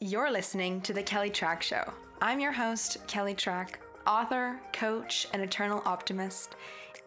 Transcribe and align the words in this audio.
You're 0.00 0.30
listening 0.30 0.80
to 0.82 0.92
The 0.92 1.02
Kelly 1.02 1.28
Trach 1.28 1.60
Show. 1.60 1.82
I'm 2.22 2.38
your 2.38 2.52
host, 2.52 2.98
Kelly 3.08 3.34
Trach, 3.34 3.70
author, 4.06 4.60
coach, 4.72 5.26
and 5.32 5.42
eternal 5.42 5.82
optimist. 5.84 6.54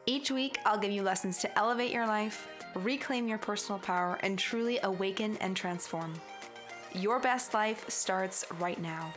Each 0.05 0.29
week, 0.29 0.57
I'll 0.65 0.77
give 0.77 0.91
you 0.91 1.01
lessons 1.01 1.37
to 1.37 1.57
elevate 1.57 1.93
your 1.93 2.05
life, 2.05 2.49
reclaim 2.75 3.29
your 3.29 3.37
personal 3.37 3.79
power, 3.79 4.19
and 4.23 4.37
truly 4.37 4.77
awaken 4.83 5.37
and 5.37 5.55
transform. 5.55 6.13
Your 6.93 7.21
best 7.21 7.53
life 7.53 7.89
starts 7.89 8.43
right 8.59 8.81
now. 8.81 9.13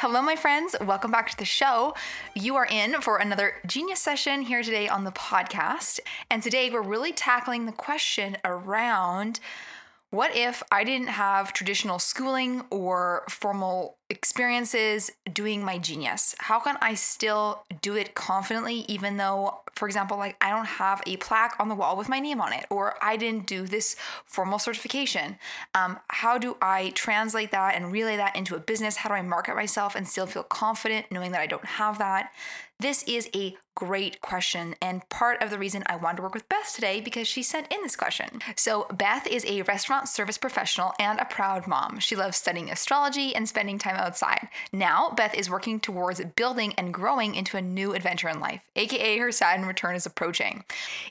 Hello, 0.00 0.20
my 0.20 0.34
friends. 0.34 0.74
Welcome 0.80 1.12
back 1.12 1.30
to 1.30 1.36
the 1.38 1.44
show. 1.44 1.94
You 2.34 2.56
are 2.56 2.66
in 2.66 3.00
for 3.00 3.18
another 3.18 3.54
genius 3.64 4.00
session 4.00 4.42
here 4.42 4.64
today 4.64 4.88
on 4.88 5.04
the 5.04 5.12
podcast. 5.12 6.00
And 6.32 6.42
today 6.42 6.68
we're 6.68 6.82
really 6.82 7.12
tackling 7.12 7.66
the 7.66 7.72
question 7.72 8.36
around 8.44 9.38
what 10.14 10.36
if 10.36 10.62
I 10.70 10.84
didn't 10.84 11.08
have 11.08 11.52
traditional 11.52 11.98
schooling 11.98 12.62
or 12.70 13.24
formal 13.28 13.98
experiences 14.14 15.10
doing 15.32 15.64
my 15.64 15.78
genius? 15.78 16.34
How 16.38 16.60
can 16.60 16.76
I 16.80 16.94
still 16.94 17.64
do 17.82 17.96
it 17.96 18.14
confidently, 18.14 18.84
even 18.88 19.16
though, 19.16 19.60
for 19.74 19.86
example, 19.86 20.16
like 20.16 20.36
I 20.40 20.50
don't 20.50 20.66
have 20.66 21.02
a 21.06 21.16
plaque 21.18 21.56
on 21.58 21.68
the 21.68 21.74
wall 21.74 21.96
with 21.96 22.08
my 22.08 22.20
name 22.20 22.40
on 22.40 22.52
it, 22.52 22.66
or 22.70 22.94
I 23.02 23.16
didn't 23.16 23.46
do 23.46 23.66
this 23.66 23.96
formal 24.24 24.58
certification? 24.58 25.38
Um, 25.74 25.98
how 26.08 26.38
do 26.38 26.56
I 26.62 26.90
translate 26.90 27.50
that 27.50 27.74
and 27.74 27.92
relay 27.92 28.16
that 28.16 28.36
into 28.36 28.54
a 28.54 28.60
business? 28.60 28.96
How 28.96 29.08
do 29.08 29.14
I 29.16 29.22
market 29.22 29.56
myself 29.56 29.94
and 29.94 30.06
still 30.06 30.26
feel 30.26 30.44
confident 30.44 31.10
knowing 31.10 31.32
that 31.32 31.40
I 31.40 31.46
don't 31.46 31.64
have 31.64 31.98
that? 31.98 32.30
This 32.80 33.02
is 33.04 33.30
a 33.34 33.56
great 33.74 34.20
question 34.20 34.74
and 34.80 35.08
part 35.08 35.42
of 35.42 35.50
the 35.50 35.58
reason 35.58 35.82
I 35.86 35.96
wanted 35.96 36.18
to 36.18 36.22
work 36.22 36.34
with 36.34 36.48
Beth 36.48 36.72
today 36.74 37.00
because 37.00 37.26
she 37.26 37.42
sent 37.42 37.72
in 37.72 37.82
this 37.82 37.96
question. 37.96 38.40
So, 38.56 38.86
Beth 38.92 39.26
is 39.26 39.44
a 39.46 39.62
restaurant 39.62 40.08
service 40.08 40.38
professional 40.38 40.92
and 40.98 41.18
a 41.18 41.24
proud 41.24 41.66
mom. 41.66 41.98
She 41.98 42.16
loves 42.16 42.36
studying 42.36 42.70
astrology 42.70 43.34
and 43.34 43.48
spending 43.48 43.78
time 43.78 43.96
outside. 44.04 44.48
Now, 44.72 45.10
Beth 45.10 45.34
is 45.34 45.50
working 45.50 45.80
towards 45.80 46.22
building 46.36 46.74
and 46.78 46.94
growing 46.94 47.34
into 47.34 47.56
a 47.56 47.62
new 47.62 47.94
adventure 47.94 48.28
in 48.28 48.38
life, 48.38 48.60
aka 48.76 49.18
her 49.18 49.32
Saturn 49.32 49.66
return 49.66 49.96
is 49.96 50.06
approaching. 50.06 50.64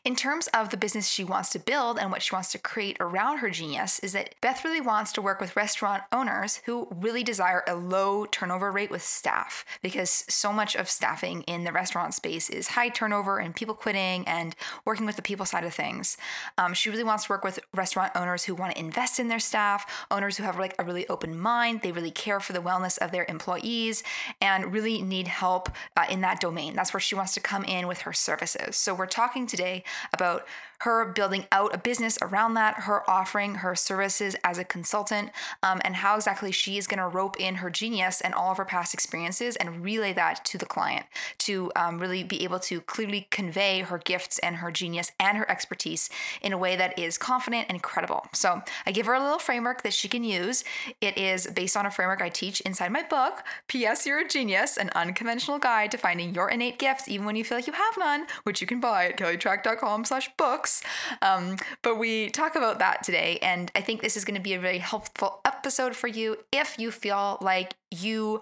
In 0.06 0.16
terms 0.16 0.48
of 0.48 0.70
the 0.70 0.78
business 0.78 1.08
she 1.08 1.24
wants 1.24 1.50
to 1.50 1.60
build 1.60 2.00
and 2.00 2.12
what 2.12 2.22
she 2.22 2.34
wants 2.34 2.52
to 2.52 2.58
create 2.58 2.98
around 3.00 3.40
her 3.40 3.50
genius, 3.50 4.00
is 4.00 4.14
that 4.14 4.36
Beth 4.42 4.64
really 4.64 4.82
wants 4.82 5.12
to 5.14 5.22
work 5.22 5.42
with 5.42 5.56
restaurant 5.56 6.04
owners 6.12 6.62
who 6.66 6.88
really 6.92 7.24
desire 7.24 7.64
a 7.68 7.76
low 7.76 8.26
turnover 8.26 8.72
rate 8.72 8.92
with 8.92 9.02
staff 9.02 9.66
because 9.82 10.26
so 10.30 10.54
much 10.54 10.76
of 10.76 10.90
staffing 10.90 11.42
in 11.44 11.64
the 11.64 11.72
restaurant 11.72 12.14
space 12.14 12.50
is 12.50 12.70
high 12.70 12.90
turnover 12.90 13.40
and 13.40 13.56
people 13.56 13.76
quitting 13.76 14.28
and 14.28 14.56
working 14.86 15.06
with 15.06 15.16
the 15.16 15.22
people 15.22 15.46
side 15.46 15.64
of 15.64 15.74
things. 15.74 16.18
Um, 16.58 16.74
she 16.74 16.90
really 16.90 17.04
wants 17.04 17.26
to 17.26 17.32
work 17.32 17.44
with 17.44 17.60
restaurant 17.74 18.12
owners 18.16 18.44
who 18.44 18.56
want 18.56 18.74
to 18.74 18.80
invest 18.80 19.20
in 19.20 19.28
their 19.28 19.40
staff, 19.40 19.86
owners 20.12 20.38
who 20.38 20.44
have 20.44 20.60
like 20.60 20.76
a 20.78 20.84
really 20.84 21.08
open 21.08 21.38
mind, 21.38 21.82
they 21.82 21.92
really 21.92 22.12
care 22.12 22.40
for 22.40 22.54
the 22.54 22.62
wellness 22.74 22.98
of 23.00 23.12
their 23.12 23.26
employees, 23.30 24.04
and 24.42 24.74
really 24.74 25.02
need 25.02 25.28
help 25.28 25.70
uh, 25.96 26.06
in 26.10 26.22
that 26.22 26.40
domain. 26.40 26.76
That's 26.76 26.94
where 26.94 27.00
she 27.02 27.16
wants 27.16 27.34
to 27.36 27.40
come 27.40 27.64
in 27.64 27.88
with 27.88 28.02
her 28.02 28.14
services. 28.14 28.76
So 28.76 28.94
we're 28.94 29.06
talking 29.06 29.48
today 29.48 29.84
about 30.14 30.46
her 30.84 31.06
building 31.06 31.46
out 31.52 31.74
a 31.74 31.78
business 31.78 32.18
around 32.22 32.56
that, 32.56 32.76
her 32.76 33.10
offering 33.10 33.56
her 33.56 33.74
services 33.74 34.36
as 34.44 34.58
a 34.58 34.66
consultant, 34.66 35.32
um, 35.62 35.80
and 35.86 35.96
how 35.96 36.16
exactly 36.16 36.52
she 36.52 36.78
is 36.78 36.88
going 36.88 36.98
to 36.98 37.08
rope 37.08 37.40
in 37.40 37.56
her 37.56 37.70
genius 37.70 38.20
and 38.20 38.34
all 38.34 38.52
of 38.52 38.58
her 38.58 38.66
past 38.66 38.94
experiences 38.94 39.56
and 39.56 39.82
relay 39.82 40.12
that 40.12 40.44
to 40.44 40.58
the 40.58 40.66
client 40.66 41.06
to 41.38 41.72
um, 41.78 42.00
really 42.00 42.22
be 42.22 42.44
able 42.44 42.60
to 42.60 42.82
clearly 42.82 43.28
convey 43.32 43.80
her 43.80 43.98
gifts 43.98 44.40
and 44.40 44.58
her 44.58 44.72
genius 44.72 45.14
and 45.22 45.38
her 45.38 45.50
expertise 45.50 46.10
in 46.42 46.52
a 46.52 46.58
way 46.58 46.76
that 46.76 47.00
is 47.00 47.18
confident 47.18 47.66
and 47.70 47.82
credible. 47.82 48.26
So 48.34 48.62
I 48.86 48.92
give 48.92 49.06
her 49.06 49.14
a 49.14 49.24
little 49.24 49.40
framework 49.40 49.84
that 49.84 49.94
she 49.94 50.10
can 50.10 50.26
use. 50.26 50.66
It 51.00 51.18
is 51.18 51.48
based 51.48 51.78
on 51.78 51.86
a 51.86 51.92
framework 51.92 52.22
I 52.22 52.28
teach 52.28 52.62
inside 52.64 52.92
my 52.92 53.04
book, 53.04 53.44
P.S. 53.68 54.06
You're 54.06 54.20
a 54.20 54.28
Genius, 54.28 54.78
an 54.78 54.90
unconventional 54.96 55.60
guide 55.60 55.92
to 55.92 55.98
finding 55.98 56.34
your 56.34 56.50
innate 56.50 56.80
gifts 56.80 57.08
even 57.08 57.26
when 57.26 57.36
you 57.36 57.44
feel 57.44 57.58
like 57.58 57.68
you 57.68 57.74
have 57.74 57.98
none, 57.98 58.26
which 58.44 58.62
you 58.62 58.68
can 58.68 58.80
buy 58.80 59.08
at 59.08 59.18
kellytrach.com 59.18 60.06
slash 60.06 60.30
books. 60.38 60.84
Um, 61.22 61.58
but 61.82 61.98
we 61.98 62.30
talk 62.30 62.56
about 62.56 62.80
that 62.80 63.04
today. 63.04 63.40
And 63.42 63.72
I 63.76 63.82
think 63.82 64.02
this 64.02 64.18
is 64.18 64.26
going 64.26 64.36
to 64.36 64.42
be 64.42 64.54
a 64.54 64.60
very 64.60 64.80
helpful 64.80 65.42
episode 65.46 65.96
for 65.96 66.08
you 66.08 66.38
if 66.52 66.78
you 66.80 66.92
feel 66.92 67.38
like 67.42 67.76
you 67.92 68.42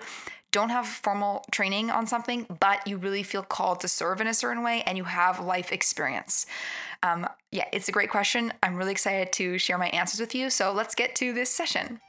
don't 0.51 0.69
have 0.69 0.85
formal 0.85 1.45
training 1.51 1.89
on 1.89 2.05
something, 2.05 2.45
but 2.59 2.85
you 2.85 2.97
really 2.97 3.23
feel 3.23 3.41
called 3.41 3.79
to 3.79 3.87
serve 3.87 4.19
in 4.19 4.27
a 4.27 4.33
certain 4.33 4.63
way 4.63 4.83
and 4.85 4.97
you 4.97 5.05
have 5.05 5.39
life 5.39 5.71
experience. 5.71 6.45
Um, 7.03 7.27
yeah, 7.51 7.65
it's 7.71 7.87
a 7.87 7.91
great 7.91 8.09
question. 8.09 8.53
I'm 8.61 8.75
really 8.75 8.91
excited 8.91 9.31
to 9.33 9.57
share 9.57 9.77
my 9.77 9.87
answers 9.89 10.19
with 10.19 10.35
you. 10.35 10.49
So 10.49 10.73
let's 10.73 10.93
get 10.93 11.15
to 11.15 11.33
this 11.33 11.49
session. 11.49 12.01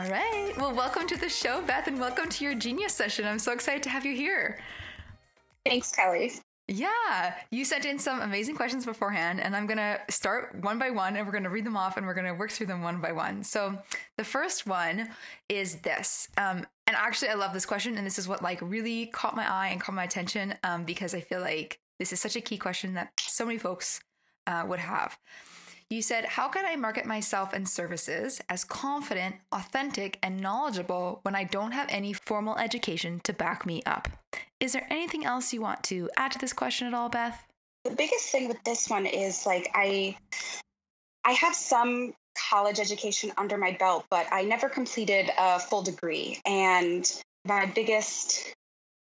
All 0.00 0.08
right. 0.08 0.54
Well, 0.56 0.72
welcome 0.72 1.06
to 1.08 1.16
the 1.18 1.28
show, 1.28 1.60
Beth, 1.60 1.86
and 1.86 2.00
welcome 2.00 2.30
to 2.30 2.44
your 2.44 2.54
genius 2.54 2.94
session. 2.94 3.26
I'm 3.26 3.38
so 3.38 3.52
excited 3.52 3.82
to 3.82 3.90
have 3.90 4.06
you 4.06 4.16
here. 4.16 4.58
Thanks, 5.66 5.92
Kelly. 5.92 6.32
Yeah, 6.68 7.34
you 7.50 7.66
sent 7.66 7.84
in 7.84 7.98
some 7.98 8.22
amazing 8.22 8.56
questions 8.56 8.86
beforehand, 8.86 9.42
and 9.42 9.54
I'm 9.54 9.66
going 9.66 9.76
to 9.76 10.00
start 10.08 10.54
one 10.62 10.78
by 10.78 10.88
one 10.88 11.16
and 11.16 11.26
we're 11.26 11.32
going 11.32 11.44
to 11.44 11.50
read 11.50 11.66
them 11.66 11.76
off 11.76 11.98
and 11.98 12.06
we're 12.06 12.14
going 12.14 12.26
to 12.26 12.32
work 12.32 12.50
through 12.50 12.68
them 12.68 12.80
one 12.80 13.02
by 13.02 13.12
one. 13.12 13.44
So, 13.44 13.76
the 14.16 14.24
first 14.24 14.66
one 14.66 15.10
is 15.50 15.76
this. 15.80 16.28
Um, 16.38 16.66
and 16.86 16.96
actually, 16.96 17.28
I 17.28 17.34
love 17.34 17.52
this 17.52 17.66
question, 17.66 17.98
and 17.98 18.06
this 18.06 18.18
is 18.18 18.26
what 18.26 18.42
like 18.42 18.60
really 18.62 19.04
caught 19.04 19.36
my 19.36 19.46
eye 19.46 19.68
and 19.68 19.82
caught 19.82 19.94
my 19.94 20.04
attention 20.04 20.54
um, 20.64 20.84
because 20.84 21.12
I 21.12 21.20
feel 21.20 21.42
like 21.42 21.78
this 21.98 22.10
is 22.10 22.20
such 22.20 22.36
a 22.36 22.40
key 22.40 22.56
question 22.56 22.94
that 22.94 23.12
so 23.20 23.44
many 23.44 23.58
folks 23.58 24.00
uh, 24.46 24.64
would 24.66 24.80
have. 24.80 25.18
You 25.90 26.02
said, 26.02 26.24
How 26.24 26.46
can 26.46 26.64
I 26.64 26.76
market 26.76 27.04
myself 27.04 27.52
and 27.52 27.68
services 27.68 28.40
as 28.48 28.62
confident, 28.62 29.34
authentic, 29.50 30.20
and 30.22 30.40
knowledgeable 30.40 31.18
when 31.22 31.34
I 31.34 31.42
don't 31.42 31.72
have 31.72 31.88
any 31.90 32.12
formal 32.12 32.56
education 32.58 33.20
to 33.24 33.32
back 33.32 33.66
me 33.66 33.82
up? 33.84 34.08
Is 34.60 34.72
there 34.72 34.86
anything 34.88 35.24
else 35.24 35.52
you 35.52 35.60
want 35.60 35.82
to 35.84 36.08
add 36.16 36.30
to 36.30 36.38
this 36.38 36.52
question 36.52 36.86
at 36.86 36.94
all, 36.94 37.08
Beth? 37.08 37.44
The 37.84 37.90
biggest 37.90 38.30
thing 38.30 38.46
with 38.46 38.62
this 38.62 38.88
one 38.88 39.04
is 39.04 39.46
like 39.46 39.68
I 39.74 40.16
I 41.24 41.32
have 41.32 41.56
some 41.56 42.14
college 42.38 42.78
education 42.78 43.32
under 43.36 43.58
my 43.58 43.72
belt, 43.72 44.06
but 44.10 44.28
I 44.30 44.42
never 44.42 44.68
completed 44.68 45.28
a 45.36 45.58
full 45.58 45.82
degree. 45.82 46.38
And 46.46 47.10
my 47.44 47.66
biggest 47.66 48.54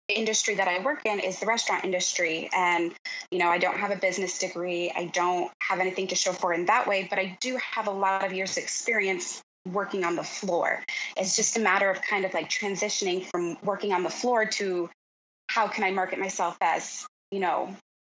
industry 0.07 0.55
that 0.55 0.67
I 0.67 0.79
work 0.83 1.05
in 1.05 1.19
is 1.19 1.39
the 1.39 1.45
restaurant 1.45 1.83
industry. 1.83 2.49
And, 2.55 2.93
you 3.31 3.39
know, 3.39 3.49
I 3.49 3.57
don't 3.57 3.77
have 3.77 3.91
a 3.91 3.95
business 3.95 4.39
degree. 4.39 4.91
I 4.95 5.05
don't 5.05 5.51
have 5.61 5.79
anything 5.79 6.07
to 6.07 6.15
show 6.15 6.31
for 6.31 6.53
in 6.53 6.65
that 6.65 6.87
way, 6.87 7.07
but 7.09 7.19
I 7.19 7.37
do 7.41 7.57
have 7.57 7.87
a 7.87 7.91
lot 7.91 8.25
of 8.25 8.33
years 8.33 8.57
experience 8.57 9.41
working 9.71 10.03
on 10.03 10.15
the 10.15 10.23
floor. 10.23 10.83
It's 11.17 11.35
just 11.35 11.57
a 11.57 11.59
matter 11.59 11.89
of 11.89 12.01
kind 12.01 12.25
of 12.25 12.33
like 12.33 12.49
transitioning 12.49 13.25
from 13.25 13.57
working 13.63 13.93
on 13.93 14.03
the 14.03 14.09
floor 14.09 14.45
to 14.45 14.89
how 15.49 15.67
can 15.67 15.83
I 15.83 15.91
market 15.91 16.19
myself 16.19 16.57
as, 16.61 17.05
you 17.31 17.39
know, 17.39 17.75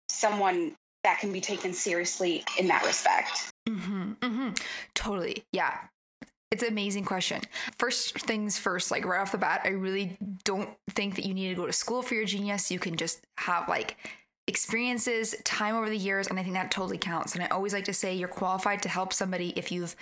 someone 0.09 0.75
that 1.03 1.19
can 1.19 1.31
be 1.31 1.41
taken 1.41 1.73
seriously 1.73 2.43
in 2.57 2.67
that 2.67 2.85
respect. 2.85 3.51
Mm-hmm, 3.67 4.13
mm-hmm. 4.21 4.49
Totally. 4.93 5.43
Yeah. 5.51 5.77
It's 6.51 6.63
an 6.63 6.69
amazing 6.69 7.05
question. 7.05 7.41
First 7.77 8.17
things 8.19 8.57
first, 8.57 8.89
like 8.89 9.05
right 9.05 9.21
off 9.21 9.31
the 9.31 9.37
bat, 9.37 9.61
I 9.65 9.69
really 9.69 10.17
don't 10.43 10.69
think 10.89 11.15
that 11.15 11.25
you 11.25 11.33
need 11.35 11.49
to 11.49 11.55
go 11.55 11.67
to 11.67 11.73
school 11.73 12.01
for 12.01 12.15
your 12.15 12.25
genius. 12.25 12.71
You 12.71 12.79
can 12.79 12.95
just 12.95 13.23
have 13.37 13.69
like 13.69 13.97
experiences, 14.47 15.35
time 15.43 15.75
over 15.75 15.89
the 15.89 15.97
years, 15.97 16.27
and 16.27 16.39
I 16.39 16.43
think 16.43 16.55
that 16.55 16.71
totally 16.71 16.97
counts. 16.97 17.35
And 17.35 17.43
I 17.43 17.47
always 17.47 17.71
like 17.71 17.85
to 17.85 17.93
say 17.93 18.15
you're 18.15 18.27
qualified 18.27 18.81
to 18.81 18.89
help 18.89 19.13
somebody 19.13 19.49
if 19.55 19.71
you've 19.71 19.95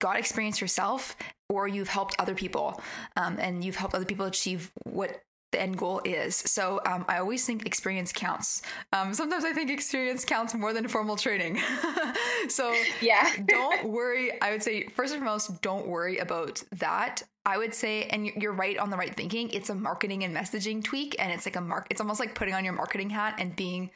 got 0.00 0.18
experience 0.18 0.58
yourself 0.58 1.16
or 1.50 1.68
you've 1.68 1.88
helped 1.88 2.16
other 2.18 2.34
people 2.34 2.80
um, 3.16 3.36
and 3.38 3.62
you've 3.62 3.76
helped 3.76 3.94
other 3.94 4.06
people 4.06 4.24
achieve 4.24 4.72
what 4.84 5.20
the 5.52 5.60
end 5.60 5.76
goal 5.76 6.00
is. 6.04 6.36
So 6.36 6.80
um, 6.86 7.04
I 7.08 7.18
always 7.18 7.44
think 7.44 7.66
experience 7.66 8.12
counts. 8.12 8.62
Um, 8.92 9.12
sometimes 9.14 9.44
I 9.44 9.52
think 9.52 9.70
experience 9.70 10.24
counts 10.24 10.54
more 10.54 10.72
than 10.72 10.86
formal 10.88 11.16
training. 11.16 11.60
so 12.48 12.74
yeah, 13.00 13.30
don't 13.46 13.88
worry. 13.88 14.40
I 14.40 14.52
would 14.52 14.62
say 14.62 14.86
first 14.88 15.12
and 15.12 15.22
foremost, 15.22 15.62
don't 15.62 15.86
worry 15.86 16.18
about 16.18 16.62
that. 16.72 17.22
I 17.46 17.56
would 17.56 17.74
say, 17.74 18.04
and 18.04 18.26
you're 18.26 18.52
right 18.52 18.78
on 18.78 18.90
the 18.90 18.96
right 18.96 19.14
thinking. 19.14 19.50
It's 19.50 19.70
a 19.70 19.74
marketing 19.74 20.24
and 20.24 20.36
messaging 20.36 20.84
tweak, 20.84 21.16
and 21.18 21.32
it's 21.32 21.46
like 21.46 21.56
a 21.56 21.60
mark. 21.60 21.86
It's 21.90 22.00
almost 22.00 22.20
like 22.20 22.34
putting 22.34 22.54
on 22.54 22.64
your 22.64 22.74
marketing 22.74 23.10
hat 23.10 23.36
and 23.38 23.56
being 23.56 23.90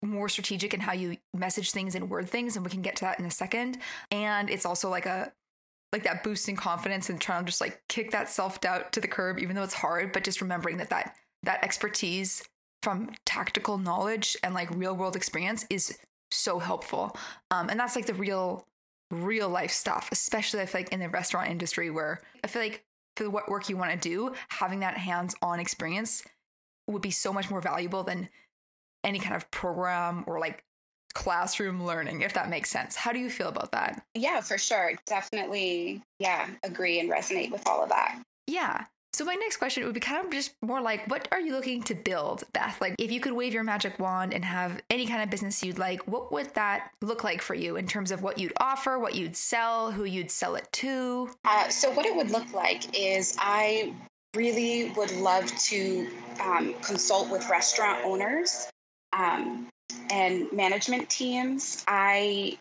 more 0.00 0.28
strategic 0.28 0.74
in 0.74 0.80
how 0.80 0.92
you 0.92 1.16
message 1.34 1.72
things 1.72 1.94
and 1.94 2.08
word 2.08 2.28
things, 2.28 2.56
and 2.56 2.64
we 2.64 2.70
can 2.70 2.82
get 2.82 2.96
to 2.96 3.04
that 3.04 3.18
in 3.18 3.24
a 3.24 3.30
second. 3.30 3.78
And 4.10 4.48
it's 4.48 4.64
also 4.64 4.88
like 4.88 5.06
a 5.06 5.32
like 5.92 6.04
that 6.04 6.24
boost 6.24 6.48
in 6.48 6.56
confidence 6.56 7.10
and 7.10 7.20
trying 7.20 7.44
to 7.44 7.50
just 7.50 7.60
like 7.60 7.82
kick 7.88 8.10
that 8.12 8.28
self 8.28 8.60
doubt 8.60 8.92
to 8.92 9.00
the 9.00 9.08
curb, 9.08 9.38
even 9.38 9.54
though 9.54 9.62
it's 9.62 9.74
hard, 9.74 10.12
but 10.12 10.24
just 10.24 10.40
remembering 10.40 10.78
that 10.78 10.90
that 10.90 11.14
that 11.42 11.62
expertise 11.62 12.42
from 12.82 13.10
tactical 13.24 13.78
knowledge 13.78 14.36
and 14.42 14.54
like 14.54 14.70
real 14.70 14.94
world 14.96 15.16
experience 15.16 15.66
is 15.70 15.98
so 16.30 16.58
helpful. 16.58 17.16
Um, 17.50 17.68
and 17.68 17.78
that's 17.78 17.94
like 17.94 18.06
the 18.06 18.14
real, 18.14 18.66
real 19.10 19.48
life 19.48 19.70
stuff, 19.70 20.08
especially 20.10 20.60
I 20.60 20.66
feel 20.66 20.80
like 20.80 20.92
in 20.92 21.00
the 21.00 21.08
restaurant 21.08 21.50
industry 21.50 21.90
where 21.90 22.20
I 22.42 22.48
feel 22.48 22.62
like 22.62 22.84
for 23.16 23.28
what 23.28 23.48
work 23.48 23.68
you 23.68 23.76
want 23.76 23.92
to 23.92 24.08
do, 24.08 24.34
having 24.48 24.80
that 24.80 24.96
hands 24.96 25.34
on 25.42 25.60
experience 25.60 26.24
would 26.88 27.02
be 27.02 27.10
so 27.10 27.32
much 27.32 27.50
more 27.50 27.60
valuable 27.60 28.02
than 28.02 28.28
any 29.04 29.18
kind 29.18 29.36
of 29.36 29.50
program 29.50 30.24
or 30.26 30.40
like 30.40 30.64
classroom 31.14 31.84
learning, 31.84 32.22
if 32.22 32.34
that 32.34 32.48
makes 32.48 32.70
sense. 32.70 32.96
How 32.96 33.12
do 33.12 33.18
you 33.18 33.30
feel 33.30 33.48
about 33.48 33.72
that? 33.72 34.04
Yeah, 34.14 34.40
for 34.40 34.58
sure. 34.58 34.92
Definitely, 35.06 36.02
yeah, 36.18 36.48
agree 36.62 37.00
and 37.00 37.10
resonate 37.10 37.50
with 37.50 37.66
all 37.66 37.82
of 37.82 37.88
that. 37.90 38.20
Yeah. 38.46 38.84
So 39.14 39.26
my 39.26 39.34
next 39.34 39.58
question 39.58 39.84
would 39.84 39.92
be 39.92 40.00
kind 40.00 40.24
of 40.24 40.32
just 40.32 40.54
more 40.62 40.80
like, 40.80 41.06
what 41.10 41.28
are 41.32 41.40
you 41.40 41.52
looking 41.52 41.82
to 41.82 41.94
build, 41.94 42.44
Beth? 42.54 42.80
Like, 42.80 42.94
if 42.98 43.12
you 43.12 43.20
could 43.20 43.34
wave 43.34 43.52
your 43.52 43.62
magic 43.62 43.98
wand 43.98 44.32
and 44.32 44.42
have 44.42 44.80
any 44.88 45.06
kind 45.06 45.22
of 45.22 45.28
business 45.28 45.62
you'd 45.62 45.78
like, 45.78 46.00
what 46.08 46.32
would 46.32 46.54
that 46.54 46.90
look 47.02 47.22
like 47.22 47.42
for 47.42 47.54
you 47.54 47.76
in 47.76 47.86
terms 47.86 48.10
of 48.10 48.22
what 48.22 48.38
you'd 48.38 48.54
offer, 48.56 48.98
what 48.98 49.14
you'd 49.14 49.36
sell, 49.36 49.92
who 49.92 50.04
you'd 50.04 50.30
sell 50.30 50.54
it 50.54 50.66
to? 50.72 51.28
Uh, 51.44 51.68
so 51.68 51.90
what 51.90 52.06
it 52.06 52.16
would 52.16 52.30
look 52.30 52.54
like 52.54 52.98
is 52.98 53.36
I 53.38 53.92
really 54.34 54.90
would 54.96 55.12
love 55.12 55.46
to 55.64 56.08
um, 56.40 56.74
consult 56.82 57.28
with 57.28 57.46
restaurant 57.50 58.02
owners 58.06 58.66
um, 59.12 59.68
and 60.10 60.52
management 60.52 61.08
teams. 61.08 61.84
I 61.86 62.58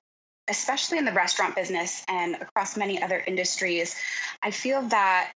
especially 0.47 0.97
in 0.97 1.05
the 1.05 1.13
restaurant 1.13 1.55
business 1.55 2.03
and 2.09 2.35
across 2.35 2.75
many 2.75 3.01
other 3.01 3.23
industries, 3.25 3.95
I 4.41 4.51
feel 4.51 4.81
that 4.89 5.31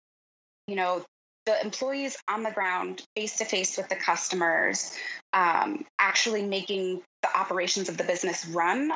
you 0.68 0.76
know, 0.76 1.04
the 1.46 1.62
employees 1.62 2.16
on 2.30 2.44
the 2.44 2.52
ground, 2.52 3.02
face 3.16 3.38
to 3.38 3.46
face 3.46 3.78
with 3.78 3.90
the 3.90 3.96
customers, 3.96 4.98
um, 5.34 5.86
actually 6.00 6.42
making 6.42 7.02
the 7.22 7.38
operations 7.38 7.90
of 7.90 7.98
the 7.98 8.04
business 8.04 8.46
run, 8.48 8.92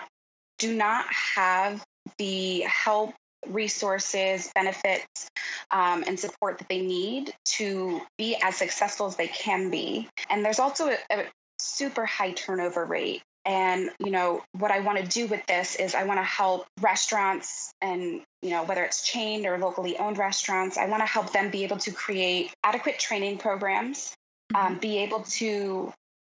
do 0.59 0.73
not 0.75 1.05
have 1.11 1.83
the 2.17 2.61
help, 2.61 3.13
resources, 3.47 4.49
benefits, 4.55 5.29
um, 5.71 6.03
and 6.07 6.19
support 6.19 6.57
that 6.57 6.69
they 6.69 6.81
need 6.81 7.33
to 7.43 8.01
be 8.17 8.37
as 8.41 8.55
successful 8.55 9.07
as 9.07 9.17
they 9.17 9.27
can 9.27 9.69
be. 9.69 10.07
And 10.29 10.43
there's 10.43 10.59
also 10.59 10.87
a, 10.87 10.97
a 11.11 11.25
super 11.59 12.05
high 12.05 12.31
turnover 12.31 12.85
rate 12.85 13.21
and, 13.47 13.91
you 13.99 14.11
know, 14.11 14.43
what 14.51 14.71
I 14.71 14.81
want 14.81 14.97
to 14.99 15.05
do 15.05 15.25
with 15.25 15.45
this 15.45 15.77
is 15.77 15.95
I 15.95 16.03
want 16.03 16.19
to 16.19 16.23
help 16.23 16.65
restaurants 16.81 17.71
and, 17.81 18.21
you 18.41 18.49
know, 18.49 18.65
whether 18.65 18.83
it's 18.83 19.07
chained 19.07 19.45
or 19.45 19.57
locally 19.57 19.97
owned 19.97 20.17
restaurants, 20.17 20.77
I 20.77 20.87
want 20.87 21.01
to 21.01 21.05
help 21.05 21.31
them 21.31 21.49
be 21.49 21.63
able 21.63 21.77
to 21.77 21.91
create 21.91 22.53
adequate 22.61 22.99
training 22.99 23.37
programs, 23.37 24.13
um, 24.53 24.71
mm-hmm. 24.71 24.79
be 24.79 24.97
able 24.97 25.21
to 25.21 25.93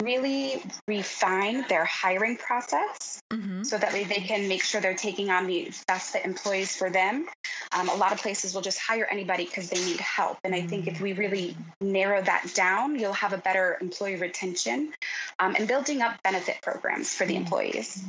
really 0.03 0.61
refine 0.87 1.65
their 1.67 1.83
hiring 1.85 2.37
process 2.37 3.21
mm-hmm. 3.31 3.63
so 3.63 3.77
that 3.77 3.91
way 3.93 4.03
they 4.03 4.15
can 4.15 4.47
make 4.47 4.63
sure 4.63 4.79
they're 4.79 4.93
taking 4.93 5.29
on 5.29 5.47
the 5.47 5.71
best 5.87 6.13
fit 6.13 6.23
employees 6.23 6.75
for 6.75 6.89
them. 6.89 7.27
Um, 7.75 7.89
a 7.89 7.95
lot 7.95 8.11
of 8.11 8.19
places 8.19 8.53
will 8.53 8.61
just 8.61 8.79
hire 8.79 9.07
anybody 9.09 9.45
because 9.45 9.69
they 9.69 9.83
need 9.83 9.99
help. 9.99 10.37
And 10.43 10.53
I 10.53 10.61
think 10.61 10.87
if 10.87 11.01
we 11.01 11.13
really 11.13 11.57
narrow 11.81 12.21
that 12.21 12.51
down, 12.53 12.97
you'll 12.97 13.13
have 13.13 13.33
a 13.33 13.39
better 13.39 13.77
employee 13.81 14.17
retention 14.17 14.93
um, 15.39 15.55
and 15.57 15.67
building 15.67 16.01
up 16.01 16.21
benefit 16.23 16.57
programs 16.61 17.13
for 17.13 17.25
the 17.25 17.33
mm. 17.33 17.37
employees. 17.37 18.03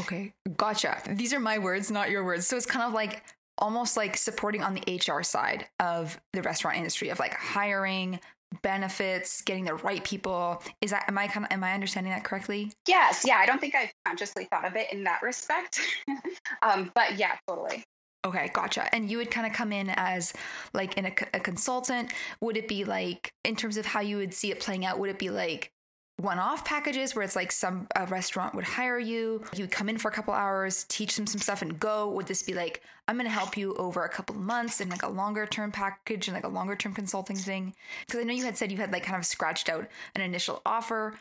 Okay, 0.00 0.32
gotcha. 0.56 1.00
These 1.08 1.32
are 1.32 1.40
my 1.40 1.58
words, 1.58 1.90
not 1.90 2.10
your 2.10 2.24
words. 2.24 2.46
So 2.46 2.56
it's 2.56 2.66
kind 2.66 2.84
of 2.84 2.92
like 2.92 3.22
almost 3.58 3.96
like 3.96 4.16
supporting 4.16 4.62
on 4.62 4.74
the 4.74 5.00
HR 5.06 5.22
side 5.22 5.66
of 5.78 6.20
the 6.32 6.42
restaurant 6.42 6.76
industry 6.76 7.08
of 7.10 7.18
like 7.18 7.34
hiring, 7.34 8.18
benefits, 8.62 9.42
getting 9.42 9.64
the 9.64 9.74
right 9.74 10.02
people. 10.04 10.62
Is 10.80 10.90
that 10.90 11.04
am 11.08 11.18
I 11.18 11.26
kind 11.26 11.46
of 11.46 11.52
am 11.52 11.64
I 11.64 11.72
understanding 11.72 12.12
that 12.12 12.24
correctly? 12.24 12.72
Yes, 12.86 13.24
yeah. 13.26 13.36
I 13.36 13.46
don't 13.46 13.60
think 13.60 13.74
I've 13.74 13.92
consciously 14.04 14.46
thought 14.46 14.66
of 14.66 14.76
it 14.76 14.92
in 14.92 15.04
that 15.04 15.22
respect, 15.22 15.80
um, 16.62 16.90
but 16.94 17.16
yeah, 17.18 17.36
totally. 17.48 17.84
Okay, 18.24 18.50
gotcha. 18.54 18.92
And 18.94 19.10
you 19.10 19.18
would 19.18 19.30
kind 19.30 19.46
of 19.46 19.52
come 19.52 19.70
in 19.70 19.90
as 19.90 20.32
like 20.72 20.96
in 20.96 21.06
a, 21.06 21.12
a 21.34 21.40
consultant. 21.40 22.12
Would 22.40 22.56
it 22.56 22.68
be 22.68 22.84
like 22.84 23.30
in 23.44 23.54
terms 23.54 23.76
of 23.76 23.84
how 23.84 24.00
you 24.00 24.16
would 24.16 24.32
see 24.32 24.50
it 24.50 24.60
playing 24.60 24.86
out? 24.86 24.98
Would 24.98 25.10
it 25.10 25.18
be 25.18 25.28
like 25.28 25.70
one-off 26.16 26.64
packages 26.64 27.14
where 27.14 27.24
it's 27.24 27.34
like 27.34 27.50
some 27.50 27.88
a 27.96 28.06
restaurant 28.06 28.54
would 28.54 28.64
hire 28.64 28.98
you. 28.98 29.42
You 29.54 29.64
would 29.64 29.72
come 29.72 29.88
in 29.88 29.98
for 29.98 30.08
a 30.08 30.12
couple 30.12 30.32
hours 30.32 30.84
teach 30.88 31.16
them 31.16 31.26
some 31.26 31.40
stuff 31.40 31.60
and 31.62 31.78
go. 31.78 32.08
Would 32.10 32.26
this 32.26 32.42
be 32.42 32.54
like 32.54 32.82
i'm 33.06 33.16
going 33.16 33.26
to 33.26 33.32
help 33.32 33.56
you 33.56 33.74
over 33.74 34.04
a 34.04 34.08
couple 34.08 34.34
of 34.34 34.40
months 34.40 34.80
in 34.80 34.88
like 34.88 35.02
a 35.02 35.08
longer 35.08 35.44
term 35.46 35.70
package 35.70 36.28
and 36.28 36.34
like 36.34 36.44
a 36.44 36.48
longer 36.48 36.74
term 36.74 36.94
consulting 36.94 37.36
thing 37.36 37.74
because 38.06 38.20
i 38.20 38.22
know 38.22 38.32
you 38.32 38.44
had 38.44 38.56
said 38.56 38.72
you 38.72 38.78
had 38.78 38.92
like 38.92 39.02
kind 39.02 39.18
of 39.18 39.26
scratched 39.26 39.68
out 39.68 39.86
an 40.14 40.22
initial 40.22 40.62
offer. 40.64 41.14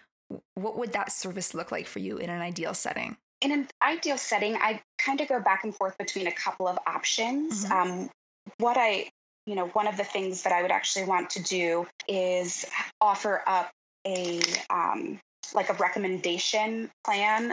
What 0.55 0.77
would 0.77 0.93
that 0.93 1.11
service 1.11 1.53
look 1.53 1.71
like 1.71 1.85
for 1.85 1.99
you 1.99 2.17
in 2.17 2.29
an 2.29 2.41
ideal 2.41 2.73
setting? 2.73 3.17
In 3.41 3.51
an 3.51 3.67
ideal 3.81 4.17
setting 4.17 4.55
i 4.55 4.81
kind 4.99 5.19
of 5.21 5.27
go 5.27 5.39
back 5.39 5.63
and 5.63 5.75
forth 5.75 5.97
between 5.97 6.27
a 6.27 6.31
couple 6.31 6.67
of 6.67 6.77
options. 6.85 7.65
Mm-hmm. 7.65 7.73
um, 7.73 8.09
what 8.57 8.77
i 8.77 9.09
you 9.47 9.55
know 9.55 9.67
one 9.67 9.87
of 9.87 9.97
the 9.97 10.03
things 10.03 10.43
that 10.43 10.53
i 10.53 10.61
would 10.61 10.71
actually 10.71 11.05
want 11.05 11.31
to 11.31 11.43
do 11.43 11.87
is 12.07 12.65
offer 13.01 13.41
up 13.47 13.71
a 14.05 14.41
um, 14.69 15.19
like 15.53 15.69
a 15.69 15.73
recommendation 15.73 16.89
plan. 17.05 17.51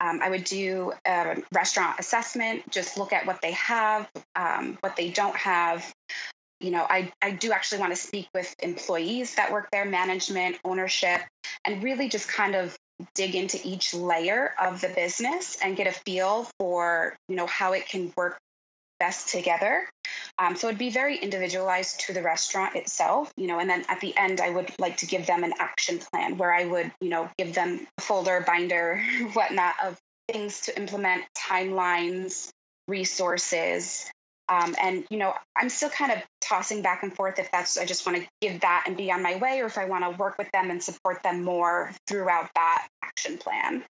Um, 0.00 0.20
I 0.22 0.30
would 0.30 0.44
do 0.44 0.92
a 1.06 1.42
restaurant 1.52 1.98
assessment, 1.98 2.70
just 2.70 2.98
look 2.98 3.12
at 3.12 3.26
what 3.26 3.40
they 3.40 3.52
have, 3.52 4.08
um, 4.36 4.76
what 4.80 4.96
they 4.96 5.10
don't 5.10 5.36
have. 5.36 5.92
You 6.60 6.72
know, 6.72 6.84
I, 6.88 7.12
I 7.22 7.30
do 7.30 7.52
actually 7.52 7.78
want 7.78 7.92
to 7.92 7.96
speak 7.96 8.28
with 8.34 8.52
employees 8.60 9.36
that 9.36 9.52
work 9.52 9.68
there, 9.70 9.84
management, 9.84 10.58
ownership, 10.64 11.20
and 11.64 11.82
really 11.82 12.08
just 12.08 12.28
kind 12.28 12.56
of 12.56 12.76
dig 13.14 13.36
into 13.36 13.60
each 13.62 13.94
layer 13.94 14.54
of 14.60 14.80
the 14.80 14.88
business 14.88 15.56
and 15.62 15.76
get 15.76 15.86
a 15.86 15.92
feel 15.92 16.48
for, 16.58 17.16
you 17.28 17.36
know, 17.36 17.46
how 17.46 17.72
it 17.72 17.88
can 17.88 18.12
work 18.16 18.38
best 18.98 19.28
together. 19.28 19.88
Um, 20.38 20.54
so 20.54 20.68
it'd 20.68 20.78
be 20.78 20.90
very 20.90 21.18
individualized 21.18 22.00
to 22.00 22.12
the 22.12 22.22
restaurant 22.22 22.76
itself, 22.76 23.32
you 23.36 23.48
know, 23.48 23.58
and 23.58 23.68
then 23.68 23.84
at 23.88 24.00
the 24.00 24.16
end, 24.16 24.40
I 24.40 24.50
would 24.50 24.70
like 24.78 24.98
to 24.98 25.06
give 25.06 25.26
them 25.26 25.42
an 25.42 25.52
action 25.58 25.98
plan 25.98 26.38
where 26.38 26.54
I 26.54 26.64
would, 26.64 26.92
you 27.00 27.08
know, 27.08 27.28
give 27.38 27.54
them 27.54 27.86
a 27.98 28.00
folder, 28.00 28.44
binder, 28.46 29.02
whatnot 29.32 29.74
of 29.84 29.98
things 30.30 30.60
to 30.62 30.78
implement, 30.78 31.24
timelines, 31.36 32.50
resources. 32.86 34.08
Um, 34.48 34.76
and, 34.80 35.04
you 35.10 35.18
know, 35.18 35.34
I'm 35.56 35.68
still 35.68 35.90
kind 35.90 36.12
of 36.12 36.18
tossing 36.40 36.82
back 36.82 37.02
and 37.02 37.14
forth 37.14 37.38
if 37.38 37.50
that's, 37.50 37.76
I 37.76 37.84
just 37.84 38.06
want 38.06 38.18
to 38.18 38.28
give 38.40 38.60
that 38.60 38.84
and 38.86 38.96
be 38.96 39.10
on 39.10 39.22
my 39.22 39.36
way, 39.36 39.60
or 39.60 39.66
if 39.66 39.76
I 39.76 39.86
want 39.86 40.04
to 40.04 40.10
work 40.10 40.38
with 40.38 40.50
them 40.52 40.70
and 40.70 40.82
support 40.82 41.22
them 41.24 41.42
more 41.42 41.90
throughout 42.06 42.48
that 42.54 42.86
action 43.02 43.38
plan. 43.38 43.84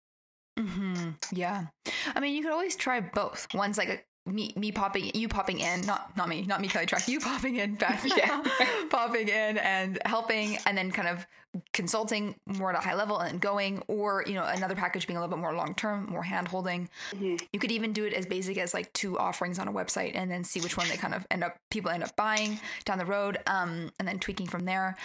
Mm-hmm. 0.58 1.10
Yeah. 1.32 1.66
I 2.14 2.20
mean, 2.20 2.34
you 2.34 2.42
could 2.42 2.52
always 2.52 2.74
try 2.74 3.00
both. 3.00 3.46
One's 3.54 3.78
like 3.78 3.88
a 3.88 3.98
me 4.28 4.52
me 4.56 4.72
popping 4.72 5.10
you 5.14 5.28
popping 5.28 5.58
in 5.60 5.80
not 5.82 6.16
not 6.16 6.28
me 6.28 6.42
not 6.42 6.60
me 6.60 6.68
Kelly 6.68 6.86
Trach 6.86 7.08
you 7.08 7.20
popping 7.20 7.56
in 7.56 7.74
Beth 7.74 8.06
yeah. 8.16 8.42
popping 8.90 9.28
in 9.28 9.58
and 9.58 9.98
helping 10.04 10.58
and 10.66 10.76
then 10.76 10.90
kind 10.90 11.08
of 11.08 11.26
consulting 11.72 12.34
more 12.46 12.70
at 12.70 12.78
a 12.78 12.80
high 12.80 12.94
level 12.94 13.18
and 13.18 13.40
going 13.40 13.82
or 13.88 14.22
you 14.26 14.34
know 14.34 14.44
another 14.44 14.74
package 14.74 15.06
being 15.06 15.16
a 15.16 15.20
little 15.20 15.34
bit 15.34 15.40
more 15.40 15.54
long 15.54 15.74
term 15.74 16.06
more 16.06 16.22
hand 16.22 16.46
holding 16.46 16.88
mm-hmm. 17.12 17.36
you 17.52 17.58
could 17.58 17.70
even 17.70 17.92
do 17.92 18.04
it 18.04 18.12
as 18.12 18.26
basic 18.26 18.58
as 18.58 18.74
like 18.74 18.92
two 18.92 19.18
offerings 19.18 19.58
on 19.58 19.66
a 19.66 19.72
website 19.72 20.12
and 20.14 20.30
then 20.30 20.44
see 20.44 20.60
which 20.60 20.76
one 20.76 20.88
they 20.88 20.96
kind 20.96 21.14
of 21.14 21.26
end 21.30 21.42
up 21.42 21.56
people 21.70 21.90
end 21.90 22.02
up 22.02 22.14
buying 22.16 22.60
down 22.84 22.98
the 22.98 23.06
road 23.06 23.38
um 23.46 23.90
and 23.98 24.06
then 24.06 24.18
tweaking 24.18 24.46
from 24.46 24.64
there 24.64 24.96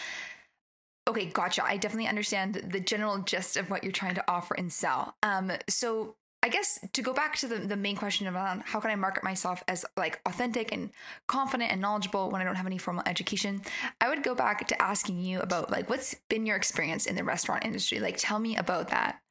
Okay, 1.06 1.26
gotcha. 1.26 1.66
I 1.66 1.76
definitely 1.76 2.08
understand 2.08 2.56
the 2.56 2.80
general 2.80 3.18
gist 3.20 3.58
of 3.58 3.70
what 3.70 3.84
you're 3.84 3.92
trying 3.92 4.16
to 4.16 4.24
offer 4.32 4.54
and 4.54 4.72
sell. 4.72 5.16
Um, 5.22 5.52
so 5.68 6.16
I 6.44 6.50
guess 6.50 6.78
to 6.92 7.02
go 7.02 7.14
back 7.14 7.38
to 7.38 7.48
the, 7.48 7.56
the 7.56 7.78
main 7.78 7.96
question 7.96 8.28
about 8.28 8.52
um, 8.52 8.64
how 8.66 8.82
can 8.82 8.92
I 8.92 8.96
market 8.96 9.24
myself 9.24 9.64
as 9.70 9.86
like 9.96 10.20
authentic 10.26 10.74
and 10.74 10.92
confident 11.26 11.72
and 11.72 11.80
knowledgeable 11.80 12.30
when 12.30 12.42
I 12.42 12.44
don't 12.44 12.56
have 12.56 12.66
any 12.66 12.78
formal 12.78 13.02
education, 13.06 13.62
I 14.02 14.10
would 14.10 14.24
go 14.24 14.36
back 14.36 14.68
to 14.68 14.82
asking 14.82 15.20
you 15.20 15.40
about 15.40 15.72
like 15.72 15.90
what's 15.90 16.16
been 16.30 16.46
your 16.46 16.58
experience 16.58 17.06
in 17.06 17.16
the 17.16 17.24
restaurant 17.24 17.64
industry? 17.64 18.02
Like 18.02 18.18
tell 18.18 18.40
me 18.40 18.58
about 18.58 18.90
that. 18.90 19.22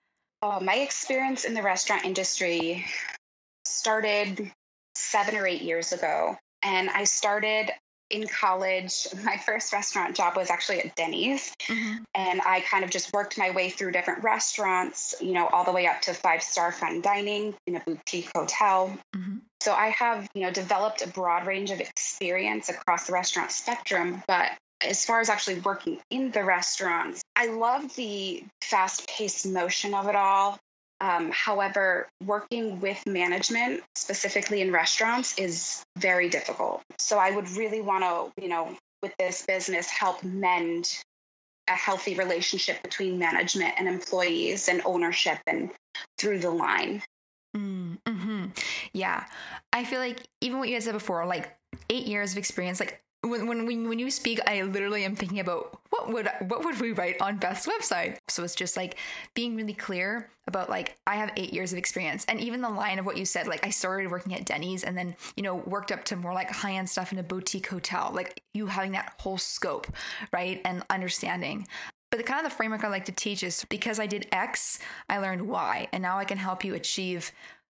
Oh, 0.41 0.59
my 0.61 0.77
experience 0.77 1.45
in 1.45 1.53
the 1.53 1.63
restaurant 1.63 2.07
industry 2.07 2.87
started 3.67 4.51
seven 4.95 5.37
or 5.37 5.47
eight 5.47 5.63
years 5.63 5.93
ago. 5.93 6.39
And 6.63 6.89
I 6.89 7.05
started 7.05 7.71
in 8.13 8.27
college, 8.27 9.09
my 9.25 9.37
first 9.39 9.73
restaurant 9.73 10.15
job 10.15 10.37
was 10.37 10.51
actually 10.51 10.81
at 10.81 10.95
Denny's. 10.95 11.53
Mm-hmm. 11.69 12.05
And 12.15 12.41
I 12.43 12.61
kind 12.61 12.85
of 12.85 12.91
just 12.91 13.13
worked 13.13 13.39
my 13.39 13.51
way 13.51 13.71
through 13.71 13.93
different 13.93 14.23
restaurants, 14.23 15.15
you 15.21 15.33
know, 15.33 15.47
all 15.49 15.65
the 15.65 15.73
way 15.73 15.87
up 15.87 16.03
to 16.03 16.15
five 16.15 16.43
star 16.43 16.71
fine 16.73 17.01
dining 17.01 17.55
in 17.67 17.77
a 17.77 17.81
boutique 17.81 18.31
hotel. 18.37 18.97
Mm-hmm. 19.17 19.39
So 19.63 19.73
I 19.73 19.89
have, 19.89 20.29
you 20.35 20.43
know, 20.43 20.51
developed 20.51 21.03
a 21.03 21.09
broad 21.09 21.47
range 21.47 21.71
of 21.71 21.81
experience 21.81 22.69
across 22.69 23.07
the 23.07 23.13
restaurant 23.13 23.51
spectrum. 23.51 24.23
But 24.27 24.51
as 24.85 25.05
far 25.05 25.21
as 25.21 25.29
actually 25.29 25.61
working 25.61 25.99
in 26.11 26.31
the 26.31 26.45
restaurants, 26.45 27.23
I 27.37 27.47
love 27.47 27.95
the 27.95 28.45
fast 28.61 29.09
paced 29.09 29.47
motion 29.47 29.95
of 29.95 30.09
it 30.09 30.17
all. 30.17 30.59
Um, 31.03 31.33
however, 31.33 32.07
working 32.25 32.81
with 32.81 33.03
management, 33.07 33.83
specifically 33.97 34.61
in 34.61 34.71
restaurants, 34.71 35.37
is 35.37 35.83
very 35.99 36.29
difficult. 36.29 36.81
So 36.99 37.19
I 37.19 37.33
would 37.33 37.51
really 37.51 37.81
want 37.81 38.05
to, 38.05 38.41
you 38.41 38.49
know, 38.49 38.77
with 39.03 39.13
this 39.19 39.45
business, 39.45 39.91
help 39.91 40.23
mend 40.23 41.03
a 41.69 41.73
healthy 41.73 42.15
relationship 42.15 42.81
between 42.85 43.19
management 43.19 43.75
and 43.79 43.89
employees 43.89 44.69
and 44.69 44.81
ownership 44.85 45.39
and 45.49 45.71
through 46.19 46.39
the 46.39 46.51
line. 46.51 47.03
Mm, 47.57 47.99
hmm 48.09 48.47
Yeah. 48.93 49.25
I 49.73 49.85
feel 49.85 49.99
like 49.99 50.21
even 50.41 50.61
what 50.61 50.69
you 50.69 50.77
guys 50.77 50.85
said 50.85 50.93
before, 50.93 51.27
like 51.27 51.53
eight 51.91 52.07
years 52.07 52.31
of 52.31 52.39
experience, 52.39 52.79
like 52.79 53.03
when, 53.25 53.47
when 53.47 53.89
when 53.89 53.99
you 53.99 54.11
speak, 54.11 54.41
I 54.49 54.63
literally 54.63 55.05
am 55.05 55.15
thinking 55.15 55.39
about 55.39 55.79
what 55.91 56.13
would 56.13 56.29
what 56.49 56.65
would 56.65 56.81
we 56.81 56.93
write 56.93 57.21
on 57.21 57.37
Beth's 57.37 57.67
website. 57.67 58.19
So 58.29 58.43
it's 58.43 58.57
just 58.57 58.77
like 58.77 58.99
being 59.35 59.55
really 59.55 59.75
clear 59.75 60.29
about 60.49 60.69
like 60.69 60.97
I 61.07 61.15
have 61.17 61.31
eight 61.37 61.53
years 61.53 61.73
of 61.73 61.79
experience, 61.79 62.25
and 62.29 62.41
even 62.41 62.61
the 62.61 62.69
line 62.69 62.99
of 62.99 63.07
what 63.07 63.17
you 63.17 63.25
said, 63.25 63.47
like 63.47 63.65
I 63.65 63.71
started 63.71 64.11
working 64.11 64.35
at 64.35 64.45
Denny's, 64.45 64.83
and 64.83 64.99
then 64.99 65.15
you 65.37 65.45
know 65.45 65.57
worked 65.57 65.93
up 65.93 66.05
to 66.07 66.17
more 66.17 66.35
like 66.35 66.51
high 66.51 66.73
end 66.73 66.91
stuff 66.91 67.13
in 67.13 67.19
a 67.19 67.23
boutique 67.23 67.69
hotel. 67.69 68.11
Like 68.13 68.43
you 68.55 68.67
having 68.67 68.93
that 68.93 69.15
whole 69.21 69.39
scope, 69.39 69.87
right, 70.33 70.61
and 70.65 70.83
understanding. 70.91 71.69
But 72.11 72.19
the 72.19 72.25
kind 72.25 72.45
of 72.45 72.51
the 72.51 72.57
framework 72.57 72.85
I 72.85 72.89
like 72.89 73.07
to 73.07 73.13
teach 73.13 73.43
is 73.43 73.65
because 73.71 73.99
I 73.99 74.07
did 74.07 74.27
X, 74.33 74.81
I 75.09 75.19
learned 75.19 75.49
Y, 75.49 75.89
and 75.93 76.03
now 76.03 76.19
I 76.19 76.25
can 76.25 76.39
help 76.39 76.65
you 76.65 76.75
achieve 76.75 77.31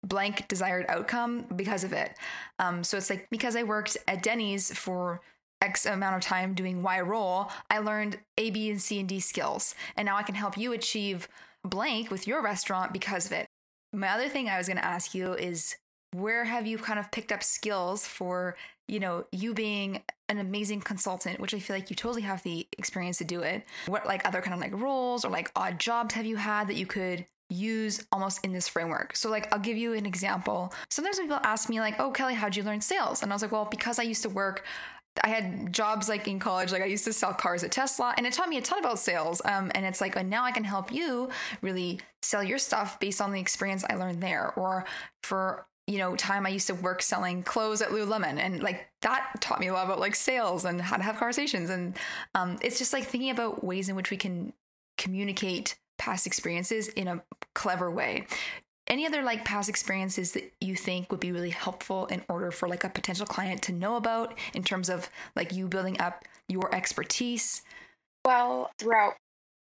blank 0.05 0.47
desired 0.49 0.87
outcome 0.89 1.47
because 1.57 1.85
of 1.85 1.93
it. 1.93 2.17
Um, 2.59 2.83
so 2.85 2.97
it's 2.97 3.11
like 3.11 3.29
because 3.31 3.57
I 3.57 3.63
worked 3.63 3.97
at 4.09 4.23
Denny's 4.23 4.77
for 4.77 5.21
X 5.63 5.87
amount 5.87 6.17
of 6.17 6.23
time 6.23 6.55
doing 6.55 6.83
Y 6.83 7.01
role, 7.01 7.51
I 7.71 7.79
learned 7.79 8.19
A, 8.39 8.51
B, 8.51 8.71
and 8.71 8.81
C 8.81 9.01
and 9.01 9.09
D 9.09 9.21
skills. 9.21 9.75
And 9.97 10.07
now 10.07 10.17
I 10.17 10.23
can 10.23 10.35
help 10.35 10.57
you 10.57 10.73
achieve 10.73 11.29
blank 11.65 12.11
with 12.11 12.27
your 12.27 12.43
restaurant 12.43 12.93
because 12.93 13.27
of 13.27 13.33
it. 13.33 13.47
My 13.93 14.09
other 14.09 14.29
thing 14.29 14.49
I 14.49 14.59
was 14.59 14.69
going 14.69 14.77
to 14.77 14.85
ask 14.85 15.15
you 15.15 15.33
is 15.33 15.77
where 16.13 16.45
have 16.45 16.67
you 16.67 16.79
kind 16.79 16.99
of 16.99 17.11
picked 17.11 17.33
up 17.33 17.43
skills 17.43 18.07
for, 18.07 18.57
you 18.89 19.01
know, 19.01 19.25
you 19.33 19.55
being 19.55 20.03
an 20.29 20.39
amazing 20.39 20.81
consultant, 20.81 21.41
which 21.41 21.55
I 21.55 21.59
feel 21.59 21.77
like 21.77 21.91
you 21.91 21.97
totally 21.97 22.23
have 22.23 22.43
the 22.43 22.67
experience 22.79 23.19
to 23.19 23.25
do 23.25 23.41
it. 23.41 23.65
What 23.87 24.07
like 24.07 24.27
other 24.27 24.41
kind 24.41 24.55
of 24.55 24.61
like 24.61 24.81
roles 24.81 25.25
or 25.25 25.31
like 25.31 25.51
odd 25.57 25.79
jobs 25.79 26.15
have 26.15 26.27
you 26.27 26.37
had 26.37 26.69
that 26.69 26.77
you 26.77 26.87
could 26.87 27.27
use 27.49 28.05
almost 28.11 28.45
in 28.45 28.53
this 28.53 28.67
framework. 28.67 29.15
So 29.15 29.31
like 29.31 29.53
I'll 29.53 29.61
give 29.61 29.77
you 29.77 29.93
an 29.93 30.05
example. 30.05 30.73
Sometimes 30.91 31.21
people 31.21 31.39
ask 31.45 31.69
me 31.69 31.81
like, 31.81 32.01
"Oh, 32.01 32.11
Kelly, 32.11 32.35
how'd 32.35 32.57
you 32.57 32.65
learn 32.65 32.81
sales?" 32.81 33.23
And 33.23 33.33
I 33.33 33.35
was 33.35 33.43
like, 33.43 33.53
"Well, 33.53 33.67
because 33.71 33.99
I 34.01 34.03
used 34.03 34.23
to 34.23 34.29
work 34.29 34.65
I 35.23 35.29
had 35.29 35.73
jobs 35.73 36.09
like 36.09 36.29
in 36.29 36.39
college, 36.39 36.73
like 36.73 36.83
I 36.83 36.87
used 36.87 37.05
to 37.05 37.13
sell 37.13 37.33
cars 37.33 37.65
at 37.65 37.73
Tesla, 37.73 38.15
and 38.17 38.27
it 38.27 38.33
taught 38.33 38.49
me 38.49 38.59
a 38.59 38.63
ton 38.63 38.79
about 38.79 38.99
sales. 38.99 39.43
Um, 39.45 39.71
and 39.75 39.85
it's 39.85 40.01
like, 40.01 40.17
and 40.17 40.31
now 40.31 40.45
I 40.45 40.53
can 40.53 40.65
help 40.65 40.93
you 40.93 41.31
really 41.63 42.01
sell 42.23 42.43
your 42.43 42.59
stuff 42.59 42.99
based 43.01 43.21
on 43.21 43.33
the 43.33 43.41
experience 43.41 43.85
I 43.89 43.95
learned 43.95 44.23
there. 44.23 44.53
Or 44.57 44.85
for 45.23 45.67
you 45.87 45.99
know, 45.99 46.17
time 46.17 46.47
I 46.47 46.49
used 46.49 46.67
to 46.67 46.75
work 46.75 47.01
selling 47.01 47.45
clothes 47.45 47.81
at 47.81 47.91
Lululemon, 47.91 48.39
and 48.39 48.63
like 48.63 48.89
that 49.03 49.41
taught 49.41 49.61
me 49.61 49.69
a 49.69 49.73
lot 49.73 49.87
about 49.87 50.01
like 50.01 50.17
sales 50.17 50.65
and 50.65 50.81
how 50.81 50.97
to 50.97 51.03
have 51.03 51.17
conversations. 51.17 51.71
And 51.71 51.97
um, 52.35 52.59
it's 52.61 52.79
just 52.79 52.93
like 52.93 53.05
thinking 53.05 53.31
about 53.31 53.63
ways 53.63 53.89
in 53.89 53.95
which 53.95 54.11
we 54.11 54.17
can 54.17 54.53
communicate 54.99 55.77
past 55.99 56.27
experiences 56.27 56.89
in 56.89 57.09
a 57.09 57.23
clever 57.55 57.91
way. 57.91 58.27
Any 58.89 59.07
other 59.07 59.23
like 59.23 59.45
past 59.45 59.69
experiences 59.69 60.33
that 60.33 60.53
you 60.61 60.77
think 60.77 61.11
would 61.11 61.21
be 61.21 61.33
really 61.33 61.51
helpful 61.51 62.07
in 62.07 62.23
order 62.29 62.51
for 62.51 62.69
like 62.69 62.85
a 62.85 62.89
potential 62.89 63.27
client 63.27 63.63
to 63.63 63.73
know 63.73 63.97
about 63.97 64.35
in 64.55 64.63
terms 64.63 64.89
of 64.89 65.11
like 65.35 65.53
you 65.53 65.67
building 65.67 66.01
up 66.01 66.25
your 66.49 66.73
expertise? 66.75 67.63
Well, 68.25 68.71
throughout 68.79 69.15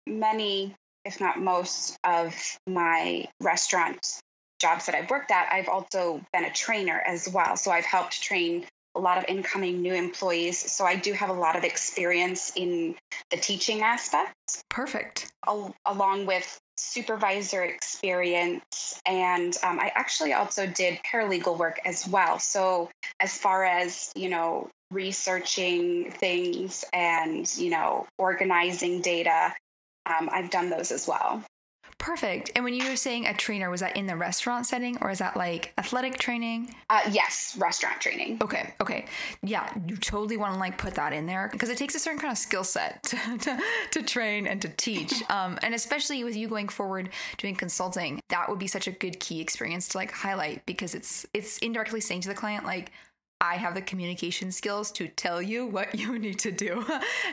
many, 0.08 0.76
if 1.06 1.22
not 1.22 1.40
most, 1.40 1.98
of 2.04 2.36
my 2.68 3.28
restaurant 3.42 4.20
jobs 4.60 4.86
that 4.86 4.96
I've 4.96 5.10
worked 5.10 5.32
at, 5.32 5.52
I've 5.52 5.70
also 5.70 6.22
been 6.32 6.46
a 6.46 6.52
trainer 6.52 7.02
as 7.06 7.30
well. 7.30 7.56
So 7.58 7.72
I've 7.72 7.86
helped 7.86 8.22
train 8.22 8.66
a 8.96 9.00
lot 9.00 9.18
of 9.18 9.26
incoming 9.28 9.82
new 9.82 9.94
employees. 9.94 10.72
So 10.72 10.86
I 10.86 10.96
do 10.96 11.14
have 11.14 11.30
a 11.30 11.34
lot 11.34 11.56
of 11.56 11.64
experience 11.64 12.52
in 12.56 12.96
the 13.32 13.38
teaching 13.38 13.82
aspect. 13.82 14.34
Perfect. 14.70 15.32
Al- 15.48 15.76
along 15.86 16.26
with 16.26 16.60
supervisor 16.78 17.64
experience. 17.64 19.00
And 19.06 19.56
um, 19.64 19.80
I 19.80 19.92
actually 19.96 20.34
also 20.34 20.68
did 20.68 21.00
paralegal 21.04 21.58
work 21.58 21.80
as 21.86 22.08
well. 22.08 22.40
So 22.40 22.90
as 23.20 23.38
far 23.38 23.64
as, 23.64 24.12
you 24.16 24.30
know, 24.30 24.70
researching 24.92 26.12
things 26.12 26.86
and, 26.94 27.52
you 27.58 27.70
know, 27.72 28.08
organizing 28.18 29.02
data, 29.02 29.54
um, 30.06 30.30
I've 30.32 30.50
done 30.50 30.70
those 30.70 30.92
as 30.92 31.08
well. 31.08 31.44
Perfect. 31.98 32.52
And 32.56 32.66
when 32.66 32.74
you 32.74 32.90
were 32.90 32.96
saying 32.96 33.28
a 33.28 33.34
trainer, 33.34 33.70
was 33.70 33.80
that 33.80 33.96
in 33.96 34.08
the 34.08 34.16
restaurant 34.16 34.66
setting 34.66 34.98
or 35.02 35.10
is 35.10 35.20
that 35.20 35.38
like 35.38 35.74
athletic 35.78 36.18
training? 36.18 36.74
Uh, 36.90 37.02
yes, 37.12 37.56
restaurant 37.58 38.02
training. 38.02 38.40
Okay. 38.42 38.74
Okay. 38.82 39.06
Yeah, 39.42 39.72
you 39.88 39.96
totally 39.98 40.38
want 40.38 40.54
to 40.54 40.60
like 40.60 40.78
put 40.78 40.96
that 40.96 41.14
in 41.14 41.26
there 41.26 41.50
because 41.52 41.70
it 41.70 41.78
takes 41.78 41.96
a 41.96 42.00
certain 42.00 42.20
kind 42.20 42.32
of 42.32 42.38
skill 42.38 42.64
set 42.64 43.04
to, 43.04 43.38
to, 43.38 43.60
to, 43.92 44.04
train 44.04 44.48
and 44.48 44.62
to 44.62 44.70
teach. 44.70 45.14
Um, 45.34 45.58
and 45.64 45.74
especially 45.74 46.24
with 46.24 46.36
you 46.36 46.48
going 46.48 46.68
forward 46.68 47.10
doing 47.38 47.56
consulting, 47.56 48.20
that 48.30 48.50
would 48.50 48.60
be 48.60 48.68
such 48.68 48.88
a 48.88 48.92
good 48.92 49.20
key 49.20 49.42
experience 49.42 49.88
to 49.90 49.98
like 49.98 50.12
highlight 50.12 50.64
because 50.66 50.94
it's 50.94 51.26
it's 51.34 51.58
indirectly 51.60 52.02
saying 52.02 52.22
to 52.22 52.30
the 52.30 52.36
client 52.36 52.66
like. 52.66 52.92
I 53.42 53.56
have 53.56 53.74
the 53.74 53.82
communication 53.82 54.54
skills 54.54 54.90
to 54.94 55.10
tell 55.10 55.42
you 55.42 55.66
what 55.66 55.96
you 56.00 56.18
need 56.18 56.40
to 56.40 56.52
do 56.52 56.86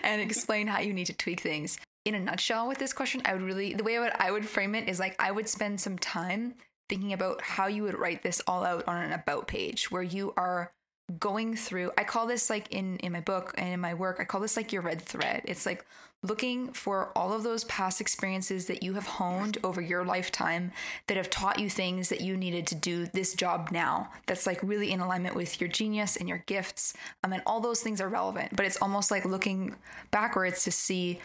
and 0.03 0.21
explain 0.21 0.67
how 0.67 0.81
you 0.81 0.93
need 0.93 1.07
to 1.07 1.13
tweak 1.13 1.39
things 1.39 1.79
in 2.05 2.15
a 2.15 2.21
nutshell 2.21 2.67
with 2.69 2.79
this 2.79 2.93
question, 2.93 3.23
I 3.25 3.35
would 3.35 3.43
really 3.43 3.75
the 3.75 3.85
way 3.85 3.97
I 3.97 4.01
would 4.01 4.13
I 4.19 4.31
would 4.31 4.49
frame 4.49 4.75
it 4.75 4.89
is 4.89 4.99
like 4.99 5.17
I 5.19 5.31
would 5.31 5.49
spend 5.49 5.81
some 5.81 5.99
time 5.99 6.55
thinking 6.89 7.13
about 7.13 7.41
how 7.43 7.67
you 7.67 7.83
would 7.85 7.99
write 7.99 8.23
this 8.23 8.43
all 8.47 8.65
out 8.65 8.85
on 8.89 9.03
an 9.03 9.13
about 9.13 9.47
page 9.47 9.91
where 9.91 10.03
you 10.03 10.33
are 10.37 10.73
going 11.19 11.57
through 11.57 11.91
I 11.99 12.05
call 12.05 12.27
this 12.27 12.49
like 12.49 12.73
in 12.73 12.97
in 12.99 13.13
my 13.13 13.21
book 13.21 13.53
and 13.59 13.69
in 13.69 13.81
my 13.81 13.95
work 13.95 14.19
I 14.21 14.25
call 14.25 14.41
this 14.41 14.57
like 14.57 14.73
your 14.73 14.83
red 14.83 15.03
thread. 15.03 15.43
It's 15.45 15.67
like 15.67 15.85
looking 16.23 16.73
for 16.73 17.13
all 17.17 17.33
of 17.33 17.43
those 17.43 17.65
past 17.65 18.01
experiences 18.01 18.67
that 18.67 18.83
you 18.83 18.93
have 18.95 19.07
honed 19.07 19.57
over 19.65 19.81
your 19.81 20.05
lifetime 20.05 20.71
that 21.07 21.17
have 21.17 21.31
taught 21.31 21.59
you 21.59 21.71
things 21.71 22.11
that 22.11 22.21
you 22.21 22.37
needed 22.37 22.67
to 22.67 22.75
do 22.75 23.07
this 23.07 23.35
job 23.35 23.71
now. 23.73 24.11
That's 24.27 24.47
like 24.47 24.63
really 24.63 24.93
in 24.93 25.01
alignment 25.01 25.35
with 25.35 25.61
your 25.61 25.69
genius 25.69 26.17
and 26.17 26.29
your 26.29 26.45
gifts. 26.47 26.93
Um, 27.25 27.33
and 27.33 27.43
all 27.47 27.61
those 27.61 27.81
things 27.81 28.03
are 28.03 28.09
relevant, 28.09 28.55
but 28.55 28.67
it's 28.67 28.77
almost 28.83 29.11
like 29.11 29.25
looking 29.25 29.75
backwards 30.11 30.63
to 30.65 30.71
see 30.71 31.21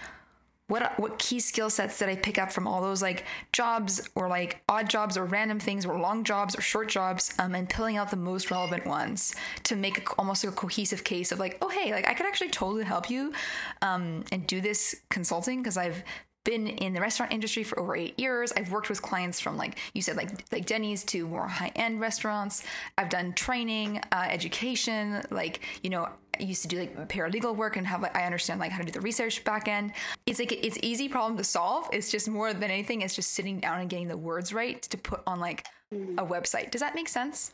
what 0.68 1.00
what 1.00 1.20
key 1.20 1.40
skill 1.40 1.70
sets 1.70 2.00
did 2.00 2.10
I 2.10 2.16
pick 2.16 2.40
up 2.40 2.52
from 2.52 2.68
all 2.68 2.82
those 2.82 3.02
like 3.02 3.26
jobs 3.54 4.08
or 4.16 4.28
like 4.28 4.62
odd 4.68 4.90
jobs 4.90 5.18
or 5.18 5.26
random 5.26 5.60
things 5.60 5.86
or 5.86 6.00
long 6.00 6.24
jobs 6.24 6.58
or 6.58 6.62
short 6.62 6.90
jobs 6.90 7.34
um, 7.38 7.54
and 7.54 7.70
pulling 7.70 7.98
out 7.98 8.10
the 8.10 8.18
most 8.18 8.50
relevant 8.50 8.86
ones 8.86 9.36
to 9.64 9.76
make 9.76 10.00
a, 10.00 10.14
almost 10.18 10.44
like 10.44 10.54
a 10.54 10.56
cohesive 10.56 11.04
case 11.04 11.32
of 11.32 11.40
like 11.40 11.58
oh 11.62 11.70
hey 11.70 11.92
like 11.92 12.08
I 12.08 12.14
could 12.14 12.26
actually 12.26 12.50
totally 12.50 12.84
help 12.84 13.10
you 13.10 13.34
um, 13.82 14.24
and 14.32 14.48
do 14.48 14.60
this 14.60 14.96
consulting 15.10 15.62
because 15.62 15.78
I've 15.78 16.04
been 16.46 16.68
in 16.68 16.94
the 16.94 17.02
restaurant 17.02 17.34
industry 17.34 17.64
for 17.64 17.78
over 17.80 17.96
eight 17.96 18.18
years. 18.18 18.54
I've 18.56 18.72
worked 18.72 18.88
with 18.88 19.02
clients 19.02 19.42
from 19.42 19.58
like 19.58 19.78
you 19.94 20.02
said, 20.02 20.16
like 20.16 20.30
like 20.54 20.66
Denny's 20.66 21.04
to 21.06 21.28
more 21.28 21.48
high 21.48 21.72
end 21.76 22.00
restaurants. 22.00 22.64
I've 22.98 23.10
done 23.10 23.34
training, 23.34 24.00
uh, 24.14 24.28
education, 24.30 25.22
like 25.30 25.60
you 25.84 25.90
know. 25.90 26.08
I 26.40 26.44
used 26.44 26.62
to 26.64 26.68
do 26.68 26.80
like 26.80 27.10
paralegal 27.10 27.56
work 27.56 27.78
and 27.78 27.86
have 27.88 28.02
like 28.02 28.16
I 28.16 28.26
understand 28.26 28.60
like 28.60 28.72
how 28.72 28.80
to 28.80 28.86
do 28.86 28.92
the 28.92 29.02
research 29.02 29.44
back 29.44 29.68
end. 29.68 29.94
It's 30.26 30.40
like 30.40 30.52
it's 30.52 30.78
easy 30.82 31.10
problem 31.10 31.38
to 31.38 31.44
solve. 31.44 31.90
It's 31.94 32.12
just 32.12 32.30
more 32.30 32.54
than 32.54 32.72
anything, 32.72 33.02
it's 33.02 33.16
just 33.16 33.32
sitting 33.32 33.60
down 33.60 33.82
and 33.82 33.90
getting 33.90 34.08
the 34.08 34.18
words 34.18 34.54
right 34.54 34.82
to 34.84 34.98
put 34.98 35.22
on 35.28 35.40
like 35.40 35.66
a 35.92 36.26
website. 36.26 36.72
Does 36.72 36.82
that 36.82 36.96
make 36.96 37.08
sense? 37.08 37.54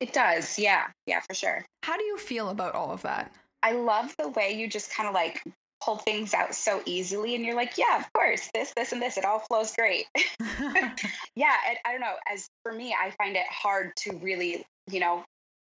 It 0.00 0.12
does. 0.12 0.58
Yeah. 0.58 0.86
Yeah, 1.06 1.20
for 1.20 1.34
sure. 1.34 1.64
How 1.84 1.96
do 1.96 2.04
you 2.04 2.18
feel 2.18 2.48
about 2.48 2.74
all 2.74 2.90
of 2.90 3.02
that? 3.02 3.32
I 3.62 3.72
love 3.72 4.14
the 4.18 4.28
way 4.28 4.52
you 4.52 4.68
just 4.68 4.92
kind 4.92 5.08
of 5.08 5.14
like 5.14 5.42
pull 5.84 5.96
things 5.96 6.34
out 6.34 6.54
so 6.54 6.80
easily 6.86 7.34
and 7.34 7.44
you're 7.44 7.56
like 7.56 7.76
yeah 7.76 7.98
of 7.98 8.12
course 8.12 8.48
this 8.54 8.72
this 8.76 8.92
and 8.92 9.02
this 9.02 9.16
it 9.16 9.24
all 9.24 9.40
flows 9.40 9.74
great 9.74 10.06
yeah 11.34 11.56
I, 11.66 11.76
I 11.84 11.90
don't 11.90 12.00
know 12.00 12.14
as 12.32 12.46
for 12.62 12.72
me 12.72 12.94
i 12.94 13.10
find 13.18 13.34
it 13.34 13.46
hard 13.50 13.90
to 13.96 14.12
really 14.18 14.64
you 14.88 15.00
know 15.00 15.24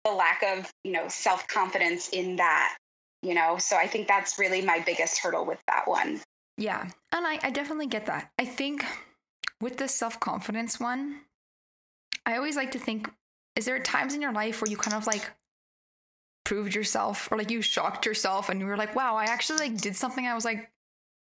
the 0.04 0.12
lack 0.12 0.42
of 0.42 0.70
you 0.84 0.92
know 0.92 1.08
self-confidence 1.08 2.08
in 2.10 2.36
that 2.36 2.76
you 3.22 3.34
know? 3.34 3.56
So 3.58 3.76
i 3.76 3.86
think 3.86 4.08
that's 4.08 4.38
really 4.38 4.62
my 4.62 4.80
biggest 4.80 5.18
hurdle 5.20 5.46
with 5.46 5.60
that 5.68 5.86
one. 5.86 6.20
Yeah 6.58 6.82
and 7.12 7.26
i, 7.26 7.38
I 7.42 7.50
definitely 7.50 7.86
get 7.86 8.06
that. 8.06 8.30
I 8.38 8.44
think 8.44 8.84
with 9.60 9.76
the 9.76 9.88
self-confidence 9.88 10.80
one 10.80 11.20
i 12.26 12.36
always 12.36 12.56
like 12.56 12.72
to 12.72 12.78
think 12.78 13.08
is 13.56 13.64
there 13.64 13.78
times 13.78 14.14
in 14.14 14.22
your 14.22 14.32
life 14.32 14.60
where 14.60 14.70
you 14.70 14.76
kind 14.76 14.96
of 14.96 15.06
like 15.06 15.30
proved 16.44 16.74
yourself 16.74 17.30
or 17.30 17.38
like 17.38 17.50
you 17.50 17.62
shocked 17.62 18.06
yourself 18.06 18.48
and 18.48 18.60
you 18.60 18.66
were 18.66 18.76
like, 18.76 18.94
wow, 18.94 19.16
I 19.16 19.24
actually 19.24 19.68
like 19.68 19.80
did 19.80 19.96
something 19.96 20.26
I 20.26 20.34
was 20.34 20.44
like 20.44 20.70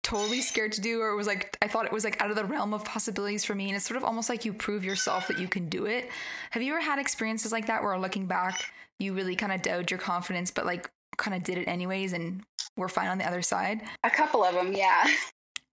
totally 0.03 0.41
scared 0.41 0.73
to 0.73 0.81
do 0.81 1.01
or 1.01 1.11
it 1.11 1.17
was 1.17 1.27
like 1.27 1.57
I 1.63 1.69
thought 1.69 1.87
it 1.87 1.93
was 1.93 2.05
like 2.05 2.21
out 2.21 2.31
of 2.31 2.37
the 2.37 2.45
realm 2.45 2.75
of 2.75 2.85
possibilities 2.85 3.45
for 3.45 3.55
me 3.55 3.69
and 3.69 3.77
it's 3.77 3.87
sort 3.87 3.97
of 3.97 4.05
almost 4.05 4.29
like 4.29 4.45
you 4.45 4.53
prove 4.53 4.85
yourself 4.85 5.29
that 5.29 5.39
you 5.39 5.47
can 5.47 5.69
do 5.69 5.87
it. 5.87 6.11
Have 6.51 6.63
you 6.63 6.73
ever 6.73 6.83
had 6.83 6.99
experiences 6.99 7.53
like 7.53 7.67
that 7.67 7.83
where 7.83 7.97
looking 7.99 8.27
back 8.27 8.73
you 8.99 9.15
really 9.15 9.37
kind 9.37 9.53
of 9.53 9.63
doubted 9.63 9.91
your 9.91 10.01
confidence 10.01 10.51
but 10.51 10.67
like 10.67 10.91
kind 11.19 11.37
of 11.37 11.43
did 11.45 11.59
it 11.59 11.67
anyways 11.69 12.13
and 12.13 12.43
we're 12.77 12.89
fine 12.89 13.09
on 13.09 13.19
the 13.19 13.27
other 13.27 13.43
side? 13.43 13.83
A 14.03 14.11
couple 14.11 14.45
of 14.45 14.55
them, 14.55 14.73
yeah. 14.73 15.07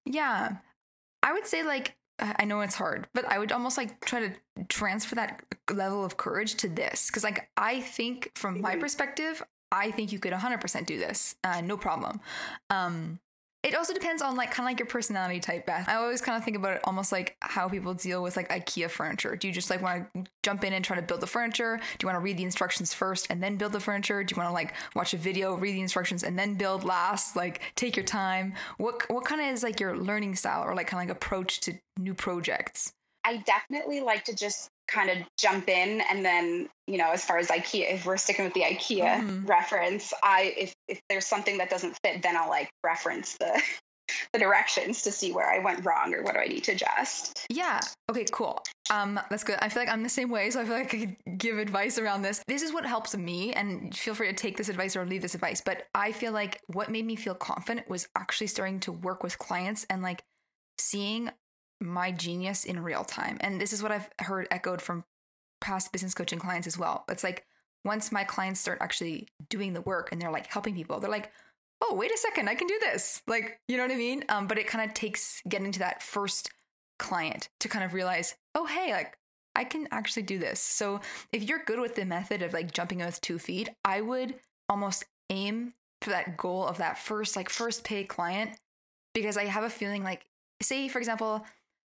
Yeah. 0.06 0.58
I 1.24 1.34
would 1.34 1.48
say 1.48 1.64
like 1.64 1.96
I 2.20 2.46
know 2.46 2.62
it's 2.62 2.76
hard, 2.76 3.08
but 3.14 3.26
I 3.26 3.40
would 3.40 3.52
almost 3.52 3.78
like 3.78 4.00
try 4.02 4.20
to 4.20 4.34
transfer 4.68 5.16
that 5.16 5.42
level 5.72 6.04
of 6.04 6.18
courage 6.18 6.56
to 6.56 6.70
this. 6.70 7.10
Cause 7.10 7.24
like 7.24 7.50
I 7.58 7.80
think 7.80 8.32
from 8.36 8.62
my 8.62 8.72
mm-hmm. 8.72 8.82
perspective, 8.82 9.44
I 9.72 9.92
think 9.92 10.12
you 10.12 10.20
could 10.20 10.34
100% 10.34 10.86
do 10.86 10.98
this. 10.98 11.36
Uh, 11.44 11.62
no 11.62 11.78
problem. 11.78 12.20
Um, 12.70 13.20
it 13.62 13.76
also 13.76 13.94
depends 13.94 14.22
on 14.22 14.38
like 14.38 14.52
kind 14.52 14.66
of 14.66 14.72
like 14.72 14.80
your 14.80 14.88
personality 14.88 15.42
type, 15.42 15.66
Beth. 15.66 15.88
I 15.90 15.96
always 15.96 16.22
kind 16.22 16.38
of 16.38 16.46
think 16.46 16.56
about 16.56 16.78
it 16.78 16.82
almost 16.86 17.12
like 17.12 17.36
how 17.42 17.68
people 17.68 17.94
deal 17.94 18.24
with 18.24 18.38
like 18.38 18.48
IKEA 18.50 18.90
furniture. 18.90 19.36
Do 19.36 19.48
you 19.48 19.54
just 19.54 19.70
like 19.70 19.82
want 19.82 20.08
to 20.14 20.24
jump 20.44 20.64
in 20.64 20.72
and 20.72 20.84
try 20.84 20.96
to 20.96 21.02
build 21.02 21.20
the 21.20 21.28
furniture? 21.28 21.78
Do 21.78 22.06
you 22.06 22.08
want 22.08 22.16
to 22.16 22.24
read 22.24 22.38
the 22.38 22.44
instructions 22.44 22.94
first 22.94 23.28
and 23.30 23.44
then 23.44 23.58
build 23.58 23.74
the 23.74 23.82
furniture? 23.82 24.24
Do 24.24 24.34
you 24.34 24.42
want 24.42 24.50
to 24.50 24.54
like 24.54 24.74
watch 24.96 25.14
a 25.14 25.18
video, 25.18 25.56
read 25.56 25.74
the 25.74 25.82
instructions 25.82 26.24
and 26.24 26.40
then 26.40 26.54
build 26.56 26.86
last? 26.86 27.36
Like 27.36 27.62
take 27.76 27.98
your 27.98 28.06
time. 28.06 28.54
What 28.78 29.04
what 29.10 29.26
kind 29.26 29.42
of 29.42 29.48
is 29.48 29.62
like 29.62 29.82
your 29.82 29.98
learning 29.98 30.36
style 30.36 30.64
or 30.64 30.74
like 30.74 30.88
kind 30.88 31.04
of 31.04 31.10
like 31.10 31.18
approach 31.18 31.60
to 31.62 31.74
new 31.98 32.14
projects? 32.14 32.94
I 33.24 33.38
definitely 33.38 34.02
like 34.02 34.26
to 34.26 34.36
just 34.36 34.70
kind 34.90 35.10
of 35.10 35.18
jump 35.38 35.70
in 35.70 36.02
and 36.02 36.26
then 36.26 36.68
you 36.88 36.98
know 36.98 37.12
as 37.12 37.24
far 37.24 37.38
as 37.38 37.48
ikea 37.50 37.94
if 37.94 38.06
we're 38.06 38.18
sticking 38.18 38.46
with 38.46 38.54
the 38.54 38.62
ikea 38.62 39.22
mm-hmm. 39.22 39.46
reference 39.46 40.14
i 40.24 40.54
if 40.58 40.74
if 40.88 41.00
there's 41.10 41.26
something 41.26 41.60
that 41.60 41.70
doesn't 41.70 41.96
fit 42.04 42.24
then 42.24 42.36
i'll 42.36 42.50
like 42.50 42.70
reference 42.84 43.38
the 43.38 43.62
the 44.34 44.40
directions 44.40 45.04
to 45.04 45.12
see 45.12 45.32
where 45.32 45.48
i 45.48 45.60
went 45.60 45.86
wrong 45.86 46.14
or 46.14 46.24
what 46.24 46.34
do 46.34 46.40
i 46.40 46.48
need 46.48 46.64
to 46.64 46.72
adjust. 46.72 47.46
Yeah. 47.50 47.80
Okay 48.10 48.26
cool. 48.32 48.60
Um 48.92 49.20
that's 49.30 49.44
good. 49.44 49.58
I 49.62 49.70
feel 49.70 49.84
like 49.84 49.90
i'm 49.90 50.02
the 50.02 50.10
same 50.10 50.32
way 50.32 50.50
so 50.50 50.62
i 50.62 50.66
feel 50.66 50.74
like 50.74 50.94
i 50.94 50.98
could 50.98 51.38
give 51.38 51.60
advice 51.60 52.00
around 52.00 52.24
this. 52.24 52.42
This 52.48 52.64
is 52.64 52.74
what 52.74 52.86
helps 52.86 53.16
me 53.16 53.54
and 53.54 53.96
feel 53.96 54.16
free 54.16 54.28
to 54.28 54.34
take 54.34 54.58
this 54.58 54.70
advice 54.70 54.96
or 54.96 55.06
leave 55.06 55.22
this 55.22 55.36
advice 55.36 55.62
but 55.64 55.84
i 55.94 56.12
feel 56.12 56.32
like 56.32 56.60
what 56.68 56.90
made 56.90 57.06
me 57.06 57.16
feel 57.16 57.36
confident 57.36 57.88
was 57.88 58.08
actually 58.16 58.48
starting 58.48 58.80
to 58.80 58.92
work 58.92 59.22
with 59.22 59.38
clients 59.38 59.86
and 59.92 60.02
like 60.02 60.24
seeing 60.80 61.30
my 61.80 62.12
genius 62.12 62.66
in 62.66 62.84
real 62.84 63.04
time. 63.04 63.38
And 63.42 63.60
this 63.60 63.74
is 63.74 63.82
what 63.82 63.92
I've 63.92 64.10
heard 64.20 64.48
echoed 64.52 64.82
from 64.82 65.04
past 65.62 65.92
business 65.92 66.14
coaching 66.14 66.40
clients 66.40 66.68
as 66.68 66.78
well. 66.78 67.06
It's 67.10 67.24
like 67.24 67.46
once 67.86 68.12
my 68.12 68.24
clients 68.24 68.60
start 68.60 68.80
actually 68.82 69.28
doing 69.50 69.74
the 69.74 69.82
work 69.82 70.12
and 70.12 70.22
they're 70.22 70.32
like 70.32 70.48
helping 70.48 70.76
people, 70.76 71.00
they're 71.00 71.10
like, 71.10 71.32
oh, 71.82 71.96
wait 71.96 72.12
a 72.12 72.18
second, 72.18 72.50
I 72.50 72.56
can 72.56 72.68
do 72.68 72.78
this. 72.82 73.22
Like, 73.28 73.60
you 73.68 73.78
know 73.78 73.84
what 73.84 73.92
I 73.92 73.98
mean? 73.98 74.26
Um, 74.30 74.48
but 74.48 74.58
it 74.58 74.68
kind 74.68 74.88
of 74.88 74.94
takes 74.94 75.42
getting 75.48 75.72
to 75.72 75.80
that 75.80 76.04
first 76.04 76.52
client 76.98 77.50
to 77.62 77.70
kind 77.70 77.86
of 77.86 77.94
realize, 77.94 78.36
oh, 78.56 78.66
hey, 78.66 78.92
like 78.92 79.18
I 79.56 79.64
can 79.64 79.88
actually 79.92 80.24
do 80.24 80.38
this. 80.38 80.60
So 80.60 81.00
if 81.32 81.44
you're 81.44 81.64
good 81.64 81.80
with 81.80 81.96
the 81.96 82.06
method 82.06 82.42
of 82.42 82.54
like 82.54 82.74
jumping 82.74 83.00
with 83.00 83.22
two 83.22 83.40
feet, 83.40 83.70
I 83.86 84.02
would 84.02 84.36
almost 84.68 85.06
aim 85.30 85.74
for 86.02 86.12
that 86.12 86.38
goal 86.38 86.66
of 86.66 86.78
that 86.78 86.98
first, 86.98 87.36
like 87.36 87.50
first 87.50 87.84
pay 87.84 88.04
client 88.04 88.52
because 89.14 89.38
I 89.38 89.46
have 89.46 89.64
a 89.64 89.70
feeling 89.70 90.04
like, 90.04 90.26
say, 90.62 90.88
for 90.90 91.00
example, 91.00 91.46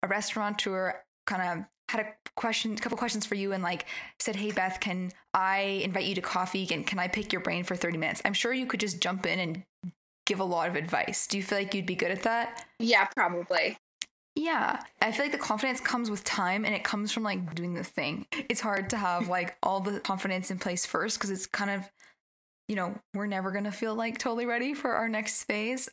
a 0.03 0.07
restaurateur 0.07 1.01
kind 1.25 1.41
of 1.41 1.65
had 1.89 2.05
a 2.05 2.13
question, 2.35 2.73
a 2.73 2.77
couple 2.77 2.97
questions 2.97 3.25
for 3.25 3.35
you, 3.35 3.53
and 3.53 3.63
like 3.63 3.85
said, 4.19 4.35
"Hey 4.35 4.51
Beth, 4.51 4.79
can 4.79 5.11
I 5.33 5.81
invite 5.83 6.05
you 6.05 6.15
to 6.15 6.21
coffee? 6.21 6.67
And 6.71 6.85
can 6.85 6.99
I 6.99 7.07
pick 7.07 7.31
your 7.31 7.41
brain 7.41 7.63
for 7.63 7.75
thirty 7.75 7.97
minutes?" 7.97 8.21
I'm 8.25 8.33
sure 8.33 8.53
you 8.53 8.65
could 8.65 8.79
just 8.79 9.01
jump 9.01 9.25
in 9.25 9.39
and 9.39 9.63
give 10.25 10.39
a 10.39 10.43
lot 10.43 10.69
of 10.69 10.75
advice. 10.75 11.27
Do 11.27 11.37
you 11.37 11.43
feel 11.43 11.57
like 11.57 11.73
you'd 11.73 11.85
be 11.85 11.95
good 11.95 12.11
at 12.11 12.23
that? 12.23 12.65
Yeah, 12.79 13.07
probably. 13.15 13.77
Yeah, 14.35 14.81
I 15.01 15.11
feel 15.11 15.25
like 15.25 15.31
the 15.31 15.37
confidence 15.37 15.79
comes 15.79 16.09
with 16.09 16.23
time 16.23 16.65
and 16.65 16.73
it 16.73 16.83
comes 16.83 17.11
from 17.11 17.23
like 17.23 17.53
doing 17.53 17.75
the 17.75 17.83
thing. 17.83 18.25
It's 18.49 18.61
hard 18.61 18.89
to 18.91 18.97
have 18.97 19.27
like 19.29 19.55
all 19.61 19.79
the 19.79 19.99
confidence 19.99 20.49
in 20.49 20.57
place 20.57 20.85
first 20.85 21.17
because 21.17 21.29
it's 21.29 21.45
kind 21.45 21.69
of, 21.69 21.87
you 22.67 22.75
know, 22.75 22.95
we're 23.13 23.27
never 23.27 23.51
going 23.51 23.65
to 23.65 23.71
feel 23.71 23.93
like 23.93 24.17
totally 24.17 24.47
ready 24.47 24.73
for 24.73 24.93
our 24.93 25.07
next 25.07 25.43
phase. 25.43 25.87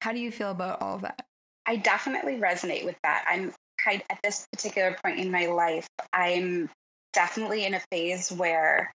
How 0.00 0.12
do 0.12 0.18
you 0.18 0.32
feel 0.32 0.50
about 0.50 0.82
all 0.82 0.98
that? 0.98 1.26
I 1.66 1.76
definitely 1.76 2.38
resonate 2.38 2.84
with 2.84 2.96
that. 3.02 3.24
I'm 3.28 3.52
kind 3.82 4.02
at 4.10 4.18
this 4.22 4.46
particular 4.52 4.96
point 5.04 5.18
in 5.18 5.30
my 5.30 5.46
life, 5.46 5.86
I'm 6.12 6.70
definitely 7.12 7.64
in 7.64 7.74
a 7.74 7.80
phase 7.90 8.30
where 8.30 8.92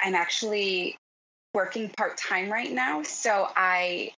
I'm 0.00 0.14
actually 0.14 0.96
working 1.54 1.90
part 1.96 2.18
time 2.18 2.50
right 2.50 2.70
now. 2.70 3.02
So 3.02 3.48
I 3.56 4.12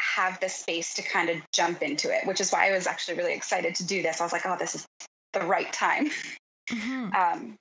have 0.00 0.38
the 0.40 0.48
space 0.48 0.94
to 0.94 1.02
kind 1.02 1.28
of 1.28 1.36
jump 1.52 1.82
into 1.82 2.14
it, 2.14 2.26
which 2.26 2.40
is 2.40 2.50
why 2.50 2.68
I 2.68 2.72
was 2.72 2.86
actually 2.86 3.18
really 3.18 3.34
excited 3.34 3.74
to 3.76 3.86
do 3.86 4.02
this. 4.02 4.20
I 4.20 4.24
was 4.24 4.32
like, 4.32 4.46
oh, 4.46 4.56
this 4.58 4.74
is 4.74 4.86
the 5.32 5.40
right 5.40 5.72
time. 5.72 6.10
Mm-hmm. 6.70 7.10
Um, 7.14 7.56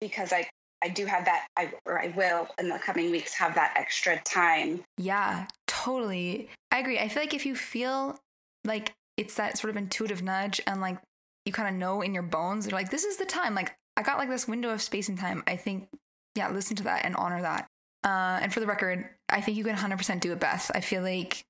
because 0.00 0.32
I 0.32 0.48
I 0.82 0.88
do 0.88 1.06
have 1.06 1.24
that 1.24 1.46
I 1.56 1.72
or 1.84 2.00
I 2.00 2.08
will 2.08 2.48
in 2.58 2.68
the 2.68 2.78
coming 2.78 3.10
weeks 3.10 3.34
have 3.34 3.54
that 3.54 3.74
extra 3.76 4.20
time. 4.22 4.82
Yeah, 4.98 5.46
totally. 5.66 6.48
I 6.70 6.78
agree. 6.78 6.98
I 6.98 7.08
feel 7.08 7.22
like 7.22 7.34
if 7.34 7.46
you 7.46 7.54
feel 7.54 8.18
like 8.66 8.92
it's 9.16 9.34
that 9.34 9.56
sort 9.58 9.70
of 9.70 9.76
intuitive 9.76 10.22
nudge 10.22 10.60
and 10.66 10.80
like 10.80 10.98
you 11.44 11.52
kind 11.52 11.68
of 11.68 11.74
know 11.74 12.02
in 12.02 12.12
your 12.12 12.22
bones 12.22 12.66
you're 12.66 12.78
like 12.78 12.90
this 12.90 13.04
is 13.04 13.16
the 13.16 13.24
time. 13.24 13.54
Like 13.54 13.74
i 13.96 14.02
got 14.02 14.18
like 14.18 14.28
this 14.28 14.46
window 14.46 14.70
of 14.70 14.82
space 14.82 15.08
and 15.08 15.18
time. 15.18 15.42
I 15.46 15.56
think 15.56 15.88
yeah 16.34 16.50
listen 16.50 16.76
to 16.76 16.84
that 16.84 17.04
and 17.04 17.16
honor 17.16 17.42
that. 17.42 17.66
Uh, 18.04 18.38
and 18.40 18.52
for 18.52 18.60
the 18.60 18.66
record 18.66 19.08
i 19.28 19.40
think 19.40 19.56
you 19.56 19.64
can 19.64 19.74
100% 19.74 20.20
do 20.20 20.32
it 20.32 20.38
Beth. 20.38 20.70
i 20.74 20.80
feel 20.80 21.02
like 21.02 21.44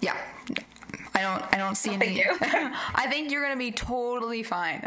yeah 0.00 0.16
i 1.14 1.20
don't 1.20 1.42
i 1.52 1.58
don't 1.58 1.76
see 1.76 1.90
any 1.94 2.18
you. 2.18 2.36
i 2.40 3.06
think 3.10 3.32
you're 3.32 3.42
gonna 3.42 3.56
be 3.56 3.72
totally 3.72 4.42
fine. 4.42 4.82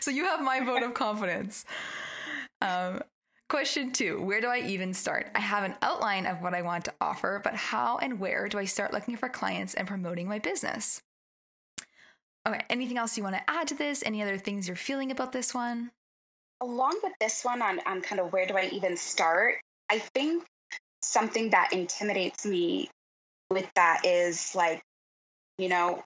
So 0.00 0.10
you 0.10 0.24
have 0.24 0.40
my 0.40 0.60
vote 0.60 0.82
of 0.82 0.94
confidence. 0.94 1.64
Um, 2.60 3.02
Question 3.48 3.92
two 3.92 4.20
Where 4.22 4.40
do 4.40 4.48
I 4.48 4.58
even 4.58 4.92
start? 4.92 5.30
I 5.34 5.40
have 5.40 5.62
an 5.62 5.76
outline 5.80 6.26
of 6.26 6.42
what 6.42 6.54
I 6.54 6.62
want 6.62 6.84
to 6.86 6.94
offer, 7.00 7.40
but 7.44 7.54
how 7.54 7.98
and 7.98 8.18
where 8.18 8.48
do 8.48 8.58
I 8.58 8.64
start 8.64 8.92
looking 8.92 9.16
for 9.16 9.28
clients 9.28 9.74
and 9.74 9.86
promoting 9.86 10.28
my 10.28 10.40
business? 10.40 11.00
Okay, 12.46 12.60
anything 12.70 12.98
else 12.98 13.16
you 13.16 13.22
want 13.22 13.36
to 13.36 13.50
add 13.50 13.68
to 13.68 13.74
this? 13.74 14.02
Any 14.04 14.22
other 14.22 14.38
things 14.38 14.66
you're 14.66 14.76
feeling 14.76 15.10
about 15.12 15.32
this 15.32 15.54
one? 15.54 15.92
Along 16.60 16.98
with 17.02 17.12
this 17.20 17.44
one 17.44 17.62
on, 17.62 17.80
on 17.86 18.02
kind 18.02 18.20
of 18.20 18.32
where 18.32 18.46
do 18.46 18.56
I 18.56 18.68
even 18.72 18.96
start, 18.96 19.56
I 19.90 19.98
think 19.98 20.44
something 21.02 21.50
that 21.50 21.72
intimidates 21.72 22.44
me 22.46 22.88
with 23.50 23.68
that 23.74 24.02
is 24.04 24.54
like, 24.54 24.82
you 25.58 25.68
know, 25.68 26.02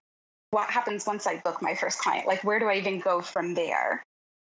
what 0.50 0.68
happens 0.68 1.06
once 1.06 1.26
I 1.26 1.38
book 1.38 1.62
my 1.62 1.74
first 1.74 1.98
client? 1.98 2.26
Like, 2.26 2.44
where 2.44 2.58
do 2.58 2.66
I 2.66 2.76
even 2.76 3.00
go 3.00 3.20
from 3.20 3.54
there? 3.54 4.02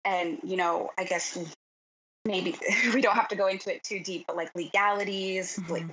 And, 0.04 0.40
you 0.44 0.58
know, 0.58 0.92
I 0.98 1.04
guess 1.04 1.38
maybe 2.26 2.56
we 2.94 3.02
don't 3.02 3.16
have 3.16 3.28
to 3.30 3.36
go 3.36 3.48
into 3.48 3.74
it 3.74 3.84
too 3.84 4.00
deep, 4.00 4.26
but 4.28 4.36
like 4.36 4.52
legalities, 4.56 5.58
mm-hmm. 5.58 5.74
like 5.74 5.86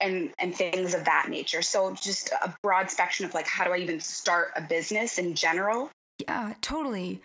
and 0.00 0.32
and 0.38 0.54
things 0.54 0.94
of 0.94 1.04
that 1.04 1.26
nature. 1.28 1.62
So 1.62 1.94
just 1.94 2.30
a 2.30 2.54
broad 2.62 2.90
spectrum 2.90 3.28
of 3.28 3.34
like 3.34 3.46
how 3.46 3.64
do 3.64 3.72
I 3.72 3.78
even 3.78 4.00
start 4.00 4.52
a 4.56 4.62
business 4.62 5.18
in 5.18 5.34
general? 5.34 5.90
Yeah, 6.18 6.54
totally. 6.60 7.20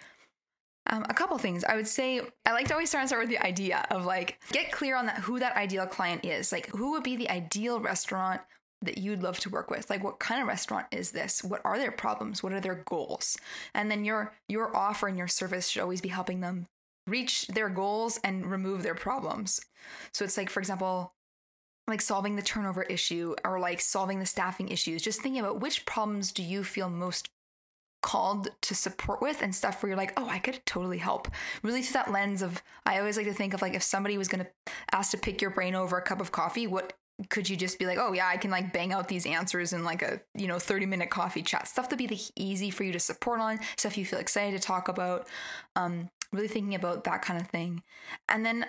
Um, 0.87 1.05
a 1.07 1.13
couple 1.13 1.37
things 1.37 1.63
I 1.63 1.75
would 1.75 1.87
say. 1.87 2.21
I 2.45 2.51
like 2.51 2.67
to 2.67 2.73
always 2.73 2.89
start 2.89 3.01
and 3.01 3.09
start 3.09 3.21
with 3.21 3.29
the 3.29 3.45
idea 3.45 3.85
of 3.89 4.05
like 4.05 4.39
get 4.51 4.71
clear 4.71 4.95
on 4.95 5.05
that 5.05 5.19
who 5.19 5.39
that 5.39 5.55
ideal 5.55 5.85
client 5.85 6.25
is. 6.25 6.51
Like 6.51 6.67
who 6.67 6.91
would 6.91 7.03
be 7.03 7.15
the 7.15 7.29
ideal 7.29 7.79
restaurant 7.79 8.41
that 8.81 8.97
you'd 8.97 9.23
love 9.23 9.39
to 9.39 9.49
work 9.49 9.71
with 9.71 9.89
like 9.89 10.03
what 10.03 10.19
kind 10.19 10.41
of 10.41 10.47
restaurant 10.47 10.85
is 10.91 11.11
this 11.11 11.41
what 11.41 11.61
are 11.63 11.77
their 11.77 11.91
problems 11.91 12.43
what 12.43 12.51
are 12.51 12.59
their 12.59 12.83
goals 12.85 13.37
and 13.73 13.89
then 13.89 14.03
your 14.03 14.33
your 14.49 14.75
offer 14.75 15.07
and 15.07 15.17
your 15.17 15.27
service 15.27 15.69
should 15.69 15.81
always 15.81 16.01
be 16.01 16.09
helping 16.09 16.41
them 16.41 16.67
reach 17.07 17.47
their 17.47 17.69
goals 17.69 18.19
and 18.23 18.45
remove 18.45 18.83
their 18.83 18.95
problems. 18.95 19.61
So 20.13 20.23
it's 20.23 20.37
like, 20.37 20.49
for 20.49 20.59
example, 20.59 21.13
like 21.87 22.01
solving 22.01 22.35
the 22.35 22.41
turnover 22.41 22.83
issue 22.83 23.35
or 23.43 23.59
like 23.59 23.81
solving 23.81 24.19
the 24.19 24.25
staffing 24.25 24.69
issues, 24.69 25.01
just 25.01 25.21
thinking 25.21 25.41
about 25.41 25.59
which 25.59 25.85
problems 25.85 26.31
do 26.31 26.41
you 26.41 26.63
feel 26.63 26.89
most 26.89 27.29
called 28.01 28.49
to 28.61 28.75
support 28.75 29.21
with 29.21 29.41
and 29.41 29.55
stuff 29.55 29.81
where 29.81 29.89
you're 29.89 29.97
like, 29.97 30.13
oh, 30.17 30.27
I 30.27 30.39
could 30.39 30.59
totally 30.65 30.97
help. 30.97 31.27
Really 31.63 31.81
through 31.81 31.93
that 31.93 32.11
lens 32.11 32.41
of, 32.41 32.61
I 32.85 32.99
always 32.99 33.17
like 33.17 33.25
to 33.25 33.33
think 33.33 33.53
of 33.53 33.61
like 33.61 33.73
if 33.73 33.83
somebody 33.83 34.17
was 34.17 34.27
going 34.27 34.45
to 34.45 34.73
ask 34.91 35.11
to 35.11 35.17
pick 35.17 35.41
your 35.41 35.51
brain 35.51 35.73
over 35.73 35.97
a 35.97 36.01
cup 36.01 36.21
of 36.21 36.31
coffee, 36.31 36.67
what 36.67 36.93
could 37.29 37.47
you 37.47 37.55
just 37.55 37.79
be 37.79 37.85
like, 37.85 37.97
oh 37.97 38.13
yeah, 38.13 38.27
I 38.27 38.37
can 38.37 38.51
like 38.51 38.73
bang 38.73 38.91
out 38.91 39.07
these 39.07 39.25
answers 39.25 39.71
in 39.73 39.83
like 39.83 40.01
a, 40.01 40.19
you 40.35 40.47
know, 40.47 40.59
30 40.59 40.85
minute 40.85 41.09
coffee 41.09 41.41
chat, 41.41 41.67
stuff 41.67 41.89
to 41.89 41.95
be 41.95 42.07
like 42.07 42.19
easy 42.35 42.69
for 42.69 42.83
you 42.83 42.91
to 42.91 42.99
support 42.99 43.39
on, 43.39 43.59
stuff 43.77 43.97
you 43.97 44.05
feel 44.05 44.19
excited 44.19 44.59
to 44.59 44.65
talk 44.65 44.87
about. 44.87 45.27
Um, 45.75 46.09
really 46.33 46.47
thinking 46.47 46.75
about 46.75 47.03
that 47.05 47.21
kind 47.21 47.39
of 47.39 47.47
thing. 47.47 47.83
And 48.27 48.45
then 48.45 48.65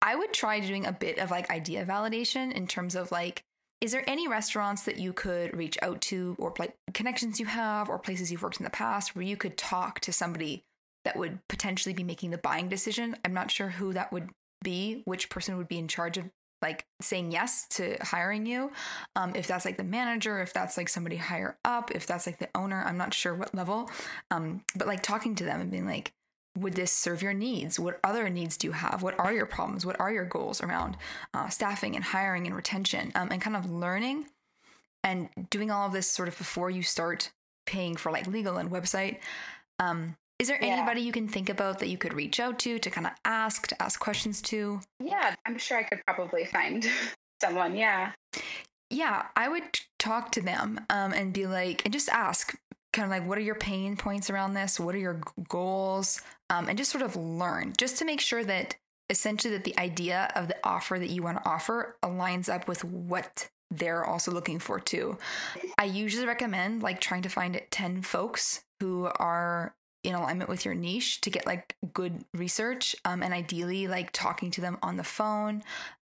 I 0.00 0.14
would 0.14 0.32
try 0.32 0.60
doing 0.60 0.86
a 0.86 0.92
bit 0.92 1.18
of 1.18 1.30
like 1.30 1.50
idea 1.50 1.84
validation 1.84 2.52
in 2.52 2.66
terms 2.66 2.94
of 2.94 3.10
like, 3.10 3.42
is 3.80 3.92
there 3.92 4.08
any 4.08 4.26
restaurants 4.26 4.82
that 4.82 4.98
you 4.98 5.12
could 5.12 5.56
reach 5.56 5.78
out 5.82 6.00
to 6.02 6.36
or 6.38 6.52
like 6.58 6.74
connections 6.94 7.38
you 7.38 7.46
have 7.46 7.88
or 7.88 7.98
places 7.98 8.30
you've 8.30 8.42
worked 8.42 8.58
in 8.58 8.64
the 8.64 8.70
past 8.70 9.14
where 9.14 9.24
you 9.24 9.36
could 9.36 9.56
talk 9.56 10.00
to 10.00 10.12
somebody 10.12 10.64
that 11.04 11.16
would 11.16 11.38
potentially 11.48 11.94
be 11.94 12.02
making 12.02 12.30
the 12.30 12.38
buying 12.38 12.68
decision? 12.68 13.16
I'm 13.24 13.34
not 13.34 13.50
sure 13.50 13.68
who 13.68 13.92
that 13.92 14.12
would 14.12 14.30
be, 14.62 15.02
which 15.04 15.30
person 15.30 15.56
would 15.56 15.68
be 15.68 15.78
in 15.78 15.88
charge 15.88 16.18
of 16.18 16.24
like 16.60 16.84
saying 17.00 17.30
yes 17.30 17.66
to 17.68 17.96
hiring 18.00 18.46
you. 18.46 18.72
Um, 19.14 19.32
if 19.36 19.46
that's 19.46 19.64
like 19.64 19.76
the 19.76 19.84
manager, 19.84 20.40
if 20.40 20.52
that's 20.52 20.76
like 20.76 20.88
somebody 20.88 21.16
higher 21.16 21.56
up, 21.64 21.92
if 21.92 22.06
that's 22.06 22.26
like 22.26 22.38
the 22.38 22.48
owner, 22.54 22.82
I'm 22.84 22.98
not 22.98 23.14
sure 23.14 23.34
what 23.34 23.54
level. 23.54 23.90
Um, 24.30 24.62
but 24.74 24.88
like 24.88 25.02
talking 25.02 25.34
to 25.36 25.44
them 25.44 25.60
and 25.60 25.70
being 25.70 25.86
like, 25.86 26.12
would 26.58 26.74
this 26.74 26.92
serve 26.92 27.22
your 27.22 27.34
needs? 27.34 27.78
What 27.78 28.00
other 28.04 28.28
needs 28.28 28.56
do 28.56 28.66
you 28.66 28.72
have? 28.72 29.02
What 29.02 29.18
are 29.18 29.32
your 29.32 29.46
problems? 29.46 29.86
What 29.86 29.98
are 30.00 30.12
your 30.12 30.24
goals 30.24 30.62
around 30.62 30.96
uh, 31.34 31.48
staffing 31.48 31.94
and 31.94 32.04
hiring 32.04 32.46
and 32.46 32.54
retention? 32.54 33.12
Um, 33.14 33.28
and 33.30 33.40
kind 33.40 33.56
of 33.56 33.70
learning 33.70 34.26
and 35.04 35.28
doing 35.50 35.70
all 35.70 35.86
of 35.86 35.92
this 35.92 36.08
sort 36.08 36.28
of 36.28 36.36
before 36.36 36.70
you 36.70 36.82
start 36.82 37.30
paying 37.66 37.96
for 37.96 38.10
like 38.10 38.26
legal 38.26 38.56
and 38.56 38.70
website. 38.70 39.18
Um, 39.78 40.16
is 40.38 40.48
there 40.48 40.58
yeah. 40.60 40.68
anybody 40.68 41.00
you 41.00 41.12
can 41.12 41.28
think 41.28 41.48
about 41.48 41.80
that 41.80 41.88
you 41.88 41.98
could 41.98 42.14
reach 42.14 42.38
out 42.38 42.58
to 42.60 42.78
to 42.78 42.90
kind 42.90 43.06
of 43.06 43.12
ask, 43.24 43.66
to 43.68 43.82
ask 43.82 43.98
questions 43.98 44.40
to? 44.42 44.80
Yeah, 45.00 45.34
I'm 45.46 45.58
sure 45.58 45.78
I 45.78 45.82
could 45.82 46.00
probably 46.06 46.44
find 46.44 46.86
someone. 47.40 47.76
Yeah. 47.76 48.12
Yeah, 48.90 49.26
I 49.36 49.48
would 49.48 49.64
talk 49.98 50.32
to 50.32 50.40
them 50.40 50.80
um, 50.88 51.12
and 51.12 51.32
be 51.32 51.46
like, 51.46 51.84
and 51.84 51.92
just 51.92 52.08
ask 52.08 52.54
kind 52.98 53.12
of 53.12 53.16
like, 53.18 53.28
what 53.28 53.38
are 53.38 53.42
your 53.42 53.54
pain 53.54 53.96
points 53.96 54.28
around 54.28 54.54
this? 54.54 54.80
What 54.80 54.94
are 54.94 54.98
your 54.98 55.20
goals? 55.48 56.20
Um, 56.50 56.68
and 56.68 56.76
just 56.76 56.90
sort 56.90 57.02
of 57.02 57.14
learn 57.16 57.74
just 57.78 57.98
to 57.98 58.04
make 58.04 58.20
sure 58.20 58.44
that 58.44 58.74
essentially 59.08 59.54
that 59.54 59.64
the 59.64 59.78
idea 59.78 60.30
of 60.34 60.48
the 60.48 60.56
offer 60.64 60.98
that 60.98 61.08
you 61.08 61.22
want 61.22 61.38
to 61.38 61.48
offer 61.48 61.96
aligns 62.02 62.52
up 62.52 62.68
with 62.68 62.84
what 62.84 63.48
they're 63.70 64.04
also 64.04 64.32
looking 64.32 64.58
for 64.58 64.80
too. 64.80 65.16
I 65.78 65.84
usually 65.84 66.26
recommend 66.26 66.82
like 66.82 67.00
trying 67.00 67.22
to 67.22 67.28
find 67.28 67.60
10 67.70 68.02
folks 68.02 68.64
who 68.80 69.06
are 69.16 69.74
in 70.04 70.14
alignment 70.14 70.48
with 70.48 70.64
your 70.64 70.74
niche 70.74 71.20
to 71.20 71.30
get 71.30 71.46
like 71.46 71.76
good 71.92 72.24
research 72.34 72.96
um, 73.04 73.22
and 73.22 73.34
ideally 73.34 73.88
like 73.88 74.10
talking 74.12 74.50
to 74.52 74.60
them 74.60 74.78
on 74.82 74.96
the 74.96 75.04
phone 75.04 75.62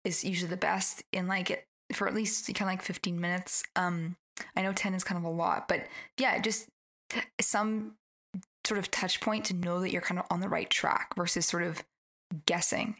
is 0.03 0.23
usually 0.23 0.49
the 0.49 0.57
best 0.57 1.03
in 1.11 1.27
like 1.27 1.65
for 1.93 2.07
at 2.07 2.13
least 2.13 2.47
kind 2.47 2.69
of 2.69 2.73
like 2.73 2.81
15 2.81 3.19
minutes 3.19 3.63
um 3.77 4.17
i 4.57 4.61
know 4.61 4.73
10 4.73 4.93
is 4.93 5.05
kind 5.05 5.17
of 5.17 5.23
a 5.23 5.33
lot 5.33 5.69
but 5.69 5.87
yeah 6.17 6.37
just 6.39 6.67
some 7.39 7.95
sort 8.65 8.77
of 8.77 8.91
touch 8.91 9.21
point 9.21 9.45
to 9.45 9.53
know 9.53 9.79
that 9.79 9.91
you're 9.91 10.01
kind 10.01 10.19
of 10.19 10.25
on 10.29 10.41
the 10.41 10.49
right 10.49 10.69
track 10.69 11.13
versus 11.15 11.45
sort 11.45 11.63
of 11.63 11.83
guessing 12.45 12.95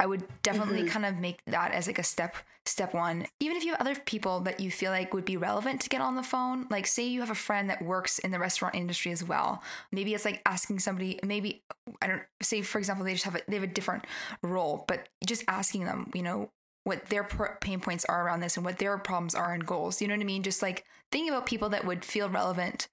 I 0.00 0.06
would 0.06 0.24
definitely 0.42 0.78
mm-hmm. 0.78 0.88
kind 0.88 1.04
of 1.04 1.18
make 1.18 1.44
that 1.44 1.72
as 1.72 1.86
like 1.86 1.98
a 1.98 2.02
step 2.02 2.34
step 2.64 2.94
one. 2.94 3.26
Even 3.38 3.58
if 3.58 3.64
you 3.64 3.72
have 3.72 3.82
other 3.82 3.94
people 3.94 4.40
that 4.40 4.58
you 4.58 4.70
feel 4.70 4.90
like 4.90 5.12
would 5.12 5.26
be 5.26 5.36
relevant 5.36 5.82
to 5.82 5.90
get 5.90 6.00
on 6.00 6.16
the 6.16 6.22
phone, 6.22 6.66
like 6.70 6.86
say 6.86 7.06
you 7.06 7.20
have 7.20 7.30
a 7.30 7.34
friend 7.34 7.68
that 7.68 7.82
works 7.82 8.18
in 8.18 8.30
the 8.30 8.38
restaurant 8.38 8.74
industry 8.74 9.12
as 9.12 9.22
well. 9.22 9.62
Maybe 9.92 10.14
it's 10.14 10.24
like 10.24 10.40
asking 10.46 10.78
somebody, 10.78 11.20
maybe 11.22 11.62
I 12.00 12.06
don't 12.06 12.22
say 12.40 12.62
for 12.62 12.78
example 12.78 13.04
they 13.04 13.12
just 13.12 13.26
have 13.26 13.34
a, 13.34 13.42
they 13.46 13.56
have 13.56 13.62
a 13.62 13.66
different 13.66 14.06
role, 14.42 14.86
but 14.88 15.10
just 15.26 15.44
asking 15.48 15.84
them, 15.84 16.10
you 16.14 16.22
know, 16.22 16.50
what 16.84 17.04
their 17.10 17.24
pain 17.60 17.80
points 17.80 18.06
are 18.06 18.24
around 18.24 18.40
this 18.40 18.56
and 18.56 18.64
what 18.64 18.78
their 18.78 18.96
problems 18.96 19.34
are 19.34 19.52
and 19.52 19.66
goals. 19.66 20.00
You 20.00 20.08
know 20.08 20.14
what 20.14 20.22
I 20.22 20.24
mean? 20.24 20.42
Just 20.42 20.62
like 20.62 20.86
thinking 21.12 21.28
about 21.28 21.44
people 21.44 21.68
that 21.68 21.84
would 21.84 22.06
feel 22.06 22.30
relevant 22.30 22.88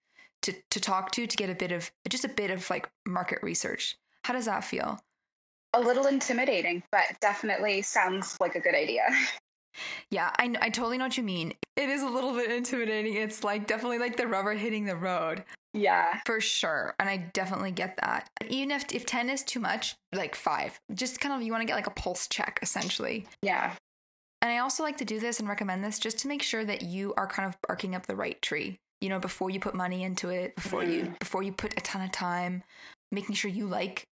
to 0.47 0.53
to 0.71 0.79
talk 0.79 1.11
to 1.11 1.27
to 1.27 1.37
get 1.37 1.49
a 1.49 1.55
bit 1.55 1.71
of 1.71 1.91
just 2.09 2.25
a 2.25 2.29
bit 2.29 2.51
of 2.51 2.69
like 2.69 2.89
market 3.05 3.39
research. 3.41 3.95
How 4.25 4.33
does 4.33 4.45
that 4.45 4.63
feel? 4.63 4.99
a 5.73 5.79
little 5.79 6.07
intimidating, 6.07 6.83
but 6.91 7.03
definitely 7.21 7.81
sounds 7.81 8.37
like 8.39 8.55
a 8.55 8.59
good 8.59 8.75
idea. 8.75 9.03
Yeah, 10.09 10.31
I, 10.39 10.55
I 10.59 10.69
totally 10.71 10.97
know 10.97 11.03
what 11.03 11.17
you 11.17 11.23
mean. 11.23 11.53
It 11.75 11.87
is 11.87 12.01
a 12.01 12.09
little 12.09 12.33
bit 12.33 12.49
intimidating. 12.49 13.13
It's 13.13 13.43
like 13.43 13.67
definitely 13.67 13.99
like 13.99 14.17
the 14.17 14.25
rubber 14.25 14.53
hitting 14.53 14.85
the 14.85 14.95
road. 14.95 15.43
Yeah. 15.71 16.19
For 16.25 16.41
sure. 16.41 16.95
And 16.97 17.07
I 17.07 17.17
definitely 17.17 17.69
get 17.69 17.95
that. 18.01 18.27
Even 18.49 18.71
if 18.71 18.85
if 18.91 19.05
10 19.05 19.29
is 19.29 19.43
too 19.43 19.59
much, 19.59 19.95
like 20.11 20.33
5. 20.33 20.79
Just 20.95 21.19
kind 21.19 21.35
of 21.35 21.43
you 21.43 21.51
want 21.51 21.61
to 21.61 21.67
get 21.67 21.75
like 21.75 21.85
a 21.85 21.91
pulse 21.91 22.27
check 22.27 22.57
essentially. 22.63 23.27
Yeah. 23.43 23.75
And 24.41 24.49
I 24.49 24.57
also 24.57 24.81
like 24.81 24.97
to 24.97 25.05
do 25.05 25.19
this 25.19 25.39
and 25.39 25.47
recommend 25.47 25.83
this 25.83 25.99
just 25.99 26.17
to 26.19 26.27
make 26.27 26.41
sure 26.41 26.65
that 26.65 26.81
you 26.81 27.13
are 27.15 27.27
kind 27.27 27.47
of 27.47 27.55
barking 27.67 27.93
up 27.93 28.07
the 28.07 28.15
right 28.15 28.41
tree. 28.41 28.79
You 29.01 29.09
know, 29.09 29.19
before 29.19 29.49
you 29.49 29.59
put 29.59 29.75
money 29.75 30.03
into 30.03 30.29
it, 30.29 30.55
before 30.55 30.83
you 30.83 31.03
mm-hmm. 31.03 31.13
before 31.19 31.43
you 31.43 31.51
put 31.51 31.73
a 31.77 31.81
ton 31.81 32.01
of 32.01 32.11
time, 32.11 32.63
making 33.11 33.35
sure 33.35 33.51
you 33.51 33.67
like 33.67 34.07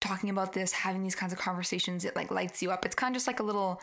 talking 0.00 0.30
about 0.30 0.52
this, 0.52 0.72
having 0.72 1.02
these 1.02 1.14
kinds 1.14 1.32
of 1.32 1.38
conversations, 1.38 2.04
it 2.04 2.16
like 2.16 2.30
lights 2.30 2.62
you 2.62 2.70
up. 2.70 2.84
It's 2.84 2.94
kind 2.94 3.12
of 3.12 3.16
just 3.16 3.26
like 3.26 3.40
a 3.40 3.44
little 3.44 3.80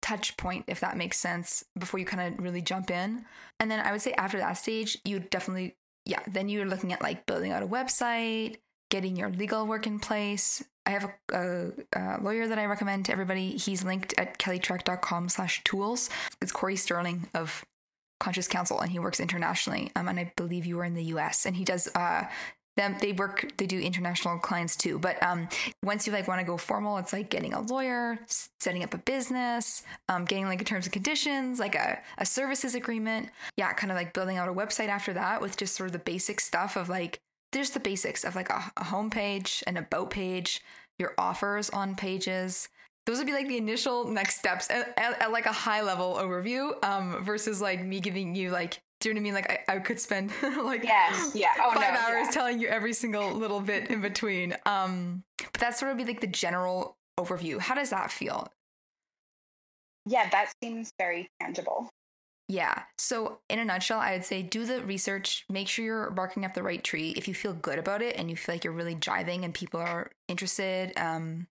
touch 0.00 0.36
point, 0.36 0.64
if 0.68 0.80
that 0.80 0.96
makes 0.96 1.18
sense, 1.18 1.64
before 1.78 1.98
you 1.98 2.06
kind 2.06 2.34
of 2.34 2.42
really 2.42 2.62
jump 2.62 2.90
in. 2.90 3.24
And 3.58 3.70
then 3.70 3.80
I 3.80 3.90
would 3.90 4.02
say 4.02 4.12
after 4.12 4.38
that 4.38 4.52
stage, 4.52 4.98
you 5.04 5.18
definitely, 5.18 5.74
yeah, 6.04 6.20
then 6.28 6.48
you're 6.48 6.66
looking 6.66 6.92
at 6.92 7.02
like 7.02 7.26
building 7.26 7.52
out 7.52 7.62
a 7.62 7.66
website, 7.66 8.56
getting 8.90 9.16
your 9.16 9.30
legal 9.30 9.66
work 9.66 9.86
in 9.86 9.98
place. 9.98 10.62
I 10.86 10.90
have 10.90 11.10
a, 11.32 11.36
a, 11.36 11.70
a 11.94 12.20
lawyer 12.22 12.46
that 12.46 12.58
I 12.58 12.66
recommend 12.66 13.06
to 13.06 13.12
everybody. 13.12 13.56
He's 13.56 13.82
linked 13.82 14.14
at 14.18 14.38
kellytrach.com 14.38 15.30
slash 15.30 15.64
tools. 15.64 16.10
It's 16.42 16.52
Corey 16.52 16.76
Sterling 16.76 17.26
of 17.34 17.64
Conscious 18.20 18.48
Counsel, 18.48 18.80
and 18.80 18.90
he 18.90 18.98
works 18.98 19.20
internationally. 19.20 19.90
Um, 19.96 20.08
and 20.08 20.18
I 20.18 20.32
believe 20.36 20.66
you 20.66 20.78
are 20.80 20.84
in 20.84 20.94
the 20.94 21.04
US. 21.04 21.46
And 21.46 21.56
he 21.56 21.64
does 21.64 21.88
uh, 21.94 22.24
them 22.76 22.96
they 23.00 23.12
work 23.12 23.52
they 23.56 23.66
do 23.66 23.78
international 23.78 24.38
clients 24.38 24.76
too 24.76 24.98
but 24.98 25.20
um, 25.22 25.48
once 25.82 26.06
you 26.06 26.12
like 26.12 26.26
want 26.26 26.40
to 26.40 26.46
go 26.46 26.56
formal 26.56 26.98
it's 26.98 27.12
like 27.12 27.30
getting 27.30 27.54
a 27.54 27.60
lawyer 27.60 28.18
setting 28.58 28.82
up 28.82 28.94
a 28.94 28.98
business 28.98 29.82
um, 30.08 30.24
getting 30.24 30.46
like 30.46 30.64
terms 30.64 30.86
and 30.86 30.92
conditions 30.92 31.60
like 31.60 31.74
a, 31.74 31.98
a 32.18 32.26
services 32.26 32.74
agreement 32.74 33.28
yeah 33.56 33.72
kind 33.72 33.90
of 33.92 33.96
like 33.96 34.12
building 34.12 34.36
out 34.36 34.48
a 34.48 34.52
website 34.52 34.88
after 34.88 35.12
that 35.12 35.40
with 35.40 35.56
just 35.56 35.76
sort 35.76 35.88
of 35.88 35.92
the 35.92 35.98
basic 35.98 36.40
stuff 36.40 36.76
of 36.76 36.88
like 36.88 37.20
there's 37.52 37.70
the 37.70 37.80
basics 37.80 38.24
of 38.24 38.34
like 38.34 38.50
a, 38.50 38.72
a 38.76 38.84
home 38.84 39.10
page 39.10 39.62
an 39.66 39.76
about 39.76 40.10
page 40.10 40.60
your 40.98 41.14
offers 41.18 41.70
on 41.70 41.94
pages 41.94 42.68
those 43.06 43.18
would 43.18 43.26
be 43.26 43.32
like 43.32 43.48
the 43.48 43.58
initial 43.58 44.06
next 44.06 44.38
steps 44.38 44.70
at, 44.70 44.94
at, 44.98 45.20
at 45.20 45.32
like 45.32 45.46
a 45.46 45.52
high 45.52 45.82
level 45.82 46.14
overview 46.14 46.82
um, 46.84 47.22
versus 47.22 47.60
like 47.60 47.84
me 47.84 48.00
giving 48.00 48.34
you 48.34 48.50
like 48.50 48.80
do 49.00 49.10
you 49.10 49.14
know 49.14 49.18
what 49.18 49.22
I 49.22 49.24
mean? 49.24 49.34
Like 49.34 49.64
I, 49.68 49.76
I 49.76 49.78
could 49.80 50.00
spend 50.00 50.30
like 50.62 50.82
yeah, 50.82 51.14
yeah. 51.34 51.48
Oh, 51.60 51.72
five 51.74 51.92
no, 51.92 52.00
hours 52.00 52.26
yeah. 52.26 52.30
telling 52.30 52.58
you 52.58 52.68
every 52.68 52.94
single 52.94 53.32
little 53.32 53.60
bit 53.60 53.90
in 53.90 54.00
between. 54.00 54.56
Um, 54.64 55.24
but 55.36 55.60
that 55.60 55.76
sort 55.76 55.92
of 55.92 55.98
be 55.98 56.06
like 56.06 56.22
the 56.22 56.26
general 56.26 56.96
overview. 57.20 57.58
How 57.58 57.74
does 57.74 57.90
that 57.90 58.10
feel? 58.10 58.48
Yeah, 60.06 60.28
that 60.30 60.52
seems 60.62 60.90
very 60.98 61.28
tangible. 61.38 61.90
Yeah. 62.48 62.82
So, 62.98 63.40
in 63.48 63.58
a 63.58 63.64
nutshell, 63.64 64.00
I 64.00 64.12
would 64.12 64.24
say 64.24 64.42
do 64.42 64.64
the 64.66 64.82
research, 64.82 65.44
make 65.48 65.66
sure 65.66 65.84
you're 65.84 66.10
barking 66.10 66.44
up 66.44 66.54
the 66.54 66.62
right 66.62 66.82
tree. 66.82 67.14
If 67.16 67.26
you 67.26 67.34
feel 67.34 67.54
good 67.54 67.78
about 67.78 68.02
it 68.02 68.16
and 68.16 68.28
you 68.28 68.36
feel 68.36 68.54
like 68.54 68.64
you're 68.64 68.72
really 68.72 68.96
jiving 68.96 69.44
and 69.44 69.54
people 69.54 69.80
are 69.80 70.10
interested, 70.28 70.92
um, 70.96 71.46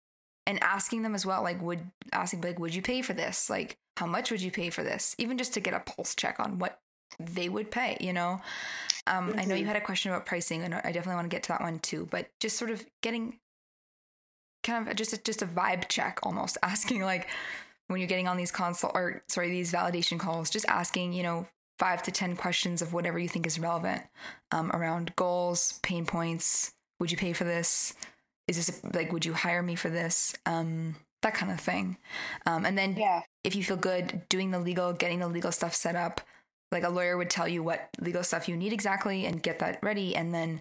and 0.46 0.62
asking 0.62 1.04
them 1.04 1.16
as 1.16 1.26
well, 1.26 1.44
like, 1.44 1.62
would 1.62 1.80
asking, 2.12 2.42
like, 2.42 2.60
would 2.60 2.76
you 2.76 2.82
pay 2.82 3.02
for 3.02 3.14
this? 3.14 3.50
Like, 3.50 3.78
how 3.98 4.06
much 4.06 4.32
would 4.32 4.42
you 4.42 4.52
pay 4.52 4.70
for 4.70 4.84
this? 4.84 5.16
Even 5.18 5.38
just 5.38 5.54
to 5.54 5.60
get 5.60 5.74
a 5.74 5.80
pulse 5.80 6.16
check 6.16 6.40
on 6.40 6.60
what 6.60 6.80
they 7.20 7.50
would 7.50 7.72
pay, 7.72 7.98
you 8.00 8.14
know? 8.14 8.42
Um, 9.08 9.30
mm-hmm. 9.30 9.40
I 9.40 9.46
know 9.46 9.56
you 9.56 9.62
mm-hmm. 9.62 9.68
had 9.68 9.78
a 9.78 9.82
question 9.82 10.12
about 10.12 10.26
pricing, 10.26 10.64
and 10.64 10.74
I 10.74 10.92
definitely 10.92 11.16
want 11.16 11.30
to 11.30 11.36
get 11.36 11.44
to 11.44 11.50
that 11.50 11.62
one 11.62 11.80
too, 11.80 12.08
but 12.10 12.30
just 12.40 12.58
sort 12.58 12.72
of 12.72 12.86
getting 13.02 13.40
kind 14.64 14.88
of 14.88 14.96
just 14.96 15.14
a, 15.14 15.22
just 15.22 15.42
a 15.42 15.46
vibe 15.46 15.88
check 15.90 16.20
almost, 16.24 16.58
asking 16.64 17.02
like 17.02 17.28
when 17.88 18.00
you're 18.00 18.08
getting 18.08 18.28
on 18.28 18.38
these 18.38 18.52
console 18.52 18.92
or 18.94 19.24
sorry, 19.28 19.50
these 19.50 19.72
validation 19.72 20.20
calls, 20.20 20.50
just 20.50 20.66
asking, 20.68 21.14
you 21.14 21.24
know, 21.24 21.48
five 21.80 22.04
to 22.04 22.12
10 22.12 22.36
questions 22.36 22.82
of 22.82 22.94
whatever 22.94 23.20
you 23.20 23.28
think 23.28 23.46
is 23.46 23.60
relevant 23.60 24.04
um, 24.52 24.72
around 24.72 25.14
goals, 25.16 25.80
pain 25.84 26.06
points. 26.06 26.74
Would 27.00 27.12
you 27.12 27.18
pay 27.18 27.34
for 27.34 27.44
this? 27.44 27.94
Is 28.48 28.58
this 28.58 28.82
like, 28.94 29.12
would 29.12 29.26
you 29.26 29.34
hire 29.34 29.64
me 29.64 29.76
for 29.76 29.90
this? 29.90 30.36
Um, 30.46 30.96
that 31.22 31.34
kind 31.34 31.52
of 31.52 31.60
thing. 31.60 31.98
Um, 32.46 32.66
and 32.66 32.78
then 32.78 32.96
yeah. 32.98 33.22
if 33.44 33.56
you 33.56 33.64
feel 33.64 33.78
good 33.78 34.24
doing 34.30 34.52
the 34.52 34.60
legal, 34.60 34.92
getting 34.92 35.20
the 35.20 35.28
legal 35.28 35.52
stuff 35.52 35.74
set 35.74 35.96
up, 35.96 36.22
like 36.74 36.84
a 36.84 36.90
lawyer 36.90 37.16
would 37.16 37.30
tell 37.30 37.48
you 37.48 37.64
what 37.64 37.88
legal 38.02 38.24
stuff 38.24 38.50
you 38.50 38.58
need 38.58 38.74
exactly 38.74 39.26
and 39.26 39.42
get 39.42 39.60
that 39.60 39.80
ready 39.82 40.16
and 40.16 40.34
then 40.34 40.60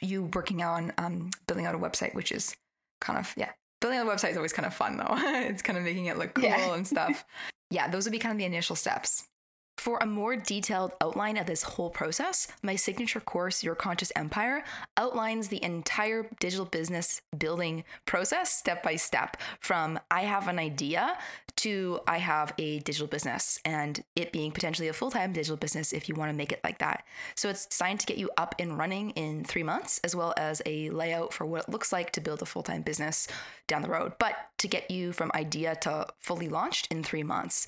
you 0.00 0.24
working 0.34 0.62
on 0.62 0.92
um, 0.98 1.30
building 1.46 1.64
out 1.64 1.74
a 1.74 1.78
website 1.78 2.14
which 2.14 2.32
is 2.32 2.54
kind 3.00 3.18
of 3.18 3.32
yeah 3.36 3.50
building 3.80 3.98
out 3.98 4.06
a 4.06 4.10
website 4.10 4.30
is 4.30 4.36
always 4.36 4.52
kind 4.52 4.66
of 4.66 4.74
fun 4.74 4.96
though 4.96 5.06
it's 5.10 5.62
kind 5.62 5.78
of 5.78 5.84
making 5.84 6.06
it 6.06 6.18
look 6.18 6.34
cool 6.34 6.44
yeah. 6.44 6.74
and 6.74 6.86
stuff 6.86 7.24
yeah 7.70 7.88
those 7.88 8.04
would 8.04 8.12
be 8.12 8.18
kind 8.18 8.32
of 8.32 8.38
the 8.38 8.44
initial 8.44 8.76
steps 8.76 9.28
for 9.76 9.98
a 9.98 10.06
more 10.06 10.36
detailed 10.36 10.92
outline 11.00 11.36
of 11.36 11.46
this 11.46 11.62
whole 11.62 11.90
process, 11.90 12.48
my 12.62 12.76
signature 12.76 13.20
course, 13.20 13.62
Your 13.62 13.74
Conscious 13.74 14.12
Empire, 14.16 14.64
outlines 14.96 15.48
the 15.48 15.62
entire 15.62 16.28
digital 16.40 16.64
business 16.64 17.20
building 17.36 17.84
process 18.06 18.56
step 18.56 18.82
by 18.82 18.96
step 18.96 19.36
from 19.60 19.98
I 20.10 20.22
have 20.22 20.48
an 20.48 20.58
idea 20.58 21.18
to 21.56 22.00
I 22.06 22.18
have 22.18 22.52
a 22.58 22.80
digital 22.80 23.06
business 23.06 23.60
and 23.64 24.02
it 24.16 24.32
being 24.32 24.52
potentially 24.52 24.88
a 24.88 24.92
full 24.92 25.10
time 25.10 25.32
digital 25.32 25.56
business 25.56 25.92
if 25.92 26.08
you 26.08 26.14
want 26.14 26.30
to 26.30 26.36
make 26.36 26.52
it 26.52 26.60
like 26.64 26.78
that. 26.78 27.04
So 27.34 27.48
it's 27.48 27.66
designed 27.66 28.00
to 28.00 28.06
get 28.06 28.18
you 28.18 28.30
up 28.36 28.54
and 28.58 28.78
running 28.78 29.10
in 29.10 29.44
three 29.44 29.62
months, 29.62 30.00
as 30.04 30.16
well 30.16 30.34
as 30.36 30.62
a 30.66 30.90
layout 30.90 31.32
for 31.32 31.46
what 31.46 31.64
it 31.64 31.68
looks 31.68 31.92
like 31.92 32.12
to 32.12 32.20
build 32.20 32.42
a 32.42 32.46
full 32.46 32.62
time 32.62 32.82
business 32.82 33.28
down 33.66 33.82
the 33.82 33.88
road, 33.88 34.12
but 34.18 34.34
to 34.58 34.68
get 34.68 34.90
you 34.90 35.12
from 35.12 35.30
idea 35.34 35.74
to 35.76 36.06
fully 36.20 36.48
launched 36.48 36.88
in 36.90 37.02
three 37.02 37.22
months. 37.22 37.66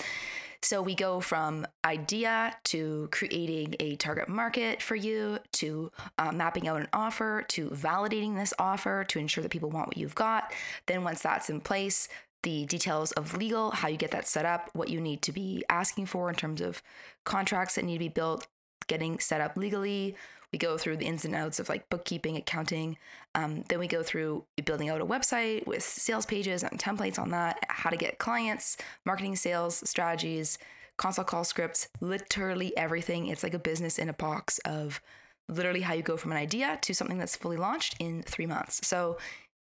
So 0.62 0.82
we 0.82 0.94
go 0.94 1.20
from 1.20 1.66
idea 1.84 2.56
to 2.64 3.08
creating 3.12 3.76
a 3.80 3.96
target 3.96 4.28
market 4.28 4.82
for 4.82 4.96
you 4.96 5.38
to 5.54 5.90
uh, 6.18 6.32
mapping 6.32 6.68
out 6.68 6.80
an 6.80 6.88
offer 6.92 7.44
to 7.48 7.70
validating 7.70 8.36
this 8.36 8.52
offer 8.58 9.04
to 9.04 9.18
ensure 9.18 9.42
that 9.42 9.50
people 9.50 9.70
want 9.70 9.88
what 9.88 9.96
you've 9.96 10.14
got. 10.14 10.52
Then 10.86 11.04
once 11.04 11.22
that's 11.22 11.50
in 11.50 11.60
place, 11.60 12.08
the 12.42 12.64
details 12.66 13.10
of 13.12 13.36
legal, 13.36 13.72
how 13.72 13.88
you 13.88 13.96
get 13.96 14.12
that 14.12 14.28
set 14.28 14.44
up, 14.44 14.70
what 14.72 14.88
you 14.88 15.00
need 15.00 15.20
to 15.22 15.32
be 15.32 15.64
asking 15.68 16.06
for 16.06 16.28
in 16.28 16.36
terms 16.36 16.60
of 16.60 16.80
contracts 17.24 17.74
that 17.74 17.84
need 17.84 17.94
to 17.94 17.98
be 17.98 18.08
built, 18.08 18.46
getting 18.86 19.18
set 19.18 19.40
up 19.40 19.56
legally. 19.56 20.14
We 20.52 20.58
go 20.58 20.78
through 20.78 20.98
the 20.98 21.06
ins 21.06 21.24
and 21.24 21.34
outs 21.34 21.58
of 21.58 21.68
like 21.68 21.88
bookkeeping, 21.88 22.36
accounting. 22.36 22.96
Um, 23.34 23.64
then 23.68 23.78
we 23.78 23.88
go 23.88 24.02
through 24.02 24.44
building 24.64 24.88
out 24.88 25.00
a 25.00 25.06
website 25.06 25.66
with 25.66 25.82
sales 25.82 26.24
pages 26.24 26.62
and 26.62 26.78
templates 26.78 27.18
on 27.18 27.30
that, 27.30 27.58
how 27.68 27.90
to 27.90 27.96
get 27.96 28.18
clients, 28.18 28.76
marketing, 29.04 29.36
sales 29.36 29.88
strategies, 29.88 30.58
consult 30.96 31.26
call 31.26 31.44
scripts, 31.44 31.88
literally 32.00 32.76
everything. 32.76 33.26
It's 33.26 33.42
like 33.42 33.54
a 33.54 33.58
business 33.58 33.98
in 33.98 34.08
a 34.08 34.14
box 34.14 34.58
of 34.60 35.00
literally 35.48 35.82
how 35.82 35.94
you 35.94 36.02
go 36.02 36.16
from 36.16 36.32
an 36.32 36.38
idea 36.38 36.78
to 36.82 36.94
something 36.94 37.18
that's 37.18 37.36
fully 37.36 37.56
launched 37.56 37.96
in 37.98 38.22
three 38.22 38.46
months. 38.46 38.86
So, 38.86 39.18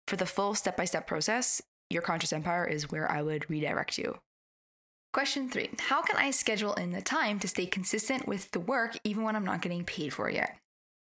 for 0.07 0.15
the 0.15 0.25
full 0.25 0.55
step 0.55 0.75
by 0.75 0.85
step 0.85 1.07
process, 1.07 1.61
your 1.89 2.01
conscious 2.01 2.33
empire 2.33 2.65
is 2.65 2.91
where 2.91 3.09
I 3.09 3.21
would 3.21 3.49
redirect 3.49 3.97
you. 3.97 4.17
Question 5.13 5.49
three 5.49 5.69
How 5.77 6.01
can 6.01 6.15
I 6.15 6.31
schedule 6.31 6.73
in 6.75 6.91
the 6.91 7.01
time 7.01 7.39
to 7.39 7.47
stay 7.47 7.65
consistent 7.65 8.27
with 8.27 8.49
the 8.51 8.59
work 8.59 8.97
even 9.03 9.23
when 9.23 9.35
I'm 9.35 9.45
not 9.45 9.61
getting 9.61 9.83
paid 9.83 10.13
for 10.13 10.29
it 10.29 10.35
yet? 10.35 10.57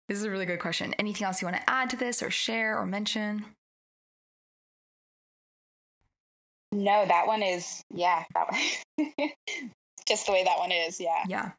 This 0.09 0.19
is 0.19 0.25
a 0.25 0.31
really 0.31 0.47
good 0.47 0.59
question. 0.59 0.95
Anything 0.99 1.27
else 1.27 1.41
you 1.41 1.47
want 1.47 1.59
to 1.59 1.71
add 1.71 1.91
to 1.91 1.97
this 1.97 2.23
or 2.23 2.31
share 2.31 2.79
or 2.79 2.85
mention? 2.85 3.45
No, 6.73 7.05
that 7.07 7.27
one 7.27 7.43
is, 7.43 7.85
yeah, 7.95 8.25
that 8.35 8.51
one. 8.51 9.11
Just 10.09 10.27
the 10.27 10.33
way 10.33 10.43
that 10.43 10.59
one 10.59 10.73
is, 10.73 10.99
yeah. 10.99 11.23
Yeah. 11.29 11.51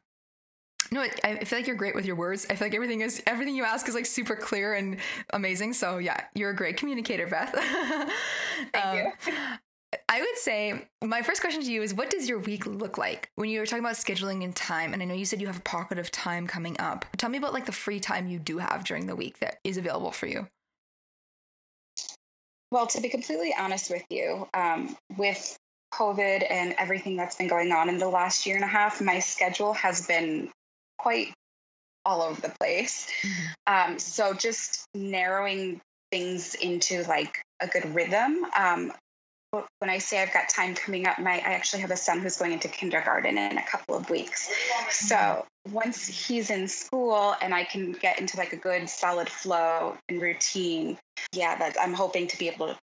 No, 0.90 1.04
I 1.24 1.44
feel 1.44 1.58
like 1.58 1.66
you're 1.66 1.76
great 1.76 1.94
with 1.94 2.04
your 2.04 2.16
words. 2.16 2.46
I 2.50 2.56
feel 2.56 2.66
like 2.66 2.74
everything 2.74 3.00
is 3.00 3.22
everything 3.26 3.56
you 3.56 3.64
ask 3.64 3.88
is 3.88 3.94
like 3.94 4.06
super 4.06 4.36
clear 4.36 4.74
and 4.74 4.98
amazing. 5.30 5.72
So 5.72 5.98
yeah, 5.98 6.24
you're 6.34 6.50
a 6.50 6.54
great 6.54 6.76
communicator, 6.76 7.26
Beth. 7.26 7.52
Thank 8.72 8.84
um, 8.84 8.96
you. 8.98 9.12
I 10.08 10.20
would 10.20 10.36
say 10.36 10.86
my 11.02 11.22
first 11.22 11.40
question 11.40 11.62
to 11.62 11.70
you 11.70 11.82
is 11.82 11.94
what 11.94 12.10
does 12.10 12.28
your 12.28 12.38
week 12.38 12.66
look 12.66 12.98
like 12.98 13.30
when 13.36 13.50
you're 13.50 13.66
talking 13.66 13.84
about 13.84 13.96
scheduling 13.96 14.44
and 14.44 14.54
time? 14.54 14.92
And 14.92 15.02
I 15.02 15.04
know 15.04 15.14
you 15.14 15.24
said 15.24 15.40
you 15.40 15.46
have 15.46 15.58
a 15.58 15.62
pocket 15.62 15.98
of 15.98 16.10
time 16.10 16.46
coming 16.46 16.78
up. 16.78 17.04
Tell 17.16 17.30
me 17.30 17.38
about 17.38 17.52
like 17.52 17.66
the 17.66 17.72
free 17.72 18.00
time 18.00 18.28
you 18.28 18.38
do 18.38 18.58
have 18.58 18.84
during 18.84 19.06
the 19.06 19.16
week 19.16 19.38
that 19.40 19.58
is 19.64 19.76
available 19.76 20.12
for 20.12 20.26
you. 20.26 20.48
Well, 22.70 22.86
to 22.88 23.00
be 23.00 23.08
completely 23.08 23.54
honest 23.56 23.90
with 23.90 24.04
you, 24.10 24.48
um, 24.52 24.96
with 25.16 25.56
COVID 25.92 26.44
and 26.50 26.74
everything 26.78 27.16
that's 27.16 27.36
been 27.36 27.46
going 27.46 27.70
on 27.70 27.88
in 27.88 27.98
the 27.98 28.08
last 28.08 28.46
year 28.46 28.56
and 28.56 28.64
a 28.64 28.68
half, 28.68 29.00
my 29.00 29.20
schedule 29.20 29.74
has 29.74 30.06
been 30.06 30.50
quite 30.98 31.32
all 32.04 32.22
over 32.22 32.40
the 32.40 32.52
place. 32.60 33.08
Mm-hmm. 33.22 33.92
Um, 33.92 33.98
so 33.98 34.34
just 34.34 34.86
narrowing 34.94 35.80
things 36.10 36.54
into 36.54 37.02
like 37.04 37.42
a 37.60 37.66
good 37.66 37.94
rhythm. 37.94 38.44
Um, 38.56 38.92
when 39.78 39.90
I 39.90 39.98
say 39.98 40.22
I've 40.22 40.32
got 40.32 40.48
time 40.48 40.74
coming 40.74 41.06
up, 41.06 41.18
my 41.18 41.34
I 41.34 41.52
actually 41.52 41.80
have 41.82 41.90
a 41.90 41.96
son 41.96 42.20
who's 42.20 42.36
going 42.36 42.52
into 42.52 42.68
kindergarten 42.68 43.38
in 43.38 43.58
a 43.58 43.62
couple 43.66 43.96
of 43.96 44.08
weeks. 44.10 44.50
So 44.90 45.46
once 45.70 46.06
he's 46.06 46.50
in 46.50 46.68
school 46.68 47.34
and 47.40 47.54
I 47.54 47.64
can 47.64 47.92
get 47.92 48.18
into 48.18 48.36
like 48.36 48.52
a 48.52 48.56
good 48.56 48.88
solid 48.88 49.28
flow 49.28 49.96
and 50.08 50.20
routine, 50.20 50.98
yeah, 51.32 51.56
that 51.56 51.76
I'm 51.80 51.94
hoping 51.94 52.26
to 52.28 52.38
be 52.38 52.48
able 52.48 52.68
to 52.68 52.78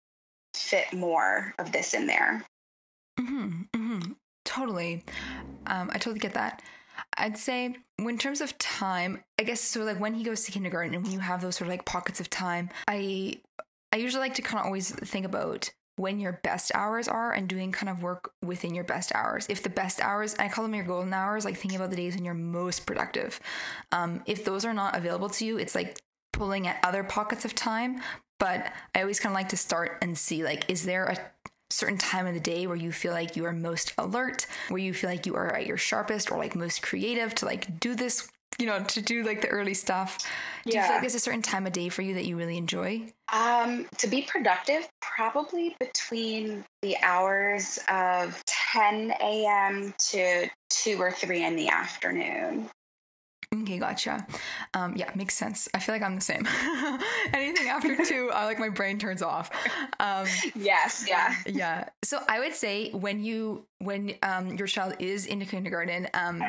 fit 0.53 0.91
more 0.93 1.53
of 1.59 1.71
this 1.71 1.93
in 1.93 2.07
there. 2.07 2.43
Mm-hmm, 3.19 3.61
mm-hmm. 3.75 4.11
Totally. 4.45 5.03
Um, 5.67 5.89
I 5.93 5.97
totally 5.97 6.19
get 6.19 6.33
that. 6.33 6.61
I'd 7.17 7.37
say, 7.37 7.75
in 7.97 8.17
terms 8.17 8.41
of 8.41 8.57
time, 8.57 9.23
I 9.39 9.43
guess 9.43 9.61
so. 9.61 9.83
Like 9.83 9.99
when 9.99 10.13
he 10.13 10.23
goes 10.23 10.43
to 10.45 10.51
kindergarten, 10.51 10.93
and 10.93 11.03
when 11.03 11.13
you 11.13 11.19
have 11.19 11.41
those 11.41 11.55
sort 11.55 11.67
of 11.67 11.71
like 11.71 11.85
pockets 11.85 12.19
of 12.19 12.29
time, 12.29 12.69
I 12.87 13.39
I 13.91 13.97
usually 13.97 14.21
like 14.21 14.35
to 14.35 14.41
kind 14.41 14.59
of 14.59 14.65
always 14.65 14.91
think 14.91 15.25
about 15.25 15.69
when 15.99 16.17
your 16.17 16.39
best 16.43 16.71
hours 16.73 17.09
are 17.09 17.33
and 17.33 17.49
doing 17.49 17.73
kind 17.73 17.89
of 17.89 18.01
work 18.01 18.31
within 18.41 18.73
your 18.73 18.85
best 18.85 19.11
hours. 19.13 19.45
If 19.49 19.63
the 19.63 19.69
best 19.69 20.01
hours, 20.01 20.33
I 20.39 20.47
call 20.47 20.63
them 20.63 20.73
your 20.73 20.85
golden 20.85 21.13
hours, 21.13 21.43
like 21.43 21.57
thinking 21.57 21.77
about 21.77 21.89
the 21.89 21.97
days 21.97 22.15
when 22.15 22.23
you're 22.23 22.33
most 22.33 22.85
productive. 22.85 23.39
Um, 23.91 24.23
if 24.25 24.45
those 24.45 24.63
are 24.63 24.73
not 24.73 24.95
available 24.95 25.29
to 25.31 25.45
you, 25.45 25.57
it's 25.57 25.75
like 25.75 25.99
pulling 26.31 26.67
at 26.67 26.79
other 26.83 27.03
pockets 27.03 27.43
of 27.43 27.53
time. 27.53 28.01
But 28.39 28.71
I 28.95 29.01
always 29.01 29.19
kind 29.19 29.33
of 29.33 29.35
like 29.35 29.49
to 29.49 29.57
start 29.57 29.97
and 30.01 30.17
see 30.17 30.41
like, 30.41 30.69
is 30.69 30.85
there 30.85 31.05
a 31.05 31.17
certain 31.69 31.97
time 31.97 32.25
of 32.25 32.33
the 32.33 32.39
day 32.39 32.65
where 32.65 32.77
you 32.77 32.93
feel 32.93 33.11
like 33.11 33.35
you 33.35 33.43
are 33.43 33.51
most 33.51 33.93
alert, 33.97 34.47
where 34.69 34.79
you 34.79 34.93
feel 34.93 35.09
like 35.09 35.25
you 35.25 35.35
are 35.35 35.53
at 35.53 35.65
your 35.65 35.77
sharpest 35.77 36.31
or 36.31 36.37
like 36.37 36.55
most 36.55 36.81
creative 36.81 37.35
to 37.35 37.45
like 37.45 37.77
do 37.81 37.93
this, 37.93 38.29
you 38.57 38.65
know, 38.65 38.83
to 38.83 39.01
do 39.01 39.23
like 39.23 39.41
the 39.41 39.47
early 39.47 39.73
stuff. 39.73 40.17
Do 40.65 40.73
yeah. 40.73 40.81
you 40.81 40.83
feel 40.83 40.91
like 40.95 41.01
there's 41.01 41.15
a 41.15 41.19
certain 41.19 41.41
time 41.41 41.65
of 41.65 41.73
day 41.73 41.89
for 41.89 42.01
you 42.01 42.15
that 42.15 42.25
you 42.25 42.37
really 42.37 42.57
enjoy? 42.57 43.11
Um, 43.31 43.87
to 43.97 44.07
be 44.07 44.23
productive, 44.23 44.87
probably 45.01 45.75
between 45.79 46.65
the 46.81 46.97
hours 47.01 47.79
of 47.87 48.41
10 48.73 49.13
a.m. 49.21 49.93
to 50.09 50.49
2 50.69 51.01
or 51.01 51.11
3 51.11 51.45
in 51.45 51.55
the 51.55 51.69
afternoon. 51.69 52.69
Okay, 53.51 53.79
gotcha. 53.79 54.27
Um, 54.75 54.95
yeah, 54.95 55.09
makes 55.15 55.33
sense. 55.33 55.67
I 55.73 55.79
feel 55.79 55.95
like 55.95 56.03
I'm 56.03 56.13
the 56.13 56.21
same. 56.21 56.47
Anything 57.33 57.67
after 57.67 57.95
two, 58.05 58.29
I 58.31 58.45
like 58.45 58.59
my 58.59 58.69
brain 58.69 58.99
turns 58.99 59.23
off. 59.23 59.49
Um, 59.99 60.27
yes, 60.53 61.05
yeah, 61.07 61.35
yeah. 61.47 61.89
So 62.03 62.19
I 62.27 62.39
would 62.39 62.53
say 62.53 62.91
when 62.91 63.23
you 63.23 63.65
when 63.79 64.13
um, 64.21 64.55
your 64.55 64.67
child 64.67 64.95
is 64.99 65.25
in 65.25 65.43
kindergarten, 65.45 66.07
um, 66.13 66.43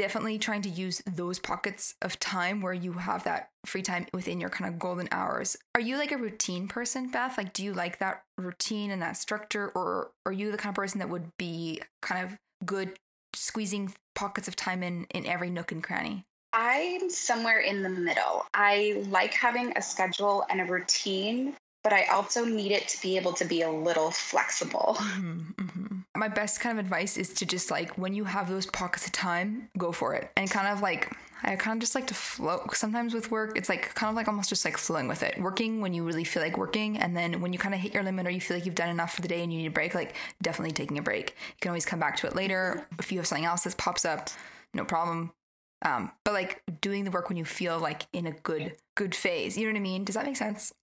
definitely 0.00 0.38
trying 0.38 0.62
to 0.62 0.70
use 0.70 1.02
those 1.06 1.38
pockets 1.38 1.94
of 2.00 2.18
time 2.18 2.62
where 2.62 2.72
you 2.72 2.94
have 2.94 3.22
that 3.24 3.50
free 3.66 3.82
time 3.82 4.06
within 4.14 4.40
your 4.40 4.48
kind 4.48 4.72
of 4.72 4.78
golden 4.78 5.06
hours. 5.12 5.58
Are 5.74 5.80
you 5.80 5.98
like 5.98 6.10
a 6.10 6.16
routine 6.16 6.68
person, 6.68 7.10
Beth? 7.10 7.36
Like, 7.36 7.52
do 7.52 7.62
you 7.62 7.74
like 7.74 7.98
that 7.98 8.22
routine 8.38 8.90
and 8.90 9.02
that 9.02 9.18
structure, 9.18 9.70
or 9.74 10.10
are 10.24 10.32
you 10.32 10.50
the 10.50 10.56
kind 10.56 10.70
of 10.70 10.74
person 10.74 11.00
that 11.00 11.10
would 11.10 11.36
be 11.36 11.82
kind 12.00 12.24
of 12.24 12.38
good 12.64 12.98
squeezing 13.36 13.94
pockets 14.14 14.48
of 14.48 14.56
time 14.56 14.82
in 14.82 15.04
in 15.10 15.26
every 15.26 15.50
nook 15.50 15.70
and 15.70 15.84
cranny? 15.84 16.24
I'm 16.54 17.10
somewhere 17.10 17.60
in 17.60 17.82
the 17.82 17.90
middle. 17.90 18.46
I 18.54 19.04
like 19.08 19.34
having 19.34 19.76
a 19.76 19.82
schedule 19.82 20.46
and 20.48 20.62
a 20.62 20.64
routine, 20.64 21.54
but 21.84 21.92
I 21.92 22.04
also 22.06 22.46
need 22.46 22.72
it 22.72 22.88
to 22.88 23.02
be 23.02 23.18
able 23.18 23.34
to 23.34 23.44
be 23.44 23.60
a 23.60 23.70
little 23.70 24.10
flexible. 24.10 24.96
Mm-hmm, 24.98 25.62
mm-hmm. 25.62 25.79
My 26.20 26.28
best 26.28 26.60
kind 26.60 26.78
of 26.78 26.84
advice 26.84 27.16
is 27.16 27.30
to 27.30 27.46
just 27.46 27.70
like 27.70 27.96
when 27.96 28.12
you 28.12 28.24
have 28.24 28.46
those 28.46 28.66
pockets 28.66 29.06
of 29.06 29.12
time, 29.12 29.70
go 29.78 29.90
for 29.90 30.12
it 30.12 30.30
and 30.36 30.50
kind 30.50 30.68
of 30.68 30.82
like 30.82 31.10
I 31.42 31.56
kind 31.56 31.78
of 31.78 31.80
just 31.80 31.94
like 31.94 32.08
to 32.08 32.14
float. 32.14 32.76
Sometimes 32.76 33.14
with 33.14 33.30
work, 33.30 33.56
it's 33.56 33.70
like 33.70 33.94
kind 33.94 34.10
of 34.10 34.16
like 34.16 34.28
almost 34.28 34.50
just 34.50 34.62
like 34.62 34.76
flowing 34.76 35.08
with 35.08 35.22
it. 35.22 35.40
Working 35.40 35.80
when 35.80 35.94
you 35.94 36.04
really 36.04 36.24
feel 36.24 36.42
like 36.42 36.58
working, 36.58 36.98
and 36.98 37.16
then 37.16 37.40
when 37.40 37.54
you 37.54 37.58
kind 37.58 37.74
of 37.74 37.80
hit 37.80 37.94
your 37.94 38.02
limit 38.02 38.26
or 38.26 38.30
you 38.30 38.38
feel 38.38 38.54
like 38.58 38.66
you've 38.66 38.74
done 38.74 38.90
enough 38.90 39.14
for 39.14 39.22
the 39.22 39.28
day 39.28 39.42
and 39.42 39.50
you 39.50 39.60
need 39.60 39.68
a 39.68 39.70
break, 39.70 39.94
like 39.94 40.14
definitely 40.42 40.72
taking 40.72 40.98
a 40.98 41.02
break. 41.02 41.30
You 41.30 41.60
can 41.62 41.70
always 41.70 41.86
come 41.86 41.98
back 41.98 42.16
to 42.16 42.26
it 42.26 42.36
later. 42.36 42.86
If 42.98 43.10
you 43.10 43.16
have 43.16 43.26
something 43.26 43.46
else 43.46 43.64
that 43.64 43.78
pops 43.78 44.04
up, 44.04 44.28
no 44.74 44.84
problem. 44.84 45.32
Um, 45.80 46.12
but 46.26 46.34
like 46.34 46.62
doing 46.82 47.04
the 47.04 47.10
work 47.10 47.30
when 47.30 47.38
you 47.38 47.46
feel 47.46 47.78
like 47.78 48.02
in 48.12 48.26
a 48.26 48.32
good 48.32 48.76
good 48.94 49.14
phase. 49.14 49.56
You 49.56 49.64
know 49.64 49.72
what 49.72 49.78
I 49.78 49.82
mean? 49.82 50.04
Does 50.04 50.16
that 50.16 50.26
make 50.26 50.36
sense? 50.36 50.74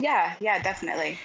Yeah, 0.00 0.34
yeah, 0.40 0.60
definitely. 0.60 1.20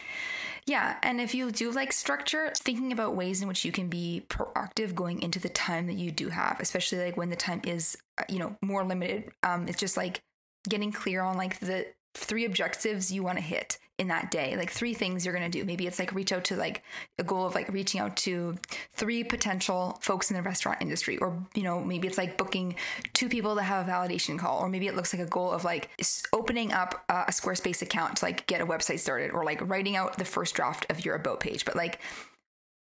Yeah, 0.66 0.98
and 1.04 1.20
if 1.20 1.36
you 1.36 1.52
do 1.52 1.72
like 1.72 1.92
structure, 1.92 2.52
thinking 2.56 2.92
about 2.92 3.16
ways 3.16 3.42
in 3.42 3.48
which 3.48 3.66
you 3.66 3.72
can 3.72 3.90
be 3.90 4.26
proactive 4.30 4.96
going 4.96 5.22
into 5.22 5.40
the 5.40 5.50
time 5.50 5.88
that 5.88 5.96
you 5.96 6.12
do 6.12 6.30
have, 6.30 6.60
especially 6.60 7.00
like 7.00 7.18
when 7.18 7.30
the 7.30 7.36
time 7.36 7.62
is, 7.66 7.98
uh, 8.18 8.24
you 8.30 8.40
know, 8.40 8.56
more 8.62 8.84
limited. 8.84 9.32
Um, 9.44 9.68
it's 9.68 9.80
just 9.80 9.98
like 9.98 10.22
getting 10.70 10.92
clear 10.92 11.22
on 11.22 11.38
like 11.38 11.60
the 11.60 11.88
three 12.14 12.46
objectives 12.46 13.12
you 13.12 13.24
want 13.24 13.38
to 13.38 13.44
hit 13.44 13.78
in 14.00 14.08
that 14.08 14.32
day 14.32 14.56
like 14.58 14.72
three 14.72 14.94
things 14.94 15.24
you're 15.24 15.36
going 15.36 15.50
to 15.50 15.60
do 15.60 15.64
maybe 15.66 15.86
it's 15.86 16.00
like 16.00 16.12
reach 16.14 16.32
out 16.32 16.44
to 16.44 16.56
like 16.56 16.82
a 17.20 17.24
goal 17.24 17.46
of 17.46 17.54
like 17.54 17.72
reaching 17.72 18.02
out 18.02 18.18
to 18.18 18.58
three 18.94 19.24
potential 19.24 20.00
folks 20.02 20.32
in 20.32 20.36
the 20.36 20.42
restaurant 20.42 20.82
industry 20.82 21.18
or 21.20 21.38
you 21.54 21.62
know 21.62 21.80
maybe 21.80 22.08
it's 22.08 22.18
like 22.18 22.36
booking 22.36 22.76
two 23.14 23.30
people 23.30 23.54
that 23.54 23.64
have 23.64 23.88
a 23.88 23.92
validation 23.92 24.38
call 24.38 24.60
or 24.60 24.68
maybe 24.68 24.88
it 24.88 24.96
looks 24.96 25.14
like 25.14 25.22
a 25.22 25.30
goal 25.30 25.52
of 25.52 25.64
like 25.64 25.90
opening 26.34 26.74
up 26.74 27.04
a 27.08 27.26
squarespace 27.32 27.84
account 27.84 28.18
to 28.18 28.26
like 28.26 28.48
get 28.48 28.62
a 28.62 28.66
website 28.66 29.00
started 29.00 29.30
or 29.30 29.44
like 29.44 29.62
writing 29.70 29.96
out 29.96 30.18
the 30.18 30.26
first 30.26 30.56
draft 30.56 30.88
of 30.90 31.06
your 31.06 31.16
about 31.16 31.40
page 31.40 31.64
but 31.64 31.76
like 31.76 32.00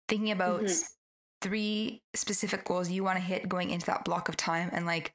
thinking 0.07 0.31
about 0.31 0.61
mm-hmm. 0.61 0.85
three 1.41 2.01
specific 2.15 2.65
goals 2.65 2.89
you 2.89 3.03
want 3.03 3.17
to 3.17 3.23
hit 3.23 3.47
going 3.47 3.69
into 3.69 3.85
that 3.85 4.03
block 4.03 4.27
of 4.27 4.35
time 4.35 4.71
and 4.73 4.87
like 4.87 5.13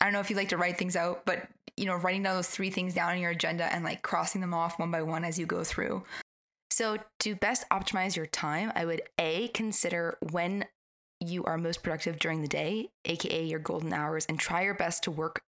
I 0.00 0.04
don't 0.04 0.14
know 0.14 0.20
if 0.20 0.30
you 0.30 0.36
like 0.36 0.48
to 0.48 0.56
write 0.56 0.78
things 0.78 0.96
out, 0.96 1.24
but 1.24 1.46
you 1.76 1.86
know, 1.86 1.96
writing 1.96 2.22
down 2.22 2.36
those 2.36 2.48
three 2.48 2.70
things 2.70 2.94
down 2.94 3.12
on 3.12 3.18
your 3.18 3.30
agenda 3.30 3.72
and 3.72 3.84
like 3.84 4.02
crossing 4.02 4.40
them 4.40 4.54
off 4.54 4.78
one 4.78 4.90
by 4.90 5.02
one 5.02 5.24
as 5.24 5.38
you 5.38 5.46
go 5.46 5.64
through. 5.64 6.04
So, 6.70 6.98
to 7.20 7.34
best 7.34 7.68
optimize 7.70 8.16
your 8.16 8.26
time, 8.26 8.72
I 8.74 8.86
would 8.86 9.02
A, 9.18 9.48
consider 9.48 10.16
when 10.30 10.64
you 11.20 11.44
are 11.44 11.58
most 11.58 11.82
productive 11.82 12.18
during 12.18 12.42
the 12.42 12.48
day, 12.48 12.88
aka 13.04 13.44
your 13.44 13.58
golden 13.58 13.92
hours, 13.92 14.26
and 14.26 14.38
try 14.38 14.62
your 14.62 14.74
best 14.74 15.02
to 15.04 15.10
work 15.10 15.42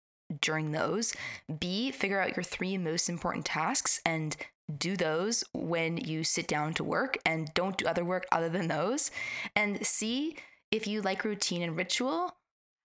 during 0.41 0.73
those. 0.73 1.15
B, 1.59 1.91
figure 1.91 2.21
out 2.21 2.37
your 2.37 2.45
three 2.45 2.79
most 2.79 3.09
important 3.09 3.45
tasks 3.45 4.01
and 4.07 4.37
do 4.79 4.97
those 4.97 5.45
when 5.53 5.97
you 5.97 6.25
sit 6.25 6.47
down 6.47 6.75
to 6.75 6.85
work 6.85 7.19
and 7.27 7.53
don't 7.55 7.77
do 7.77 7.87
other 7.87 8.05
work 8.05 8.27
other 8.31 8.49
than 8.49 8.69
those. 8.69 9.11
And 9.57 9.85
C, 9.85 10.37
if 10.71 10.87
you 10.87 11.03
like 11.03 11.25
routine 11.25 11.63
and 11.63 11.77
ritual, 11.77 12.37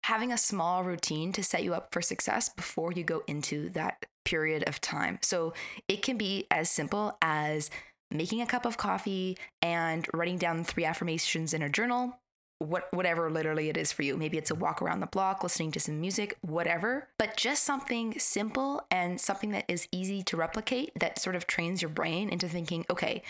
having 0.06 0.32
a 0.32 0.38
small 0.38 0.84
routine 0.84 1.32
to 1.32 1.44
set 1.44 1.64
you 1.64 1.74
up 1.74 1.88
for 1.92 2.00
success 2.00 2.48
before 2.50 2.92
you 2.92 3.04
go 3.04 3.24
into 3.26 3.70
that 3.70 4.06
period 4.24 4.64
of 4.68 4.80
time. 4.80 5.18
So 5.24 5.54
it 5.88 6.04
can 6.04 6.16
be 6.16 6.46
as 6.52 6.70
simple 6.70 7.18
as 7.24 7.72
making 8.12 8.40
a 8.40 8.46
cup 8.46 8.68
of 8.68 8.78
coffee 8.78 9.36
and 9.64 10.08
writing 10.14 10.38
down 10.38 10.64
three 10.64 10.86
affirmations 10.86 11.56
in 11.56 11.64
a 11.64 11.70
journal. 11.70 12.20
What, 12.60 12.88
whatever 12.94 13.32
literally 13.32 13.68
it 13.68 13.78
is 13.78 13.92
for 13.92 14.04
you. 14.04 14.16
Maybe 14.16 14.38
it's 14.38 14.52
a 14.52 14.56
walk 14.56 14.80
around 14.80 15.00
the 15.00 15.08
block, 15.08 15.42
listening 15.42 15.72
to 15.72 15.80
some 15.80 16.00
music, 16.00 16.38
whatever, 16.42 17.08
but 17.18 17.36
just 17.36 17.64
something 17.64 18.18
simple 18.20 18.86
and 18.92 19.20
something 19.20 19.52
that 19.52 19.66
is 19.68 19.88
easy 19.92 20.22
to 20.24 20.38
replicate 20.38 20.92
that 21.00 21.20
sort 21.20 21.36
of 21.36 21.48
trains 21.48 21.82
your 21.82 21.90
brain 21.90 22.30
into 22.30 22.48
thinking, 22.48 22.86
okay, 22.92 23.24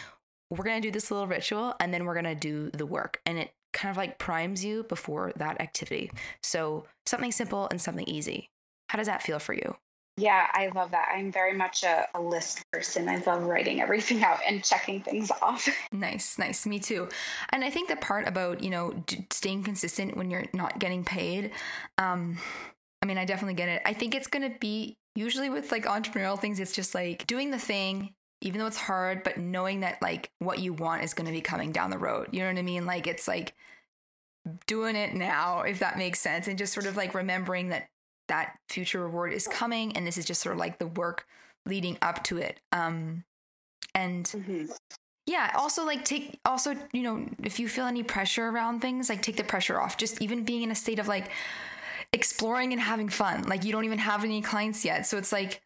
we're 0.50 0.66
going 0.66 0.82
to 0.82 0.88
do 0.88 0.92
this 0.92 1.10
little 1.10 1.26
ritual 1.26 1.74
and 1.80 1.94
then 1.94 2.04
we're 2.04 2.22
going 2.22 2.26
to 2.26 2.36
do 2.36 2.70
the 2.72 2.86
work. 2.86 3.22
And 3.26 3.40
it 3.40 3.52
kind 3.76 3.92
of 3.92 3.98
like 3.98 4.18
primes 4.18 4.66
you 4.66 4.84
before 4.84 5.32
that 5.36 5.62
activity. 5.62 6.10
So 6.42 6.86
something 7.06 7.32
simple 7.32 7.68
and 7.70 7.80
something 7.80 8.08
easy. 8.08 8.50
How 8.90 8.98
does 8.98 9.08
that 9.08 9.22
feel 9.22 9.38
for 9.38 9.54
you? 9.54 9.76
Yeah, 10.18 10.48
I 10.54 10.72
love 10.74 10.92
that. 10.92 11.10
I'm 11.14 11.30
very 11.30 11.52
much 11.52 11.84
a, 11.84 12.08
a, 12.16 12.22
list 12.22 12.64
person. 12.72 13.10
I 13.10 13.18
love 13.18 13.44
writing 13.44 13.82
everything 13.82 14.24
out 14.24 14.40
and 14.48 14.64
checking 14.64 15.02
things 15.02 15.30
off. 15.42 15.68
Nice, 15.92 16.38
nice. 16.40 16.66
Me 16.66 16.80
too. 16.80 17.10
And 17.52 17.64
I 17.64 17.70
think 17.70 17.90
the 17.90 17.98
part 17.98 18.28
about, 18.28 18.64
you 18.64 18.70
know, 18.70 18.94
d- 19.08 19.28
staying 19.32 19.64
consistent 19.64 20.16
when 20.16 20.30
you're 20.32 20.46
not 20.54 20.80
getting 20.80 21.04
paid, 21.04 21.52
um, 21.98 22.38
I 23.02 23.06
mean, 23.06 23.18
I 23.18 23.26
definitely 23.26 23.56
get 23.56 23.70
it. 23.70 23.82
I 23.86 23.94
think 23.94 24.16
it's 24.16 24.28
going 24.28 24.50
to 24.50 24.58
be 24.58 24.98
usually 25.16 25.50
with 25.50 25.72
like 25.72 25.86
entrepreneurial 25.86 26.40
things, 26.40 26.60
it's 26.60 26.74
just 26.74 26.96
like 26.96 27.28
doing 27.28 27.52
the 27.52 27.60
thing, 27.60 28.14
even 28.42 28.60
though 28.60 28.68
it's 28.68 28.78
hard, 28.78 29.24
but 29.24 29.38
knowing 29.38 29.80
that 29.82 30.02
like 30.02 30.30
what 30.40 30.60
you 30.60 30.74
want 30.74 31.04
is 31.04 31.14
going 31.14 31.26
to 31.26 31.32
be 31.32 31.42
coming 31.42 31.72
down 31.72 31.90
the 31.90 31.98
road. 31.98 32.28
You 32.32 32.42
know 32.42 32.48
what 32.48 32.58
I 32.58 32.64
mean? 32.64 32.86
Like 32.86 33.08
it's 33.08 33.28
like 33.28 33.54
doing 34.68 34.96
it 34.96 35.14
now, 35.14 35.62
if 35.62 35.80
that 35.80 35.98
makes 35.98 36.20
sense, 36.20 36.48
and 36.48 36.58
just 36.58 36.74
sort 36.74 36.86
of 36.86 36.98
like 36.98 37.14
remembering 37.14 37.70
that 37.70 37.88
that 38.28 38.58
future 38.70 39.02
reward 39.02 39.34
is 39.34 39.48
coming 39.48 39.96
and 39.96 40.06
this 40.06 40.18
is 40.18 40.26
just 40.26 40.42
sort 40.42 40.54
of 40.54 40.60
like 40.60 40.80
the 40.80 40.88
work 40.88 41.28
leading 41.66 41.98
up 42.02 42.24
to 42.24 42.38
it 42.38 42.60
um 42.72 43.24
and 43.94 44.26
mm-hmm. 44.26 44.66
yeah 45.26 45.52
also 45.56 45.86
like 45.86 46.04
take 46.06 46.40
also 46.46 46.76
you 46.94 47.04
know 47.04 47.26
if 47.44 47.60
you 47.60 47.68
feel 47.68 47.86
any 47.86 48.04
pressure 48.04 48.48
around 48.48 48.80
things 48.80 49.10
like 49.10 49.22
take 49.22 49.38
the 49.38 49.44
pressure 49.44 49.80
off 49.80 49.98
just 49.98 50.22
even 50.22 50.44
being 50.44 50.64
in 50.64 50.72
a 50.72 50.76
state 50.76 51.00
of 51.00 51.08
like 51.08 51.30
exploring 52.14 52.72
and 52.72 52.82
having 52.82 53.10
fun 53.10 53.44
like 53.44 53.64
you 53.64 53.72
don't 53.72 53.86
even 53.86 54.00
have 54.00 54.24
any 54.24 54.42
clients 54.42 54.86
yet 54.86 55.06
so 55.06 55.18
it's 55.18 55.32
like 55.32 55.62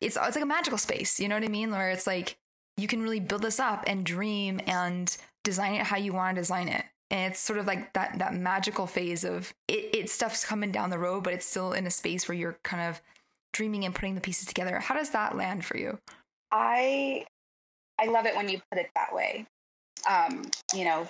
it's 0.00 0.16
it's 0.16 0.36
like 0.36 0.44
a 0.44 0.46
magical 0.46 0.78
space 0.78 1.18
you 1.20 1.28
know 1.28 1.34
what 1.34 1.44
i 1.44 1.48
mean? 1.48 1.70
Where 1.70 1.90
it's 1.90 2.06
like 2.06 2.36
you 2.78 2.86
can 2.86 3.02
really 3.02 3.20
build 3.20 3.42
this 3.42 3.60
up 3.60 3.84
and 3.86 4.06
dream 4.06 4.60
and 4.66 5.14
design 5.44 5.74
it 5.74 5.82
how 5.82 5.96
you 5.96 6.12
want 6.12 6.36
to 6.36 6.40
design 6.40 6.68
it. 6.68 6.84
And 7.10 7.32
it's 7.32 7.40
sort 7.40 7.58
of 7.58 7.66
like 7.66 7.92
that 7.94 8.18
that 8.18 8.34
magical 8.34 8.86
phase 8.86 9.24
of 9.24 9.52
it, 9.66 9.94
it 9.94 10.10
stuff's 10.10 10.44
coming 10.44 10.70
down 10.70 10.90
the 10.90 10.98
road 10.98 11.24
but 11.24 11.32
it's 11.32 11.46
still 11.46 11.72
in 11.72 11.86
a 11.86 11.90
space 11.90 12.28
where 12.28 12.36
you're 12.36 12.58
kind 12.62 12.88
of 12.88 13.00
dreaming 13.52 13.84
and 13.84 13.94
putting 13.94 14.14
the 14.14 14.20
pieces 14.20 14.46
together. 14.46 14.78
How 14.78 14.94
does 14.94 15.10
that 15.10 15.36
land 15.36 15.64
for 15.64 15.76
you? 15.76 15.98
I 16.52 17.24
i 17.98 18.06
love 18.06 18.26
it 18.26 18.36
when 18.36 18.48
you 18.48 18.60
put 18.70 18.78
it 18.78 18.90
that 18.94 19.14
way. 19.14 19.46
Um 20.08 20.44
you 20.74 20.84
know 20.84 21.08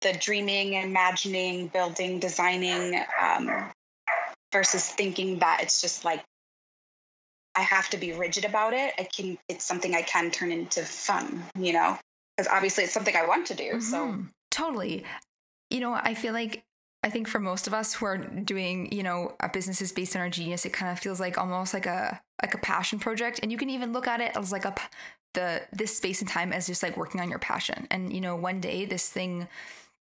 the 0.00 0.14
dreaming 0.14 0.74
imagining 0.74 1.66
building 1.66 2.18
designing 2.18 2.98
um 3.20 3.70
versus 4.52 4.88
thinking 4.88 5.40
that 5.40 5.60
it's 5.62 5.80
just 5.80 6.04
like 6.04 6.24
i 7.60 7.62
have 7.62 7.88
to 7.90 7.96
be 7.96 8.12
rigid 8.12 8.44
about 8.44 8.72
it 8.72 8.92
i 8.98 9.04
can 9.04 9.38
it's 9.48 9.64
something 9.64 9.94
i 9.94 10.02
can 10.02 10.30
turn 10.30 10.50
into 10.50 10.82
fun 10.82 11.42
you 11.58 11.72
know 11.72 11.96
because 12.36 12.50
obviously 12.50 12.84
it's 12.84 12.92
something 12.92 13.14
i 13.14 13.26
want 13.26 13.46
to 13.46 13.54
do 13.54 13.74
mm-hmm. 13.74 13.80
so 13.80 14.18
totally 14.50 15.04
you 15.70 15.78
know, 15.78 15.94
I 15.94 16.14
feel 16.14 16.34
like 16.34 16.64
I 17.02 17.08
think 17.08 17.28
for 17.28 17.38
most 17.38 17.66
of 17.66 17.72
us 17.72 17.94
who 17.94 18.04
are 18.04 18.18
doing, 18.18 18.92
you 18.92 19.02
know, 19.02 19.34
businesses 19.52 19.92
based 19.92 20.14
on 20.14 20.22
our 20.22 20.28
genius, 20.28 20.66
it 20.66 20.72
kind 20.72 20.92
of 20.92 20.98
feels 20.98 21.18
like 21.18 21.38
almost 21.38 21.72
like 21.72 21.86
a 21.86 22.20
like 22.42 22.54
a 22.54 22.58
passion 22.58 22.98
project, 22.98 23.40
and 23.42 23.50
you 23.50 23.56
can 23.56 23.70
even 23.70 23.92
look 23.92 24.06
at 24.06 24.20
it 24.20 24.36
as 24.36 24.52
like 24.52 24.64
a 24.64 24.74
the 25.32 25.62
this 25.72 25.96
space 25.96 26.20
and 26.20 26.28
time 26.28 26.52
as 26.52 26.66
just 26.66 26.82
like 26.82 26.96
working 26.96 27.20
on 27.20 27.30
your 27.30 27.38
passion. 27.38 27.86
And 27.90 28.12
you 28.12 28.20
know, 28.20 28.36
one 28.36 28.60
day 28.60 28.84
this 28.84 29.08
thing 29.08 29.48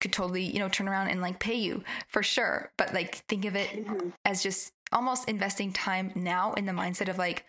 could 0.00 0.12
totally, 0.12 0.44
you 0.44 0.58
know, 0.58 0.68
turn 0.68 0.88
around 0.88 1.08
and 1.08 1.20
like 1.20 1.38
pay 1.38 1.54
you 1.54 1.82
for 2.08 2.22
sure. 2.22 2.70
But 2.78 2.94
like 2.94 3.16
think 3.28 3.44
of 3.44 3.56
it 3.56 3.68
mm-hmm. 3.70 4.10
as 4.24 4.42
just 4.42 4.72
almost 4.96 5.28
investing 5.28 5.72
time 5.72 6.10
now 6.14 6.54
in 6.54 6.64
the 6.64 6.72
mindset 6.72 7.08
of 7.08 7.18
like 7.18 7.44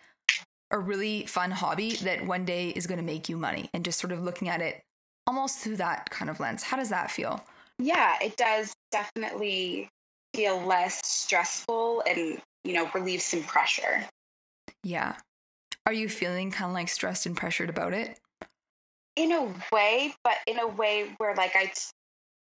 a 0.70 0.78
really 0.78 1.24
fun 1.24 1.50
hobby 1.50 1.92
that 2.02 2.26
one 2.26 2.44
day 2.44 2.68
is 2.68 2.86
going 2.86 2.98
to 2.98 3.04
make 3.04 3.28
you 3.28 3.38
money, 3.38 3.70
and 3.72 3.84
just 3.84 3.98
sort 3.98 4.12
of 4.12 4.22
looking 4.22 4.50
at 4.50 4.60
it 4.60 4.82
almost 5.26 5.58
through 5.58 5.76
that 5.76 6.10
kind 6.10 6.30
of 6.30 6.40
lens. 6.40 6.62
How 6.62 6.76
does 6.76 6.90
that 6.90 7.10
feel? 7.10 7.42
Yeah, 7.78 8.16
it 8.20 8.36
does 8.36 8.74
definitely 8.92 9.88
feel 10.34 10.60
less 10.60 11.00
stressful 11.06 12.02
and, 12.06 12.40
you 12.64 12.74
know, 12.74 12.90
relieve 12.94 13.22
some 13.22 13.42
pressure. 13.42 14.04
Yeah. 14.84 15.16
Are 15.86 15.92
you 15.92 16.08
feeling 16.08 16.50
kind 16.50 16.70
of 16.70 16.74
like 16.74 16.88
stressed 16.88 17.24
and 17.24 17.36
pressured 17.36 17.70
about 17.70 17.94
it? 17.94 18.18
In 19.16 19.32
a 19.32 19.54
way, 19.72 20.14
but 20.22 20.36
in 20.46 20.58
a 20.58 20.66
way 20.66 21.06
where 21.16 21.34
like 21.34 21.56
I 21.56 21.72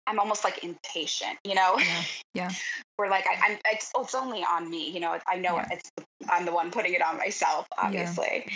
I'm 0.09 0.18
almost 0.18 0.44
like 0.44 0.64
impatient, 0.64 1.38
you 1.44 1.55
know? 1.55 1.79
Yeah. 1.79 2.03
yeah. 2.35 2.51
We're 2.99 3.09
like 3.09 3.27
I, 3.27 3.53
am 3.53 3.59
it's, 3.66 3.92
it's 3.94 4.14
only 4.14 4.42
on 4.42 4.68
me, 4.68 4.90
you 4.90 5.01
know. 5.01 5.18
I 5.27 5.37
know 5.37 5.57
yeah. 5.57 5.68
it's 5.71 5.90
I'm 6.29 6.44
the 6.44 6.53
one 6.53 6.71
putting 6.71 6.94
it 6.94 7.03
on 7.03 7.16
myself, 7.18 7.66
obviously. 7.77 8.47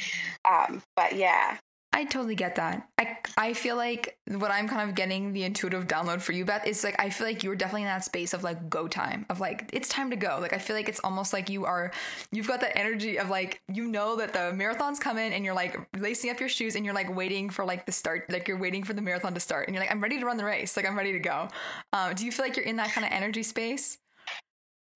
Yeah. 0.45 0.67
Um, 0.69 0.83
but 0.97 1.15
yeah, 1.15 1.59
I 1.94 2.05
totally 2.05 2.35
get 2.35 2.55
that. 2.57 2.88
I, 2.96 3.18
I 3.37 3.52
feel 3.52 3.76
like 3.76 4.16
what 4.26 4.50
I'm 4.50 4.66
kind 4.66 4.88
of 4.88 4.94
getting 4.94 5.35
the 5.35 5.44
intuitive 5.44 5.87
download 5.87 6.22
for 6.22 6.33
you, 6.33 6.44
Beth, 6.44 6.66
is 6.66 6.83
like 6.83 6.98
I 6.98 7.11
feel 7.11 7.26
like 7.26 7.44
you're 7.44 7.55
definitely 7.55 7.83
in 7.83 7.88
that 7.88 8.05
space 8.05 8.33
of 8.33 8.42
like 8.42 8.70
go 8.70 8.88
time, 8.88 9.26
of 9.28 9.40
like 9.40 9.68
it's 9.74 9.90
time 9.90 10.09
to 10.11 10.16
go. 10.16 10.38
Like 10.40 10.55
I 10.55 10.59
feel 10.59 10.74
like 10.74 10.88
it's 10.88 11.00
almost 11.00 11.35
like 11.35 11.50
you 11.50 11.66
are, 11.66 11.92
you've 12.31 12.48
got 12.48 12.61
that 12.61 12.78
energy 12.78 13.18
of 13.18 13.28
like 13.28 13.61
you 13.68 13.87
know 13.87 14.16
that 14.16 14.33
the 14.33 14.55
marathon's 14.55 14.98
coming 14.98 15.35
and 15.35 15.44
you're 15.44 15.55
like 15.55 15.78
lacing 15.98 16.31
up 16.31 16.40
your 16.40 16.48
shoes 16.48 16.76
and 16.76 16.85
you're 16.85 16.94
like 16.94 17.14
waiting 17.14 17.50
for 17.50 17.64
like 17.64 17.85
the 17.85 17.92
start, 17.92 18.24
like 18.31 18.48
you're 18.48 18.59
waiting 18.59 18.85
for 18.85 18.94
the 18.94 19.02
marathon 19.02 19.35
to 19.35 19.40
start 19.40 19.68
and 19.68 19.74
you're 19.74 19.83
like 19.83 19.92
I'm 19.92 20.02
ready 20.02 20.18
to 20.18 20.24
run 20.24 20.38
the 20.38 20.44
race, 20.46 20.76
like 20.78 20.87
I'm 20.87 20.96
ready 20.96 21.12
to 21.12 21.20
go. 21.20 21.48
Um, 21.92 22.14
do 22.14 22.24
you 22.24 22.33
feel 22.33 22.44
like 22.46 22.57
you're 22.57 22.64
in 22.64 22.76
that 22.76 22.92
kind 22.92 23.07
of 23.07 23.12
energy 23.12 23.42
space? 23.42 23.98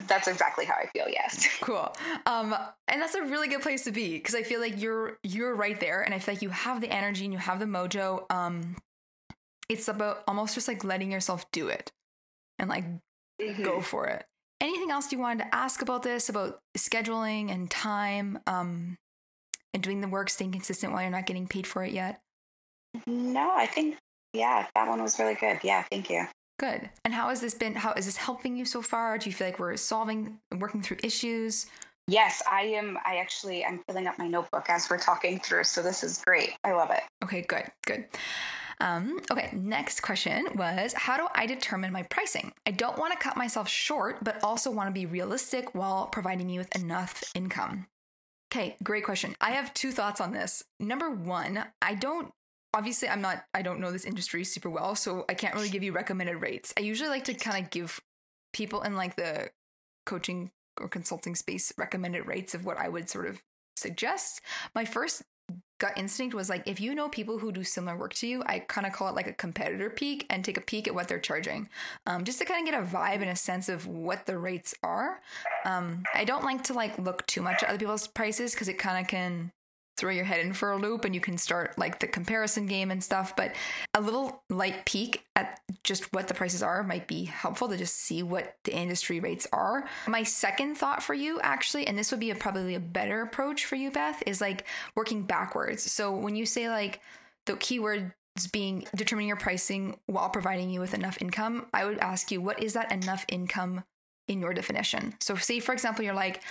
That's 0.07 0.27
exactly 0.27 0.65
how 0.65 0.75
I 0.75 0.87
feel. 0.87 1.07
Yes. 1.09 1.47
Cool. 1.61 1.93
Um, 2.25 2.55
and 2.87 3.01
that's 3.01 3.15
a 3.15 3.23
really 3.23 3.49
good 3.49 3.61
place 3.61 3.83
to 3.85 3.91
be 3.91 4.13
because 4.13 4.35
I 4.35 4.43
feel 4.43 4.61
like 4.61 4.81
you're 4.81 5.17
you're 5.23 5.53
right 5.53 5.77
there, 5.79 6.01
and 6.01 6.13
I 6.13 6.19
feel 6.19 6.35
like 6.35 6.41
you 6.41 6.49
have 6.49 6.79
the 6.79 6.89
energy 6.89 7.25
and 7.25 7.33
you 7.33 7.39
have 7.39 7.59
the 7.59 7.65
mojo. 7.65 8.31
Um, 8.31 8.77
it's 9.67 9.87
about 9.89 10.23
almost 10.27 10.55
just 10.55 10.67
like 10.67 10.83
letting 10.83 11.11
yourself 11.11 11.49
do 11.51 11.67
it 11.67 11.91
and 12.57 12.69
like 12.69 12.85
mm-hmm. 13.41 13.63
go 13.63 13.81
for 13.81 14.07
it. 14.07 14.25
Anything 14.61 14.91
else 14.91 15.11
you 15.11 15.19
wanted 15.19 15.43
to 15.43 15.55
ask 15.55 15.81
about 15.81 16.03
this 16.03 16.29
about 16.29 16.59
scheduling 16.77 17.51
and 17.51 17.69
time, 17.69 18.39
um, 18.47 18.95
and 19.73 19.83
doing 19.83 19.99
the 19.99 20.07
work, 20.07 20.29
staying 20.29 20.51
consistent 20.53 20.93
while 20.93 21.01
you're 21.01 21.11
not 21.11 21.25
getting 21.25 21.47
paid 21.47 21.67
for 21.67 21.83
it 21.83 21.91
yet? 21.91 22.21
No, 23.05 23.51
I 23.53 23.65
think 23.65 23.97
yeah, 24.33 24.67
that 24.75 24.87
one 24.87 25.01
was 25.01 25.19
really 25.19 25.35
good. 25.35 25.59
Yeah, 25.63 25.83
thank 25.91 26.09
you. 26.09 26.27
Good. 26.59 26.89
And 27.05 27.13
how 27.13 27.29
has 27.29 27.39
this 27.39 27.53
been? 27.53 27.75
How 27.75 27.93
is 27.93 28.05
this 28.05 28.17
helping 28.17 28.57
you 28.57 28.65
so 28.65 28.81
far? 28.81 29.17
Do 29.17 29.29
you 29.29 29.35
feel 29.35 29.47
like 29.47 29.59
we're 29.59 29.77
solving, 29.77 30.39
working 30.57 30.81
through 30.81 30.97
issues? 31.03 31.67
Yes, 32.07 32.41
I 32.49 32.61
am. 32.61 32.97
I 33.05 33.17
actually, 33.17 33.65
I'm 33.65 33.79
filling 33.87 34.07
up 34.07 34.17
my 34.17 34.27
notebook 34.27 34.69
as 34.69 34.89
we're 34.89 34.97
talking 34.97 35.39
through. 35.39 35.65
So 35.65 35.83
this 35.83 36.03
is 36.03 36.21
great. 36.25 36.53
I 36.63 36.71
love 36.71 36.89
it. 36.89 37.03
Okay, 37.23 37.41
good, 37.41 37.65
good. 37.85 38.05
Um, 38.79 39.19
okay, 39.31 39.49
next 39.53 40.01
question 40.01 40.47
was 40.55 40.93
How 40.93 41.17
do 41.17 41.27
I 41.35 41.45
determine 41.45 41.91
my 41.91 42.03
pricing? 42.03 42.53
I 42.65 42.71
don't 42.71 42.97
want 42.97 43.11
to 43.11 43.19
cut 43.19 43.37
myself 43.37 43.67
short, 43.67 44.23
but 44.23 44.43
also 44.43 44.71
want 44.71 44.87
to 44.87 44.93
be 44.93 45.05
realistic 45.05 45.75
while 45.75 46.07
providing 46.07 46.47
me 46.47 46.57
with 46.57 46.73
enough 46.75 47.23
income. 47.35 47.87
Okay, 48.51 48.77
great 48.81 49.03
question. 49.03 49.35
I 49.41 49.51
have 49.51 49.73
two 49.73 49.91
thoughts 49.91 50.21
on 50.21 50.31
this. 50.31 50.63
Number 50.79 51.09
one, 51.11 51.65
I 51.81 51.95
don't 51.95 52.31
obviously 52.73 53.09
I'm 53.09 53.21
not 53.21 53.43
I 53.53 53.61
don't 53.61 53.79
know 53.79 53.91
this 53.91 54.05
industry 54.05 54.43
super 54.43 54.69
well, 54.69 54.95
so 54.95 55.25
I 55.29 55.33
can't 55.33 55.55
really 55.55 55.69
give 55.69 55.83
you 55.83 55.91
recommended 55.91 56.37
rates. 56.37 56.73
I 56.77 56.81
usually 56.81 57.09
like 57.09 57.25
to 57.25 57.33
kind 57.33 57.63
of 57.63 57.71
give 57.71 57.99
people 58.53 58.81
in 58.81 58.95
like 58.95 59.15
the 59.15 59.49
coaching 60.05 60.51
or 60.79 60.87
consulting 60.87 61.35
space 61.35 61.73
recommended 61.77 62.27
rates 62.27 62.53
of 62.53 62.65
what 62.65 62.77
I 62.77 62.89
would 62.89 63.09
sort 63.09 63.27
of 63.27 63.41
suggest. 63.75 64.41
My 64.75 64.85
first 64.85 65.23
gut 65.79 65.93
instinct 65.95 66.33
was 66.33 66.49
like 66.49 66.63
if 66.65 66.81
you 66.81 66.95
know 66.95 67.07
people 67.07 67.37
who 67.37 67.51
do 67.51 67.63
similar 67.63 67.95
work 67.95 68.13
to 68.13 68.27
you 68.27 68.43
i 68.47 68.59
kind 68.59 68.87
of 68.87 68.93
call 68.93 69.07
it 69.07 69.15
like 69.15 69.27
a 69.27 69.33
competitor 69.33 69.89
peek 69.89 70.25
and 70.29 70.43
take 70.43 70.57
a 70.57 70.61
peek 70.61 70.87
at 70.87 70.95
what 70.95 71.07
they're 71.07 71.19
charging 71.19 71.69
um, 72.07 72.23
just 72.23 72.39
to 72.39 72.45
kind 72.45 72.67
of 72.67 72.73
get 72.73 72.81
a 72.81 72.85
vibe 72.85 73.21
and 73.21 73.29
a 73.29 73.35
sense 73.35 73.69
of 73.69 73.85
what 73.85 74.25
the 74.25 74.37
rates 74.37 74.73
are 74.81 75.21
um, 75.65 76.03
i 76.15 76.25
don't 76.25 76.43
like 76.43 76.63
to 76.63 76.73
like 76.73 76.97
look 76.97 77.25
too 77.27 77.41
much 77.41 77.61
at 77.61 77.69
other 77.69 77.77
people's 77.77 78.07
prices 78.07 78.53
because 78.53 78.67
it 78.67 78.79
kind 78.79 78.99
of 78.99 79.07
can 79.07 79.51
throw 79.97 80.11
your 80.11 80.25
head 80.25 80.39
in 80.39 80.53
for 80.53 80.71
a 80.71 80.77
loop 80.77 81.05
and 81.05 81.13
you 81.15 81.21
can 81.21 81.37
start 81.37 81.77
like 81.77 81.99
the 81.99 82.07
comparison 82.07 82.67
game 82.67 82.91
and 82.91 83.03
stuff. 83.03 83.35
But 83.35 83.55
a 83.93 84.01
little 84.01 84.43
light 84.49 84.85
peek 84.85 85.25
at 85.35 85.59
just 85.83 86.13
what 86.13 86.27
the 86.27 86.33
prices 86.33 86.61
are 86.63 86.83
might 86.83 87.07
be 87.07 87.25
helpful 87.25 87.67
to 87.69 87.77
just 87.77 87.95
see 87.95 88.23
what 88.23 88.55
the 88.63 88.75
industry 88.75 89.19
rates 89.19 89.47
are. 89.51 89.89
My 90.07 90.23
second 90.23 90.77
thought 90.77 91.01
for 91.01 91.13
you, 91.13 91.39
actually, 91.41 91.87
and 91.87 91.97
this 91.97 92.11
would 92.11 92.19
be 92.19 92.31
a, 92.31 92.35
probably 92.35 92.75
a 92.75 92.79
better 92.79 93.21
approach 93.21 93.65
for 93.65 93.75
you, 93.75 93.91
Beth, 93.91 94.21
is 94.25 94.39
like 94.39 94.65
working 94.95 95.23
backwards. 95.23 95.91
So 95.91 96.15
when 96.15 96.35
you 96.35 96.45
say 96.45 96.69
like 96.69 97.01
the 97.45 97.55
keyword 97.57 98.13
being 98.45 98.85
determining 98.95 99.27
your 99.27 99.37
pricing 99.37 99.97
while 100.05 100.29
providing 100.29 100.69
you 100.69 100.79
with 100.79 100.93
enough 100.93 101.17
income, 101.19 101.65
I 101.73 101.85
would 101.85 101.97
ask 101.97 102.31
you, 102.31 102.39
what 102.39 102.61
is 102.61 102.73
that 102.73 102.91
enough 102.91 103.25
income 103.29 103.83
in 104.27 104.41
your 104.41 104.53
definition? 104.53 105.15
So, 105.19 105.35
say, 105.35 105.59
for 105.59 105.73
example, 105.73 106.05
you're 106.05 106.13
like, 106.13 106.43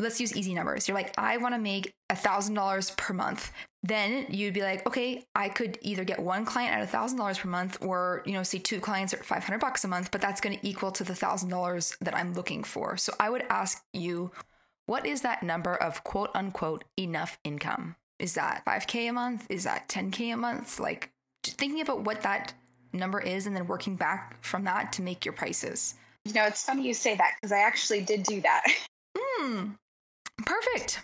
let's 0.00 0.20
use 0.20 0.34
easy 0.34 0.54
numbers. 0.54 0.88
You're 0.88 0.96
like, 0.96 1.12
I 1.18 1.36
want 1.36 1.54
to 1.54 1.60
make 1.60 1.92
a 2.08 2.16
thousand 2.16 2.54
dollars 2.54 2.90
per 2.90 3.14
month. 3.14 3.52
Then 3.82 4.26
you'd 4.28 4.54
be 4.54 4.62
like, 4.62 4.86
okay, 4.86 5.24
I 5.34 5.48
could 5.48 5.78
either 5.80 6.04
get 6.04 6.18
one 6.18 6.44
client 6.44 6.74
at 6.74 6.82
a 6.82 6.86
thousand 6.86 7.18
dollars 7.18 7.38
per 7.38 7.48
month, 7.48 7.78
or 7.80 8.22
you 8.26 8.32
know, 8.32 8.42
say 8.42 8.58
two 8.58 8.80
clients 8.80 9.14
at 9.14 9.24
five 9.24 9.44
hundred 9.44 9.60
bucks 9.60 9.84
a 9.84 9.88
month. 9.88 10.10
But 10.10 10.20
that's 10.20 10.40
going 10.40 10.58
to 10.58 10.66
equal 10.66 10.90
to 10.92 11.04
the 11.04 11.14
thousand 11.14 11.50
dollars 11.50 11.96
that 12.00 12.14
I'm 12.14 12.34
looking 12.34 12.64
for. 12.64 12.96
So 12.96 13.12
I 13.20 13.30
would 13.30 13.44
ask 13.48 13.82
you, 13.92 14.32
what 14.86 15.06
is 15.06 15.22
that 15.22 15.42
number 15.42 15.74
of 15.74 16.02
quote 16.04 16.30
unquote 16.34 16.84
enough 16.98 17.38
income? 17.44 17.96
Is 18.18 18.34
that 18.34 18.64
five 18.64 18.86
k 18.86 19.06
a 19.06 19.12
month? 19.12 19.46
Is 19.48 19.64
that 19.64 19.88
ten 19.88 20.10
k 20.10 20.30
a 20.30 20.36
month? 20.36 20.80
Like 20.80 21.10
thinking 21.44 21.80
about 21.80 22.04
what 22.04 22.22
that 22.22 22.52
number 22.92 23.20
is, 23.20 23.46
and 23.46 23.56
then 23.56 23.66
working 23.66 23.96
back 23.96 24.36
from 24.42 24.64
that 24.64 24.92
to 24.94 25.02
make 25.02 25.24
your 25.24 25.32
prices. 25.32 25.94
You 26.26 26.34
know, 26.34 26.44
it's 26.44 26.62
funny 26.62 26.86
you 26.86 26.92
say 26.92 27.16
that 27.16 27.32
because 27.40 27.52
I 27.52 27.60
actually 27.60 28.02
did 28.02 28.24
do 28.24 28.40
that. 28.42 28.64
Hmm. 29.16 29.70
Perfect. 30.44 31.00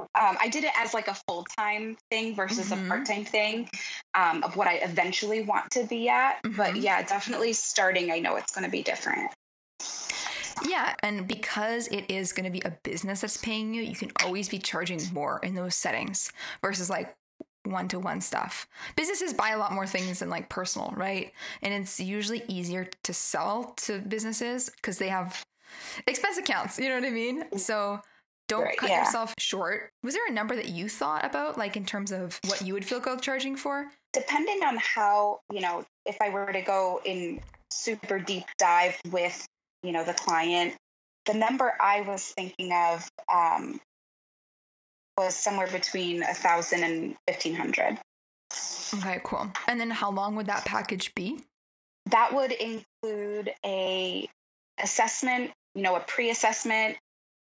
Um, 0.00 0.36
I 0.40 0.48
did 0.48 0.64
it 0.64 0.72
as 0.78 0.94
like 0.94 1.08
a 1.08 1.14
full 1.28 1.44
time 1.56 1.96
thing 2.10 2.34
versus 2.34 2.70
Mhm. 2.70 2.86
a 2.86 2.88
part 2.88 3.06
time 3.06 3.24
thing 3.24 3.68
um, 4.14 4.42
of 4.42 4.56
what 4.56 4.66
I 4.66 4.76
eventually 4.76 5.42
want 5.42 5.70
to 5.72 5.84
be 5.84 6.08
at. 6.08 6.40
But 6.42 6.74
Mhm. 6.74 6.82
yeah, 6.82 7.02
definitely 7.02 7.52
starting, 7.52 8.10
I 8.10 8.18
know 8.18 8.36
it's 8.36 8.52
going 8.52 8.64
to 8.64 8.70
be 8.70 8.82
different. 8.82 9.30
Yeah, 10.66 10.94
and 11.02 11.26
because 11.26 11.88
it 11.88 12.10
is 12.10 12.32
going 12.32 12.44
to 12.44 12.50
be 12.50 12.62
a 12.64 12.70
business 12.82 13.20
that's 13.22 13.36
paying 13.36 13.72
you, 13.74 13.82
you 13.82 13.94
can 13.94 14.10
always 14.22 14.48
be 14.48 14.58
charging 14.58 15.00
more 15.12 15.40
in 15.42 15.54
those 15.54 15.74
settings 15.74 16.32
versus 16.62 16.90
like 16.90 17.14
one 17.64 17.88
to 17.88 17.98
one 17.98 18.20
stuff. 18.20 18.66
Businesses 18.96 19.32
buy 19.32 19.50
a 19.50 19.58
lot 19.58 19.72
more 19.72 19.86
things 19.86 20.18
than 20.20 20.30
like 20.30 20.48
personal, 20.48 20.92
right? 20.96 21.32
And 21.62 21.72
it's 21.72 22.00
usually 22.00 22.42
easier 22.48 22.88
to 23.04 23.12
sell 23.12 23.74
to 23.78 24.00
businesses 24.00 24.70
because 24.70 24.98
they 24.98 25.08
have 25.08 25.42
expense 26.06 26.36
accounts, 26.36 26.78
you 26.78 26.88
know 26.88 26.96
what 26.96 27.04
I 27.04 27.10
mean? 27.10 27.58
So 27.58 28.00
don't 28.50 28.64
Right, 28.64 28.76
cut 28.76 28.90
yeah. 28.90 29.04
yourself 29.04 29.32
short. 29.38 29.90
Was 30.02 30.14
there 30.14 30.26
a 30.28 30.32
number 30.32 30.54
that 30.56 30.68
you 30.68 30.88
thought 30.88 31.24
about, 31.24 31.56
like 31.56 31.76
in 31.76 31.84
terms 31.86 32.12
of 32.12 32.38
what 32.46 32.62
you 32.62 32.74
would 32.74 32.84
feel 32.84 33.00
good 33.00 33.22
charging 33.22 33.56
for? 33.56 33.86
Depending 34.12 34.62
on 34.64 34.76
how, 34.76 35.40
you 35.52 35.60
know, 35.60 35.84
if 36.04 36.16
I 36.20 36.28
were 36.30 36.52
to 36.52 36.60
go 36.60 37.00
in 37.04 37.40
super 37.70 38.18
deep 38.18 38.44
dive 38.58 39.00
with, 39.10 39.46
you 39.82 39.92
know, 39.92 40.04
the 40.04 40.14
client, 40.14 40.74
the 41.26 41.34
number 41.34 41.72
I 41.80 42.00
was 42.02 42.24
thinking 42.24 42.72
of 42.72 43.08
um, 43.32 43.80
was 45.16 45.34
somewhere 45.36 45.68
between 45.68 46.22
a 46.22 46.34
thousand 46.34 46.82
and 46.82 47.16
fifteen 47.28 47.54
hundred. 47.54 47.98
Okay, 48.94 49.20
cool. 49.22 49.50
And 49.68 49.78
then 49.80 49.90
how 49.90 50.10
long 50.10 50.34
would 50.36 50.46
that 50.46 50.64
package 50.64 51.14
be? 51.14 51.40
that 52.06 52.34
would 52.34 52.50
include 52.50 53.52
a 53.64 54.28
assessment 54.82 55.52
you 55.74 55.82
know 55.82 55.94
a 55.94 56.00
pre-assessment 56.00 56.96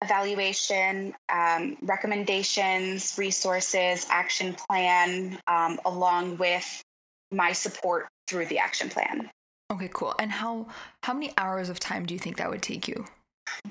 evaluation 0.03 1.13
um, 1.29 1.77
recommendations 1.81 3.15
resources 3.17 4.05
action 4.09 4.53
plan 4.53 5.39
um, 5.47 5.79
along 5.85 6.37
with 6.37 6.83
my 7.31 7.51
support 7.51 8.07
through 8.27 8.45
the 8.45 8.59
action 8.59 8.89
plan 8.89 9.29
Okay, 9.71 9.89
cool. 9.91 10.13
And 10.19 10.31
how 10.31 10.67
how 11.01 11.13
many 11.13 11.33
hours 11.35 11.69
of 11.69 11.79
time 11.79 12.05
do 12.05 12.13
you 12.13 12.19
think 12.19 12.37
that 12.37 12.49
would 12.49 12.61
take 12.61 12.87
you? 12.87 13.05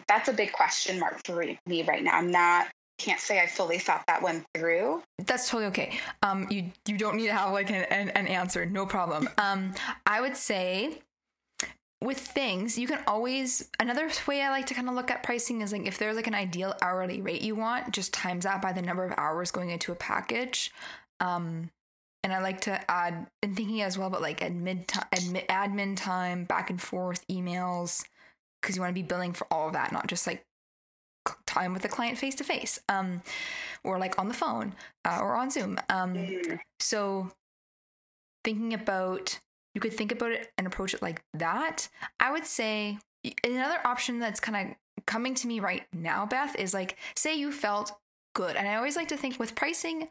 that's 0.07 0.28
a 0.28 0.33
big 0.33 0.53
question 0.53 0.99
mark 0.99 1.20
for 1.24 1.45
me 1.66 1.83
right 1.83 2.03
now 2.03 2.16
i'm 2.16 2.30
not 2.30 2.66
can't 2.99 3.20
say 3.20 3.41
i 3.41 3.47
fully 3.47 3.78
thought 3.78 4.05
that 4.07 4.22
one 4.22 4.45
through 4.55 5.03
That's 5.26 5.49
totally 5.49 5.66
okay. 5.68 5.99
Um, 6.22 6.47
you 6.51 6.70
you 6.87 6.99
don't 6.99 7.16
need 7.16 7.26
to 7.26 7.33
have 7.33 7.53
like 7.53 7.70
an, 7.70 7.85
an, 7.85 8.11
an 8.11 8.26
answer, 8.26 8.66
no 8.66 8.87
problem. 8.87 9.28
Um, 9.39 9.72
I 10.07 10.20
would 10.20 10.37
say 10.37 11.01
with 12.03 12.18
things 12.18 12.78
you 12.78 12.86
can 12.86 13.00
always 13.07 13.70
another 13.80 14.09
way 14.26 14.42
I 14.42 14.50
like 14.50 14.66
to 14.66 14.74
kind 14.74 14.88
of 14.88 14.94
look 14.94 15.11
at 15.11 15.22
pricing 15.22 15.62
is 15.62 15.72
like 15.72 15.86
if 15.86 15.98
there's 15.98 16.16
like 16.16 16.26
an 16.26 16.34
ideal 16.34 16.74
hourly 16.82 17.20
rate 17.20 17.42
you 17.42 17.55
want, 17.55 17.92
just 17.92 18.12
times 18.12 18.44
that 18.44 18.61
by 18.61 18.72
the 18.72 18.82
number 18.82 19.05
of 19.05 19.14
hours 19.16 19.50
going 19.50 19.70
into 19.70 19.92
a 19.92 19.96
package. 19.96 20.72
Um, 21.20 21.70
and 22.24 22.32
I 22.32 22.40
like 22.40 22.61
to 22.62 22.90
add 22.90 23.26
and 23.42 23.57
thinking 23.57 23.82
as 23.82 23.98
well 23.98 24.07
about 24.07 24.22
like 24.22 24.40
admin 24.40 24.86
time, 24.86 25.07
admin, 25.12 25.46
admin 25.46 25.96
time, 25.96 26.44
back 26.44 26.70
and 26.70 26.80
forth 26.80 27.26
emails, 27.28 28.05
because 28.61 28.76
you 28.76 28.82
want 28.82 28.90
to 28.90 29.00
be 29.00 29.07
billing 29.07 29.32
for 29.32 29.46
all 29.50 29.66
of 29.66 29.72
that, 29.72 29.92
not 29.92 30.07
just 30.07 30.26
like 30.26 30.44
time 31.46 31.72
with 31.72 31.82
the 31.82 31.88
client 31.88 32.18
face 32.18 32.34
to 32.36 32.44
face, 32.44 32.78
um, 32.88 33.22
or 33.84 33.98
like 33.98 34.18
on 34.18 34.28
the 34.28 34.34
phone 34.34 34.74
uh, 35.05 35.18
or 35.20 35.34
on 35.34 35.50
Zoom. 35.50 35.78
Um, 35.88 36.40
so 36.78 37.30
thinking 38.44 38.74
about 38.74 39.38
you 39.74 39.80
could 39.80 39.92
think 39.92 40.12
about 40.12 40.32
it 40.32 40.52
and 40.58 40.66
approach 40.66 40.94
it 40.94 41.02
like 41.02 41.22
that. 41.34 41.88
I 42.20 42.32
would 42.32 42.46
say 42.46 42.98
another 43.44 43.78
option 43.84 44.18
that's 44.18 44.40
kind 44.40 44.70
of 44.70 45.04
coming 45.06 45.34
to 45.34 45.46
me 45.46 45.60
right 45.60 45.84
now, 45.92 46.26
Beth, 46.26 46.56
is 46.56 46.74
like 46.74 46.96
say 47.14 47.36
you 47.36 47.52
felt 47.52 47.92
good. 48.34 48.56
And 48.56 48.68
I 48.68 48.76
always 48.76 48.96
like 48.96 49.08
to 49.08 49.16
think 49.16 49.38
with 49.38 49.54
pricing, 49.54 50.08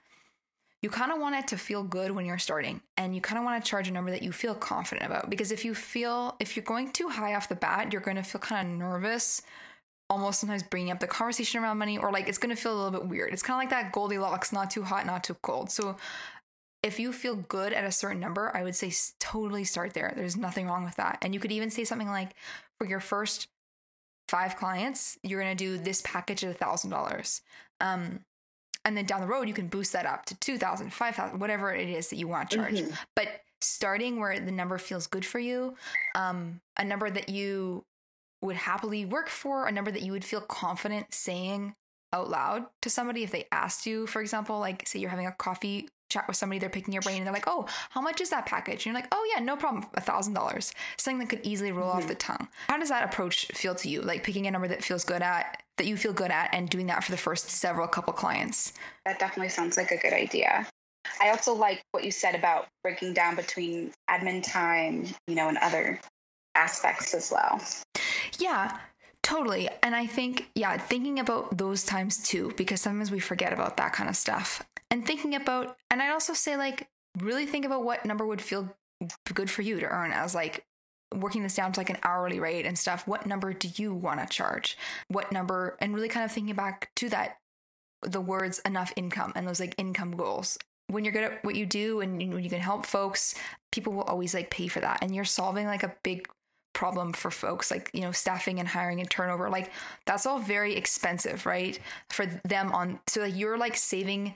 you 0.82 0.90
kind 0.90 1.12
of 1.12 1.20
want 1.20 1.36
it 1.36 1.48
to 1.50 1.58
feel 1.58 1.84
good 1.84 2.12
when 2.12 2.26
you're 2.26 2.40
starting 2.40 2.82
and 2.98 3.14
you 3.14 3.22
kind 3.22 3.38
of 3.38 3.46
want 3.46 3.64
to 3.64 3.70
charge 3.70 3.88
a 3.88 3.92
number 3.92 4.12
that 4.12 4.24
you 4.24 4.32
feel 4.32 4.56
confident 4.56 5.06
about 5.06 5.30
because 5.30 5.52
if 5.52 5.64
you 5.64 5.76
feel 5.76 6.36
if 6.40 6.56
you're 6.56 6.66
going 6.66 6.92
too 6.92 7.08
high 7.08 7.36
off 7.36 7.50
the 7.50 7.56
bat 7.56 7.94
you're 7.94 8.02
going 8.02 8.18
to 8.18 8.24
feel 8.24 8.42
kind 8.42 8.68
of 8.68 8.78
nervous 8.78 9.44
almost 10.10 10.40
sometimes 10.40 10.64
bringing 10.64 10.92
up 10.92 11.00
the 11.00 11.08
conversation 11.08 11.64
around 11.64 11.78
money 11.78 11.98
or 11.98 12.12
like 12.12 12.28
it's 12.28 12.38
going 12.38 12.54
to 12.54 12.60
feel 12.60 12.74
a 12.74 12.80
little 12.84 13.00
bit 13.00 13.08
weird 13.08 13.32
it's 13.32 13.44
kind 13.44 13.56
of 13.56 13.62
like 13.62 13.70
that 13.70 13.92
goldilocks 13.92 14.52
not 14.52 14.72
too 14.72 14.82
hot 14.82 15.06
not 15.06 15.24
too 15.24 15.36
cold 15.44 15.70
so 15.70 15.96
if 16.84 17.00
you 17.00 17.14
feel 17.14 17.36
good 17.36 17.74
at 17.74 17.84
a 17.84 17.92
certain 17.92 18.20
number 18.20 18.52
i 18.56 18.64
would 18.64 18.76
say 18.76 18.92
totally 19.20 19.64
start 19.64 19.94
there. 19.94 20.12
There's 20.16 20.36
nothing 20.36 20.68
wrong 20.68 20.84
with 20.84 20.96
that. 20.96 21.20
And 21.22 21.34
you 21.34 21.40
could 21.40 21.52
even 21.52 21.70
say 21.70 21.84
something 21.84 22.08
like 22.10 22.32
for 22.78 22.86
your 22.88 23.00
first 23.00 23.48
five 24.30 24.56
clients 24.58 25.18
you're 25.24 25.42
going 25.42 25.56
to 25.56 25.64
do 25.64 25.78
this 25.78 26.02
package 26.06 26.44
at 26.44 26.52
a 26.52 26.54
thousand 26.54 26.90
dollars. 26.90 27.42
Um 27.80 28.22
and 28.84 28.98
then 28.98 29.06
down 29.06 29.22
the 29.22 29.28
road 29.28 29.48
you 29.48 29.54
can 29.54 29.68
boost 29.68 29.94
that 29.94 30.06
up 30.06 30.26
to 30.26 30.36
2000 30.40 30.92
5000 30.92 31.40
whatever 31.40 31.74
it 31.74 31.88
is 31.88 32.10
that 32.10 32.16
you 32.18 32.28
want 32.28 32.50
to 32.50 32.58
charge. 32.58 32.80
Mhm. 32.82 32.98
but 33.16 33.28
starting 33.62 34.20
where 34.20 34.40
the 34.40 34.52
number 34.52 34.78
feels 34.80 35.06
good 35.06 35.24
for 35.26 35.38
you 35.38 35.76
um, 36.16 36.60
a 36.78 36.84
number 36.84 37.12
that 37.12 37.30
you 37.30 37.84
would 38.42 38.56
happily 38.56 39.06
work 39.06 39.30
for 39.30 39.68
a 39.68 39.72
number 39.72 39.92
that 39.92 40.02
you 40.02 40.12
would 40.12 40.26
feel 40.26 40.42
confident 40.42 41.14
saying 41.14 41.76
out 42.12 42.28
loud 42.28 42.66
to 42.82 42.90
somebody 42.90 43.22
if 43.24 43.30
they 43.30 43.48
asked 43.52 43.86
you 43.86 44.08
for 44.08 44.20
example 44.20 44.58
like 44.60 44.88
say 44.88 44.98
you're 44.98 45.12
having 45.12 45.28
a 45.28 45.32
coffee 45.32 45.88
chat 46.12 46.28
with 46.28 46.36
somebody 46.36 46.60
they're 46.60 46.70
picking 46.70 46.94
your 46.94 47.02
brain 47.02 47.18
and 47.18 47.26
they're 47.26 47.34
like 47.34 47.48
oh 47.48 47.66
how 47.90 48.02
much 48.02 48.22
is 48.22 48.30
that 48.30 48.46
package 48.46 48.86
and 48.86 48.88
you're 48.88 48.96
like 48.96 49.08
oh 49.12 49.32
yeah 49.34 49.42
no 49.42 49.56
problem 49.56 49.86
a 49.96 50.02
thousand 50.02 50.34
dollars 50.34 50.74
something 50.98 51.20
that 51.20 51.30
could 51.30 51.42
easily 51.44 51.72
roll 51.72 51.90
off 51.90 52.00
mm-hmm. 52.00 52.10
the 52.10 52.16
tongue 52.16 52.48
how 52.70 52.78
does 52.78 52.90
that 52.90 53.04
approach 53.04 53.48
feel 53.54 53.74
to 53.74 53.90
you 53.90 54.02
like 54.02 54.24
picking 54.24 54.48
a 54.48 54.52
number 54.52 54.68
that 54.68 54.84
feels 54.84 55.04
good 55.04 55.22
at 55.22 55.64
that 55.78 55.88
you 55.88 55.98
feel 55.98 56.14
good 56.14 56.32
at 56.32 56.50
and 56.54 56.70
doing 56.70 56.88
that 56.88 57.04
for 57.04 57.12
the 57.12 57.18
first 57.18 57.50
several 57.50 57.88
couple 57.88 58.14
clients 58.14 58.74
That 59.06 59.20
definitely 59.20 59.50
sounds 59.50 59.78
like 59.78 59.92
a 59.92 59.98
good 59.98 60.14
idea. 60.14 60.68
I 61.20 61.30
also 61.30 61.54
like 61.54 61.82
what 61.92 62.04
you 62.04 62.12
said 62.12 62.36
about 62.36 62.68
breaking 62.84 63.14
down 63.14 63.36
between 63.36 63.92
admin 64.10 64.44
time, 64.44 65.06
you 65.28 65.36
know, 65.36 65.50
and 65.50 65.58
other 65.58 66.00
aspects 66.56 67.14
as 67.14 67.32
well. 67.32 67.62
Yeah, 68.38 68.78
totally. 69.24 69.70
And 69.84 69.96
I 69.96 70.06
think, 70.06 70.50
yeah, 70.56 70.78
thinking 70.78 71.20
about 71.20 71.58
those 71.58 71.84
times 71.84 72.24
too, 72.24 72.54
because 72.56 72.82
sometimes 72.82 73.12
we 73.12 73.20
forget 73.20 73.54
about 73.54 73.78
that 73.78 73.94
kind 73.94 74.10
of 74.10 74.16
stuff. 74.16 74.64
And 74.92 75.06
thinking 75.06 75.36
about, 75.36 75.78
and 75.90 76.02
I'd 76.02 76.12
also 76.12 76.34
say, 76.34 76.58
like, 76.58 76.90
really 77.18 77.46
think 77.46 77.66
about 77.66 77.84
what 77.84 78.06
number 78.06 78.26
would 78.26 78.42
feel 78.42 78.76
good 79.34 79.50
for 79.50 79.62
you 79.62 79.80
to 79.80 79.88
earn 79.88 80.12
as 80.12 80.36
like 80.36 80.64
working 81.16 81.44
this 81.44 81.56
down 81.56 81.72
to 81.74 81.80
like 81.80 81.90
an 81.90 81.98
hourly 82.04 82.40
rate 82.40 82.66
and 82.66 82.78
stuff. 82.78 83.08
What 83.08 83.26
number 83.26 83.54
do 83.54 83.70
you 83.76 83.94
want 83.94 84.20
to 84.20 84.26
charge? 84.28 84.78
What 85.08 85.32
number, 85.32 85.78
and 85.80 85.94
really 85.94 86.08
kind 86.08 86.26
of 86.26 86.32
thinking 86.32 86.56
back 86.56 86.92
to 86.98 87.10
that, 87.10 87.38
the 88.04 88.22
words 88.22 88.60
enough 88.60 88.94
income 88.96 89.34
and 89.36 89.48
those 89.48 89.60
like 89.60 89.76
income 89.78 90.16
goals. 90.16 90.58
When 90.88 91.06
you're 91.06 91.14
good 91.14 91.24
at 91.24 91.44
what 91.44 91.56
you 91.56 91.66
do 91.66 92.02
and 92.02 92.18
when 92.34 92.44
you 92.44 92.50
can 92.50 92.60
help 92.60 92.86
folks, 92.86 93.36
people 93.72 93.94
will 93.94 94.04
always 94.04 94.34
like 94.34 94.50
pay 94.50 94.68
for 94.68 94.82
that. 94.82 95.00
And 95.02 95.16
you're 95.16 95.26
solving 95.26 95.68
like 95.68 95.84
a 95.84 95.96
big 96.04 96.28
problem 96.74 97.12
for 97.12 97.30
folks 97.30 97.70
like 97.70 97.92
you 97.94 98.00
know 98.00 98.14
staffing 98.14 98.58
and 98.58 98.68
hiring 98.68 99.02
and 99.02 99.10
turnover 99.10 99.50
like 99.50 99.72
that's 100.06 100.26
all 100.26 100.40
very 100.40 100.74
expensive 100.74 101.46
right 101.46 101.80
for 102.10 102.26
them 102.46 102.72
on 102.72 102.98
so 103.08 103.20
like 103.20 103.36
you're 103.36 103.58
like 103.58 103.76
saving 103.76 104.34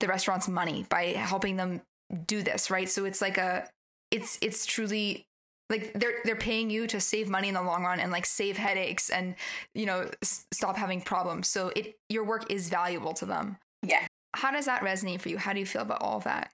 the 0.00 0.06
restaurants 0.08 0.48
money 0.48 0.86
by 0.88 1.06
helping 1.06 1.56
them 1.56 1.80
do 2.26 2.42
this 2.42 2.70
right? 2.70 2.88
So 2.88 3.04
it's 3.04 3.20
like 3.20 3.38
a 3.38 3.68
it's 4.10 4.38
it's 4.40 4.64
truly 4.66 5.26
like 5.70 5.92
they're 5.94 6.20
they're 6.24 6.36
paying 6.36 6.70
you 6.70 6.86
to 6.86 7.00
save 7.00 7.28
money 7.28 7.48
in 7.48 7.54
the 7.54 7.62
long 7.62 7.84
run 7.84 8.00
and 8.00 8.10
like 8.10 8.24
save 8.24 8.56
headaches 8.56 9.10
and 9.10 9.34
you 9.74 9.84
know 9.86 10.08
s- 10.22 10.46
stop 10.52 10.76
having 10.76 11.00
problems. 11.02 11.48
So 11.48 11.70
it 11.76 11.96
your 12.08 12.24
work 12.24 12.50
is 12.50 12.68
valuable 12.70 13.12
to 13.14 13.26
them. 13.26 13.58
Yeah. 13.82 14.06
how 14.34 14.50
does 14.50 14.64
that 14.64 14.82
resonate 14.82 15.20
for 15.20 15.28
you? 15.28 15.38
How 15.38 15.52
do 15.52 15.60
you 15.60 15.66
feel 15.66 15.82
about 15.82 16.00
all 16.02 16.16
of 16.18 16.24
that? 16.24 16.50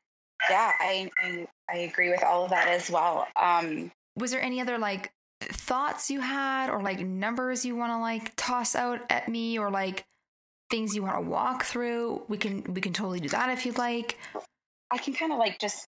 Yeah, 0.51 0.73
I, 0.81 1.11
I 1.23 1.47
I 1.73 1.77
agree 1.79 2.11
with 2.11 2.23
all 2.25 2.45
of 2.45 2.51
that 2.51 2.69
as 2.69 2.91
well. 2.91 3.27
Um, 3.41 3.93
was 4.17 4.31
there 4.33 4.43
any 4.43 4.61
other 4.61 4.79
like 4.79 5.13
thoughts 5.41 6.11
you 6.11 6.21
had 6.21 6.69
or 6.71 6.83
like 6.83 6.99
numbers 7.01 7.65
you 7.65 7.77
want 7.77 7.93
to 7.93 7.99
like 7.99 8.33
toss 8.37 8.75
out 8.75 9.01
at 9.11 9.29
me 9.29 9.59
or 9.59 9.71
like 9.71 10.05
things 10.71 10.95
you 10.95 11.03
want 11.03 11.17
to 11.17 11.21
walk 11.31 11.65
through 11.65 12.23
we 12.29 12.37
can 12.39 12.65
we 12.75 12.81
can 12.81 12.93
totally 12.93 13.21
do 13.21 13.29
that 13.29 13.51
if 13.51 13.65
you'd 13.67 13.79
like 13.79 14.19
I 14.91 14.99
can 14.99 15.13
kind 15.15 15.33
of 15.33 15.39
like 15.39 15.59
just 15.59 15.87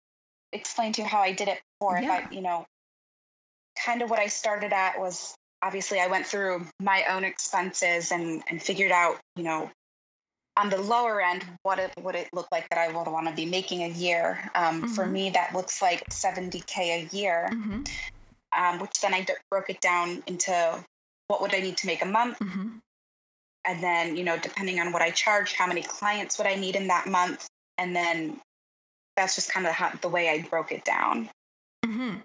explain 0.52 0.94
to 0.94 1.02
you 1.02 1.08
how 1.08 1.20
I 1.20 1.32
did 1.34 1.48
it 1.48 1.60
before. 1.80 1.98
If 1.98 2.04
Yeah. 2.04 2.26
I, 2.30 2.34
you 2.34 2.42
know, 2.42 2.66
kind 3.86 4.02
of 4.02 4.10
what 4.10 4.20
I 4.20 4.28
started 4.28 4.74
at 4.74 5.00
was 5.00 5.36
obviously 5.62 6.00
I 6.00 6.08
went 6.08 6.26
through 6.26 6.66
my 6.80 7.04
own 7.10 7.24
expenses 7.24 8.12
and 8.12 8.42
and 8.48 8.62
figured 8.62 8.92
out, 8.92 9.20
you 9.36 9.44
know, 9.44 9.70
on 10.58 10.70
the 10.70 10.78
lower 10.82 11.22
end 11.22 11.46
what 11.64 11.78
it 11.80 11.92
would 12.02 12.16
it 12.16 12.30
look 12.34 12.48
like 12.52 12.68
that 12.70 12.80
I 12.80 12.88
would 12.88 13.08
want 13.12 13.28
to 13.28 13.34
be 13.36 13.46
making 13.46 13.84
a 13.84 13.90
year. 13.90 14.50
Um, 14.56 14.88
For 14.88 15.06
Mhm. 15.06 15.12
me, 15.12 15.30
that 15.32 15.54
looks 15.54 15.82
like 15.82 16.10
70k 16.10 16.78
a 16.78 17.16
year, 17.16 17.50
mm-hmm, 17.52 17.84
um, 18.58 18.80
which 18.80 19.00
then 19.02 19.14
I 19.14 19.22
d- 19.22 19.34
broke 19.52 19.70
it 19.70 19.82
down 19.82 20.24
into 20.26 20.84
what 21.28 21.42
would 21.42 21.54
I 21.54 21.60
need 21.60 21.78
to 21.78 21.88
make 21.88 22.02
a 22.02 22.06
month, 22.08 22.40
mm-hmm. 22.40 22.78
And 23.68 23.82
then 23.82 24.16
you 24.16 24.24
know 24.24 24.38
depending 24.38 24.80
on 24.80 24.91
what 24.91 25.01
I 25.01 25.11
charge, 25.11 25.53
how 25.53 25.68
many 25.68 25.82
clients 25.82 26.38
would 26.38 26.47
I 26.47 26.55
need 26.55 26.76
in 26.76 26.88
that 26.88 27.07
month, 27.07 27.47
and 27.78 27.95
then 27.95 28.39
that's 29.16 29.36
just 29.36 29.51
kind 29.51 29.66
of 29.66 29.74
how, 29.74 29.91
the 30.01 30.09
way 30.09 30.30
I 30.30 30.45
broke 30.49 30.72
it 30.72 30.84
down. 30.84 31.30
Mm-hmm. 31.86 32.18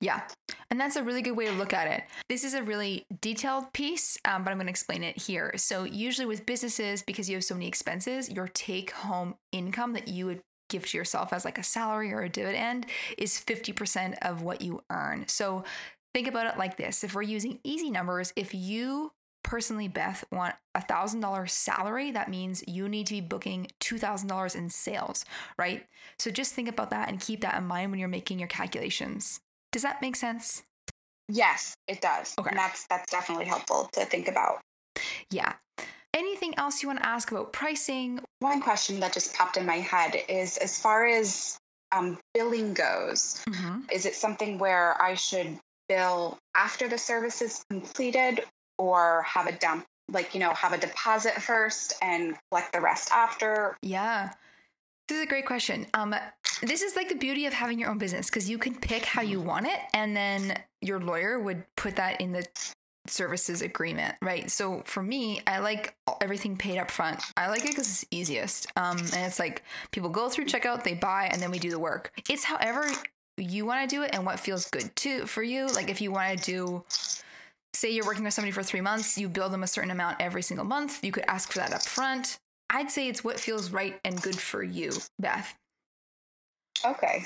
Yeah. 0.00 0.22
And 0.70 0.80
that's 0.80 0.96
a 0.96 1.02
really 1.02 1.22
good 1.22 1.36
way 1.36 1.46
to 1.46 1.52
look 1.52 1.72
at 1.72 1.86
it. 1.86 2.02
This 2.28 2.44
is 2.44 2.54
a 2.54 2.62
really 2.62 3.06
detailed 3.20 3.72
piece, 3.72 4.18
um, 4.24 4.42
but 4.42 4.50
I'm 4.50 4.56
going 4.56 4.66
to 4.66 4.70
explain 4.70 5.02
it 5.02 5.16
here. 5.16 5.52
So, 5.56 5.84
usually 5.84 6.26
with 6.26 6.46
businesses, 6.46 7.02
because 7.02 7.28
you 7.28 7.36
have 7.36 7.44
so 7.44 7.54
many 7.54 7.68
expenses, 7.68 8.30
your 8.30 8.48
take 8.48 8.90
home 8.90 9.34
income 9.52 9.92
that 9.92 10.08
you 10.08 10.26
would 10.26 10.40
give 10.68 10.86
to 10.86 10.96
yourself 10.96 11.32
as 11.32 11.44
like 11.44 11.58
a 11.58 11.62
salary 11.62 12.12
or 12.12 12.22
a 12.22 12.28
dividend 12.28 12.86
is 13.18 13.32
50% 13.38 14.16
of 14.22 14.42
what 14.42 14.60
you 14.60 14.82
earn. 14.90 15.26
So, 15.28 15.64
think 16.14 16.26
about 16.26 16.46
it 16.46 16.58
like 16.58 16.76
this 16.76 17.04
if 17.04 17.14
we're 17.14 17.22
using 17.22 17.58
easy 17.62 17.90
numbers, 17.90 18.32
if 18.34 18.54
you 18.54 19.12
personally, 19.52 19.86
Beth, 19.86 20.24
want 20.32 20.54
a 20.74 20.80
thousand 20.80 21.20
dollar 21.20 21.46
salary, 21.46 22.10
that 22.10 22.30
means 22.30 22.64
you 22.66 22.88
need 22.88 23.06
to 23.06 23.12
be 23.12 23.20
booking 23.20 23.66
two 23.80 23.98
thousand 23.98 24.28
dollars 24.28 24.54
in 24.54 24.70
sales, 24.70 25.26
right? 25.58 25.84
So 26.18 26.30
just 26.30 26.54
think 26.54 26.70
about 26.70 26.88
that 26.88 27.10
and 27.10 27.20
keep 27.20 27.42
that 27.42 27.58
in 27.58 27.64
mind 27.64 27.90
when 27.90 28.00
you're 28.00 28.08
making 28.08 28.38
your 28.38 28.48
calculations. 28.48 29.40
Does 29.70 29.82
that 29.82 30.00
make 30.00 30.16
sense? 30.16 30.62
Yes, 31.28 31.76
it 31.86 32.00
does. 32.00 32.34
Okay. 32.38 32.48
And 32.48 32.58
that's 32.58 32.86
that's 32.86 33.12
definitely 33.12 33.44
helpful 33.44 33.90
to 33.92 34.06
think 34.06 34.26
about. 34.26 34.62
Yeah. 35.30 35.52
Anything 36.14 36.54
else 36.56 36.82
you 36.82 36.88
want 36.88 37.00
to 37.00 37.06
ask 37.06 37.30
about 37.30 37.52
pricing? 37.52 38.20
One 38.38 38.62
question 38.62 39.00
that 39.00 39.12
just 39.12 39.34
popped 39.34 39.58
in 39.58 39.66
my 39.66 39.80
head 39.80 40.16
is 40.30 40.56
as 40.56 40.78
far 40.78 41.06
as 41.06 41.58
um, 41.94 42.18
billing 42.32 42.72
goes, 42.72 43.44
Mm-hmm. 43.46 43.80
is 43.92 44.06
it 44.06 44.14
something 44.14 44.56
where 44.56 44.96
I 45.00 45.12
should 45.12 45.58
bill 45.90 46.38
after 46.54 46.88
the 46.88 46.96
service 46.96 47.42
is 47.42 47.62
completed 47.68 48.40
or 48.78 49.22
have 49.22 49.46
a 49.46 49.52
dump, 49.52 49.84
like, 50.10 50.34
you 50.34 50.40
know, 50.40 50.52
have 50.54 50.72
a 50.72 50.78
deposit 50.78 51.34
first 51.34 51.94
and 52.02 52.36
collect 52.50 52.72
the 52.72 52.80
rest 52.80 53.10
after? 53.12 53.76
Yeah. 53.82 54.32
This 55.08 55.18
is 55.18 55.24
a 55.24 55.28
great 55.28 55.46
question. 55.46 55.86
Um, 55.94 56.14
this 56.62 56.80
is 56.80 56.96
like 56.96 57.08
the 57.08 57.16
beauty 57.16 57.46
of 57.46 57.52
having 57.52 57.78
your 57.78 57.90
own 57.90 57.98
business 57.98 58.30
because 58.30 58.48
you 58.48 58.56
can 58.56 58.74
pick 58.74 59.04
how 59.04 59.20
you 59.20 59.40
want 59.40 59.66
it, 59.66 59.78
and 59.94 60.16
then 60.16 60.56
your 60.80 61.00
lawyer 61.00 61.38
would 61.38 61.64
put 61.76 61.96
that 61.96 62.20
in 62.20 62.32
the 62.32 62.46
services 63.06 63.62
agreement, 63.62 64.14
right? 64.22 64.50
So 64.50 64.82
for 64.86 65.02
me, 65.02 65.42
I 65.46 65.58
like 65.58 65.94
everything 66.20 66.56
paid 66.56 66.78
up 66.78 66.90
front. 66.90 67.20
I 67.36 67.48
like 67.48 67.64
it 67.64 67.70
because 67.70 67.88
it's 67.88 68.04
easiest. 68.10 68.68
Um, 68.76 68.98
and 68.98 69.26
it's 69.26 69.38
like 69.38 69.64
people 69.90 70.08
go 70.08 70.28
through 70.28 70.46
checkout, 70.46 70.84
they 70.84 70.94
buy, 70.94 71.28
and 71.32 71.42
then 71.42 71.50
we 71.50 71.58
do 71.58 71.70
the 71.70 71.80
work. 71.80 72.12
It's 72.30 72.44
however 72.44 72.86
you 73.36 73.66
want 73.66 73.88
to 73.88 73.96
do 73.96 74.02
it 74.02 74.10
and 74.12 74.24
what 74.24 74.38
feels 74.38 74.70
good 74.70 74.94
too 74.94 75.26
for 75.26 75.42
you. 75.42 75.66
Like 75.66 75.90
if 75.90 76.00
you 76.00 76.12
want 76.12 76.38
to 76.38 76.44
do 76.44 76.84
say 77.74 77.90
you're 77.90 78.06
working 78.06 78.24
with 78.24 78.34
somebody 78.34 78.52
for 78.52 78.62
three 78.62 78.80
months, 78.80 79.16
you 79.18 79.28
bill 79.28 79.48
them 79.48 79.62
a 79.62 79.66
certain 79.66 79.90
amount 79.90 80.20
every 80.20 80.42
single 80.42 80.66
month. 80.66 81.04
You 81.04 81.12
could 81.12 81.24
ask 81.26 81.52
for 81.52 81.58
that 81.58 81.72
up 81.72 81.82
front. 81.82 82.38
I'd 82.70 82.90
say 82.90 83.08
it's 83.08 83.22
what 83.22 83.38
feels 83.38 83.70
right 83.70 83.98
and 84.04 84.20
good 84.20 84.38
for 84.38 84.62
you, 84.62 84.92
Beth. 85.18 85.54
Okay. 86.84 87.24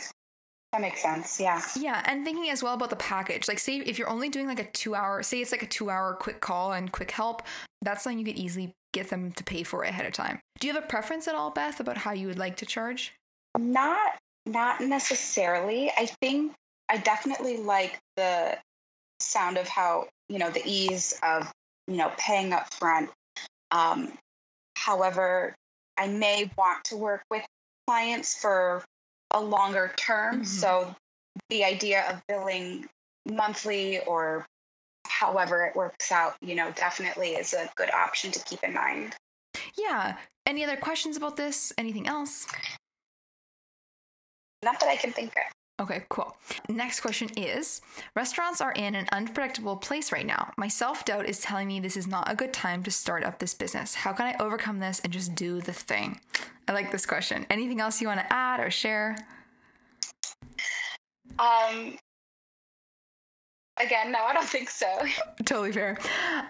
That 0.72 0.80
makes 0.80 1.00
sense. 1.00 1.40
Yeah. 1.40 1.62
Yeah, 1.78 2.02
and 2.04 2.24
thinking 2.24 2.50
as 2.50 2.62
well 2.62 2.74
about 2.74 2.90
the 2.90 2.96
package. 2.96 3.48
Like, 3.48 3.58
say 3.58 3.78
if 3.78 3.98
you're 3.98 4.10
only 4.10 4.28
doing 4.28 4.46
like 4.46 4.58
a 4.58 4.70
two 4.72 4.94
hour, 4.94 5.22
say 5.22 5.40
it's 5.40 5.52
like 5.52 5.62
a 5.62 5.66
two 5.66 5.90
hour 5.90 6.14
quick 6.14 6.40
call 6.40 6.72
and 6.72 6.90
quick 6.90 7.10
help, 7.10 7.42
that's 7.82 8.02
something 8.02 8.18
you 8.18 8.24
could 8.24 8.36
easily 8.36 8.72
get 8.92 9.08
them 9.08 9.30
to 9.32 9.44
pay 9.44 9.62
for 9.62 9.82
ahead 9.82 10.06
of 10.06 10.12
time. 10.12 10.40
Do 10.58 10.66
you 10.66 10.74
have 10.74 10.82
a 10.82 10.86
preference 10.86 11.28
at 11.28 11.34
all, 11.34 11.50
Beth, 11.50 11.80
about 11.80 11.96
how 11.96 12.12
you 12.12 12.26
would 12.26 12.38
like 12.38 12.56
to 12.56 12.66
charge? 12.66 13.14
Not 13.58 14.18
not 14.44 14.80
necessarily. 14.80 15.90
I 15.96 16.06
think 16.20 16.52
I 16.88 16.98
definitely 16.98 17.58
like 17.58 17.98
the 18.16 18.56
sound 19.20 19.56
of 19.56 19.68
how, 19.68 20.06
you 20.28 20.38
know, 20.38 20.50
the 20.50 20.62
ease 20.64 21.18
of, 21.22 21.50
you 21.86 21.96
know, 21.96 22.12
paying 22.18 22.52
up 22.52 22.72
front. 22.74 23.10
Um, 23.70 24.12
however, 24.76 25.54
I 25.96 26.08
may 26.08 26.50
want 26.56 26.84
to 26.86 26.96
work 26.96 27.22
with 27.30 27.44
clients 27.86 28.34
for 28.40 28.84
a 29.30 29.40
longer 29.40 29.92
term. 29.96 30.42
Mhm. 30.42 30.46
So 30.46 30.94
the 31.48 31.64
idea 31.64 32.08
of 32.10 32.22
billing 32.26 32.88
monthly 33.24 34.00
or 34.00 34.46
however 35.06 35.64
it 35.66 35.76
works 35.76 36.10
out, 36.12 36.36
you 36.40 36.54
know, 36.54 36.70
definitely 36.72 37.34
is 37.36 37.52
a 37.52 37.70
good 37.76 37.90
option 37.92 38.30
to 38.32 38.40
keep 38.40 38.62
in 38.62 38.74
mind. 38.74 39.16
Yeah. 39.76 40.18
Any 40.44 40.64
other 40.64 40.76
questions 40.76 41.16
about 41.16 41.36
this? 41.36 41.72
Anything 41.78 42.06
else? 42.06 42.46
Not 44.62 44.80
that 44.80 44.88
I 44.88 44.96
can 44.96 45.12
think 45.12 45.36
of. 45.36 45.52
Okay, 45.78 46.04
cool. 46.08 46.34
Next 46.70 47.00
question 47.00 47.28
is 47.36 47.82
Restaurants 48.14 48.62
are 48.62 48.72
in 48.72 48.94
an 48.94 49.06
unpredictable 49.12 49.76
place 49.76 50.10
right 50.10 50.26
now. 50.26 50.50
My 50.56 50.68
self 50.68 51.04
doubt 51.04 51.26
is 51.26 51.40
telling 51.40 51.68
me 51.68 51.80
this 51.80 51.98
is 51.98 52.06
not 52.06 52.30
a 52.30 52.34
good 52.34 52.54
time 52.54 52.82
to 52.84 52.90
start 52.90 53.24
up 53.24 53.38
this 53.38 53.52
business. 53.52 53.94
How 53.94 54.12
can 54.12 54.26
I 54.26 54.36
overcome 54.42 54.78
this 54.78 55.00
and 55.00 55.12
just 55.12 55.34
do 55.34 55.60
the 55.60 55.74
thing? 55.74 56.18
I 56.66 56.72
like 56.72 56.90
this 56.90 57.04
question. 57.04 57.46
Anything 57.50 57.80
else 57.80 58.00
you 58.00 58.08
want 58.08 58.20
to 58.20 58.32
add 58.32 58.60
or 58.60 58.70
share? 58.70 59.16
Um, 61.38 61.98
again, 63.78 64.10
no, 64.12 64.20
I 64.24 64.32
don't 64.32 64.48
think 64.48 64.70
so. 64.70 64.86
Totally 65.44 65.72
fair. 65.72 65.98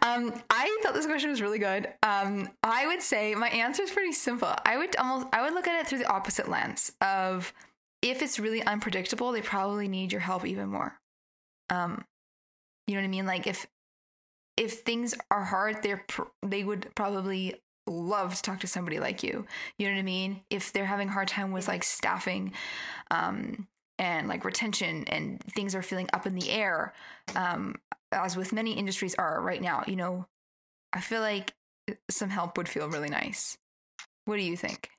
Um, 0.02 0.32
I 0.50 0.78
thought 0.82 0.94
this 0.94 1.06
question 1.06 1.30
was 1.30 1.42
really 1.42 1.58
good. 1.58 1.88
Um, 2.04 2.48
I 2.62 2.86
would 2.86 3.02
say 3.02 3.34
my 3.34 3.48
answer 3.48 3.82
is 3.82 3.90
pretty 3.90 4.12
simple. 4.12 4.54
I 4.64 4.76
would 4.76 4.94
almost 4.96 5.26
I 5.32 5.42
would 5.42 5.52
look 5.52 5.66
at 5.66 5.80
it 5.80 5.88
through 5.88 5.98
the 5.98 6.08
opposite 6.08 6.48
lens 6.48 6.92
of 7.00 7.52
if 8.10 8.22
it's 8.22 8.38
really 8.38 8.62
unpredictable, 8.62 9.32
they 9.32 9.42
probably 9.42 9.88
need 9.88 10.12
your 10.12 10.20
help 10.20 10.46
even 10.46 10.68
more. 10.68 10.98
Um, 11.70 12.04
you 12.86 12.94
know 12.94 13.00
what 13.00 13.06
I 13.06 13.10
mean? 13.10 13.26
Like 13.26 13.46
if 13.46 13.66
if 14.56 14.80
things 14.80 15.14
are 15.30 15.44
hard, 15.44 15.82
they're 15.82 16.04
pr- 16.08 16.22
they 16.42 16.64
would 16.64 16.94
probably 16.94 17.56
love 17.86 18.34
to 18.34 18.42
talk 18.42 18.60
to 18.60 18.66
somebody 18.66 18.98
like 18.98 19.22
you. 19.22 19.46
You 19.78 19.86
know 19.86 19.94
what 19.94 20.00
I 20.00 20.02
mean? 20.02 20.40
If 20.50 20.72
they're 20.72 20.86
having 20.86 21.08
a 21.08 21.12
hard 21.12 21.28
time 21.28 21.52
with 21.52 21.68
like 21.68 21.84
staffing, 21.84 22.52
um, 23.10 23.66
and 23.98 24.28
like 24.28 24.44
retention 24.44 25.04
and 25.08 25.42
things 25.42 25.74
are 25.74 25.82
feeling 25.82 26.08
up 26.12 26.26
in 26.26 26.34
the 26.34 26.50
air, 26.50 26.92
um, 27.34 27.76
as 28.12 28.36
with 28.36 28.52
many 28.52 28.72
industries 28.72 29.14
are 29.14 29.40
right 29.40 29.62
now, 29.62 29.84
you 29.86 29.96
know, 29.96 30.26
I 30.92 31.00
feel 31.00 31.20
like 31.20 31.54
some 32.10 32.30
help 32.30 32.56
would 32.56 32.68
feel 32.68 32.88
really 32.88 33.08
nice. 33.08 33.56
What 34.24 34.36
do 34.36 34.42
you 34.42 34.56
think? 34.56 34.90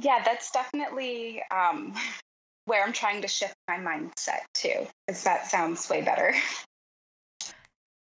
Yeah, 0.00 0.22
that's 0.24 0.50
definitely 0.50 1.42
um, 1.50 1.94
where 2.64 2.84
I'm 2.84 2.92
trying 2.92 3.22
to 3.22 3.28
shift 3.28 3.54
my 3.68 3.76
mindset 3.76 4.40
to, 4.54 4.86
because 5.06 5.24
that 5.24 5.46
sounds 5.46 5.88
way 5.88 6.02
better. 6.02 6.34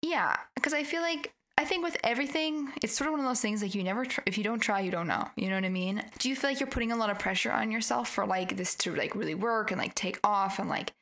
Yeah, 0.02 0.36
because 0.54 0.72
I 0.72 0.82
feel 0.82 1.00
like 1.00 1.32
I 1.58 1.64
think 1.64 1.84
with 1.84 1.96
everything, 2.02 2.72
it's 2.82 2.96
sort 2.96 3.08
of 3.08 3.12
one 3.12 3.20
of 3.20 3.26
those 3.26 3.40
things 3.40 3.62
like 3.62 3.74
you 3.74 3.84
never, 3.84 4.04
tr- 4.04 4.22
if 4.26 4.36
you 4.36 4.44
don't 4.44 4.58
try, 4.58 4.80
you 4.80 4.90
don't 4.90 5.06
know. 5.06 5.28
You 5.36 5.48
know 5.48 5.54
what 5.54 5.64
I 5.64 5.68
mean? 5.68 6.02
Do 6.18 6.28
you 6.28 6.34
feel 6.34 6.50
like 6.50 6.60
you're 6.60 6.66
putting 6.66 6.92
a 6.92 6.96
lot 6.96 7.10
of 7.10 7.18
pressure 7.18 7.52
on 7.52 7.70
yourself 7.70 8.08
for 8.08 8.26
like 8.26 8.56
this 8.56 8.74
to 8.76 8.94
like 8.94 9.14
really 9.14 9.34
work 9.34 9.70
and 9.70 9.78
like 9.78 9.94
take 9.94 10.18
off 10.24 10.58
and 10.58 10.68
like 10.68 10.92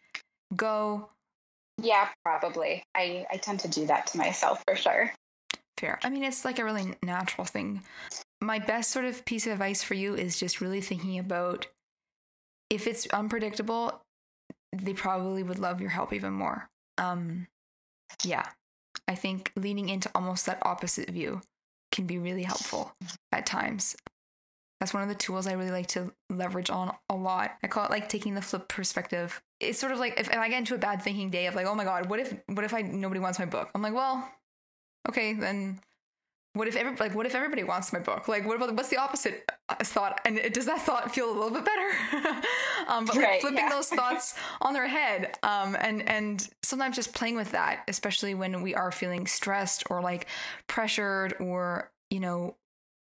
go? 0.55 1.09
Yeah, 1.79 2.09
probably. 2.25 2.83
I, 2.95 3.27
I 3.31 3.39
tend 3.39 3.61
to 3.61 3.69
do 3.69 3.87
that 3.87 4.09
to 4.09 4.19
myself 4.19 4.63
for 4.67 4.77
sure. 4.77 5.13
Fair. 5.79 5.99
I 6.03 6.11
mean, 6.11 6.25
it's 6.25 6.45
like 6.45 6.59
a 6.59 6.65
really 6.65 6.95
natural 7.03 7.47
thing. 7.47 7.83
My 8.41 8.59
best 8.59 8.91
sort 8.91 9.05
of 9.05 9.25
piece 9.25 9.47
of 9.47 9.53
advice 9.53 9.83
for 9.83 9.95
you 9.95 10.15
is 10.15 10.39
just 10.39 10.61
really 10.61 10.81
thinking 10.81 11.19
about 11.19 11.67
if 12.71 12.87
it's 12.87 13.07
unpredictable, 13.09 14.01
they 14.73 14.95
probably 14.95 15.43
would 15.43 15.59
love 15.59 15.81
your 15.81 15.91
help 15.91 16.13
even 16.13 16.33
more. 16.33 16.71
Um, 16.97 17.49
yeah, 18.25 18.47
I 19.09 19.15
think 19.15 19.53
leaning 19.57 19.89
into 19.89 20.11
almost 20.15 20.47
that 20.47 20.63
opposite 20.63 21.11
view 21.11 21.43
can 21.93 22.07
be 22.07 22.19
really 22.19 22.45
helpful 22.45 22.95
at 23.33 23.47
times. 23.47 23.97
That's 24.79 24.95
one 24.95 25.03
of 25.03 25.11
the 25.11 25.15
tools 25.15 25.47
I 25.47 25.53
really 25.53 25.73
like 25.73 25.89
to 25.89 26.13
leverage 26.31 26.71
on 26.71 26.95
a 27.11 27.15
lot. 27.15 27.53
I 27.63 27.67
call 27.67 27.85
it 27.85 27.91
like 27.91 28.09
taking 28.09 28.35
the 28.35 28.41
flip 28.41 28.69
perspective. 28.69 29.43
It's 29.59 29.79
sort 29.79 29.93
of 29.93 29.99
like 29.99 30.19
if, 30.19 30.31
if 30.31 30.37
I 30.37 30.49
get 30.49 30.59
into 30.59 30.75
a 30.75 30.79
bad 30.79 31.03
thinking 31.03 31.29
day 31.29 31.47
of 31.47 31.55
like, 31.55 31.67
oh 31.67 31.75
my 31.75 31.85
god, 31.85 32.09
what 32.09 32.21
if 32.21 32.35
what 32.47 32.65
if 32.65 32.73
I 32.73 32.81
nobody 32.81 33.21
wants 33.21 33.39
my 33.39 33.45
book? 33.45 33.69
I'm 33.75 33.83
like, 33.83 33.93
well, 33.93 34.27
okay, 35.09 35.35
then 35.35 35.81
what 36.55 36.67
if 36.67 36.75
every 36.75 36.97
like 36.97 37.15
what 37.15 37.27
if 37.27 37.35
everybody 37.35 37.63
wants 37.63 37.93
my 37.93 38.01
book? 38.01 38.27
Like, 38.27 38.45
what 38.45 38.57
about 38.57 38.75
what's 38.75 38.89
the 38.89 38.97
opposite 38.97 39.49
uh, 39.69 39.77
thought? 39.77 40.21
And 40.25 40.39
it, 40.39 40.53
does 40.53 40.67
that 40.67 40.83
thought 40.83 41.15
feel 41.15 41.31
a 41.31 41.33
little 41.33 41.51
bit 41.51 41.65
better? 41.65 42.43
um, 42.89 43.05
but 43.05 43.17
like 43.17 43.41
flipping 43.41 43.59
yeah. 43.59 43.69
those 43.69 43.89
thoughts 43.89 44.35
on 44.61 44.75
their 44.75 44.89
head, 44.89 45.39
um, 45.45 45.77
and 45.81 46.09
and 46.09 46.49
sometimes 46.63 46.97
just 46.97 47.15
playing 47.15 47.37
with 47.37 47.53
that, 47.53 47.85
especially 47.87 48.35
when 48.35 48.63
we 48.63 48.75
are 48.75 48.91
feeling 48.91 49.27
stressed 49.27 49.85
or 49.91 50.03
like 50.03 50.27
pressured 50.67 51.35
or 51.39 51.93
you 52.11 52.19
know 52.19 52.57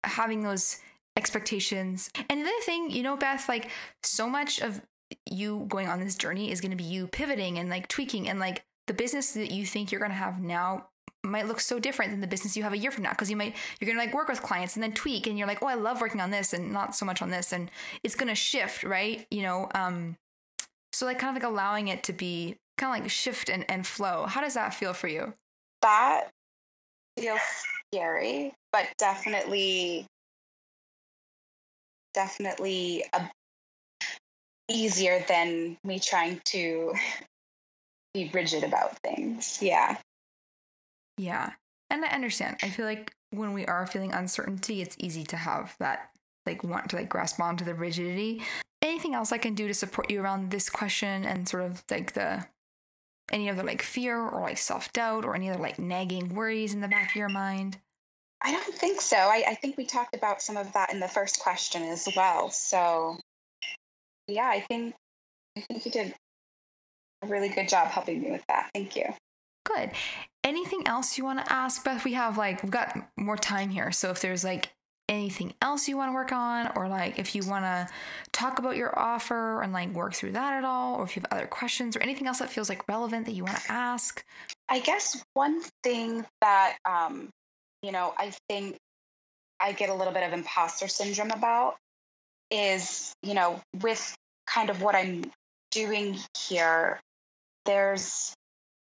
having 0.04 0.42
those 0.42 0.78
expectations. 1.16 2.10
And 2.28 2.40
the 2.40 2.44
other 2.44 2.60
thing, 2.64 2.90
you 2.90 3.02
know, 3.02 3.16
Beth, 3.16 3.48
like 3.48 3.70
so 4.02 4.28
much 4.28 4.60
of 4.60 4.82
you 5.30 5.64
going 5.68 5.88
on 5.88 6.00
this 6.00 6.14
journey 6.14 6.50
is 6.50 6.60
going 6.60 6.70
to 6.70 6.76
be 6.76 6.84
you 6.84 7.06
pivoting 7.06 7.58
and 7.58 7.70
like 7.70 7.88
tweaking 7.88 8.28
and 8.28 8.38
like 8.38 8.64
the 8.86 8.94
business 8.94 9.32
that 9.32 9.50
you 9.50 9.64
think 9.64 9.90
you're 9.90 10.00
going 10.00 10.10
to 10.10 10.16
have 10.16 10.40
now 10.40 10.86
might 11.22 11.46
look 11.46 11.60
so 11.60 11.78
different 11.78 12.10
than 12.10 12.20
the 12.20 12.26
business 12.26 12.56
you 12.56 12.62
have 12.62 12.72
a 12.72 12.78
year 12.78 12.90
from 12.90 13.02
now 13.02 13.10
because 13.10 13.30
you 13.30 13.36
might 13.36 13.54
you're 13.78 13.92
to 13.92 13.98
like 13.98 14.14
work 14.14 14.28
with 14.28 14.42
clients 14.42 14.74
and 14.74 14.82
then 14.82 14.92
tweak 14.92 15.26
and 15.26 15.38
you're 15.38 15.46
like 15.46 15.62
oh 15.62 15.66
i 15.66 15.74
love 15.74 16.00
working 16.00 16.20
on 16.20 16.30
this 16.30 16.52
and 16.52 16.72
not 16.72 16.94
so 16.94 17.04
much 17.04 17.20
on 17.20 17.30
this 17.30 17.52
and 17.52 17.70
it's 18.02 18.14
to 18.14 18.34
shift 18.34 18.84
right 18.84 19.26
you 19.30 19.42
know 19.42 19.68
um 19.74 20.16
so 20.92 21.04
like 21.04 21.18
kind 21.18 21.36
of 21.36 21.42
like 21.42 21.50
allowing 21.50 21.88
it 21.88 22.02
to 22.02 22.12
be 22.12 22.56
kind 22.78 22.96
of 22.96 23.02
like 23.02 23.10
shift 23.10 23.50
and, 23.50 23.64
and 23.70 23.86
flow 23.86 24.24
how 24.26 24.40
does 24.40 24.54
that 24.54 24.72
feel 24.72 24.94
for 24.94 25.08
you 25.08 25.34
That 25.82 26.30
feels 27.18 27.40
scary, 27.92 28.52
but 28.72 28.86
definitely, 28.98 30.06
definitely 32.14 33.04
a 33.12 33.30
easier 34.68 35.24
than 35.26 35.76
me 35.82 35.98
trying 35.98 36.40
to 36.44 36.94
be 38.14 38.30
rigid 38.32 38.62
about 38.62 38.96
things. 38.98 39.58
Yeah. 39.60 39.96
Yeah. 41.20 41.50
And 41.90 42.02
I 42.02 42.08
understand. 42.08 42.56
I 42.62 42.70
feel 42.70 42.86
like 42.86 43.12
when 43.30 43.52
we 43.52 43.66
are 43.66 43.86
feeling 43.86 44.12
uncertainty, 44.12 44.80
it's 44.80 44.96
easy 44.98 45.22
to 45.24 45.36
have 45.36 45.76
that 45.78 46.10
like 46.46 46.64
want 46.64 46.88
to 46.90 46.96
like 46.96 47.10
grasp 47.10 47.38
onto 47.38 47.64
the 47.64 47.74
rigidity. 47.74 48.42
Anything 48.80 49.14
else 49.14 49.30
I 49.30 49.38
can 49.38 49.54
do 49.54 49.68
to 49.68 49.74
support 49.74 50.10
you 50.10 50.22
around 50.22 50.50
this 50.50 50.70
question 50.70 51.26
and 51.26 51.46
sort 51.46 51.64
of 51.64 51.84
like 51.90 52.14
the 52.14 52.46
any 53.30 53.50
other 53.50 53.62
like 53.62 53.82
fear 53.82 54.18
or 54.18 54.40
like 54.40 54.56
self 54.56 54.90
doubt 54.94 55.26
or 55.26 55.34
any 55.34 55.50
other 55.50 55.60
like 55.60 55.78
nagging 55.78 56.34
worries 56.34 56.72
in 56.72 56.80
the 56.80 56.88
back 56.88 57.10
of 57.10 57.16
your 57.16 57.28
mind? 57.28 57.76
I 58.40 58.52
don't 58.52 58.74
think 58.74 59.02
so. 59.02 59.18
I, 59.18 59.44
I 59.48 59.54
think 59.56 59.76
we 59.76 59.84
talked 59.84 60.16
about 60.16 60.40
some 60.40 60.56
of 60.56 60.72
that 60.72 60.90
in 60.90 61.00
the 61.00 61.08
first 61.08 61.38
question 61.40 61.82
as 61.82 62.08
well. 62.16 62.48
So 62.48 63.18
yeah, 64.26 64.48
I 64.48 64.60
think 64.60 64.94
I 65.58 65.60
think 65.60 65.84
you 65.84 65.90
did 65.90 66.14
a 67.20 67.26
really 67.26 67.50
good 67.50 67.68
job 67.68 67.88
helping 67.88 68.22
me 68.22 68.30
with 68.30 68.44
that. 68.48 68.70
Thank 68.72 68.96
you. 68.96 69.12
Good. 69.76 69.90
Anything 70.42 70.86
else 70.86 71.18
you 71.18 71.24
want 71.24 71.44
to 71.44 71.52
ask, 71.52 71.84
Beth? 71.84 72.04
We 72.04 72.14
have 72.14 72.38
like 72.38 72.62
we've 72.62 72.72
got 72.72 72.96
more 73.16 73.36
time 73.36 73.68
here, 73.68 73.92
so 73.92 74.10
if 74.10 74.20
there's 74.20 74.42
like 74.42 74.70
anything 75.08 75.52
else 75.60 75.88
you 75.88 75.96
want 75.96 76.10
to 76.10 76.14
work 76.14 76.32
on, 76.32 76.70
or 76.76 76.88
like 76.88 77.18
if 77.18 77.34
you 77.34 77.42
want 77.46 77.64
to 77.64 77.88
talk 78.32 78.58
about 78.58 78.76
your 78.76 78.96
offer 78.98 79.60
and 79.60 79.72
like 79.72 79.90
work 79.90 80.14
through 80.14 80.32
that 80.32 80.54
at 80.54 80.64
all, 80.64 80.96
or 80.96 81.04
if 81.04 81.14
you 81.14 81.22
have 81.22 81.32
other 81.38 81.46
questions 81.46 81.96
or 81.96 82.00
anything 82.00 82.26
else 82.26 82.38
that 82.38 82.48
feels 82.48 82.68
like 82.68 82.88
relevant 82.88 83.26
that 83.26 83.32
you 83.32 83.44
want 83.44 83.58
to 83.58 83.72
ask. 83.72 84.24
I 84.68 84.80
guess 84.80 85.22
one 85.34 85.60
thing 85.82 86.24
that 86.40 86.76
um, 86.84 87.28
you 87.82 87.92
know 87.92 88.14
I 88.16 88.32
think 88.48 88.76
I 89.60 89.72
get 89.72 89.90
a 89.90 89.94
little 89.94 90.12
bit 90.12 90.22
of 90.22 90.32
imposter 90.32 90.88
syndrome 90.88 91.32
about 91.32 91.76
is 92.50 93.12
you 93.22 93.34
know 93.34 93.60
with 93.82 94.16
kind 94.46 94.70
of 94.70 94.80
what 94.80 94.94
I'm 94.94 95.30
doing 95.70 96.18
here, 96.48 96.98
there's 97.66 98.34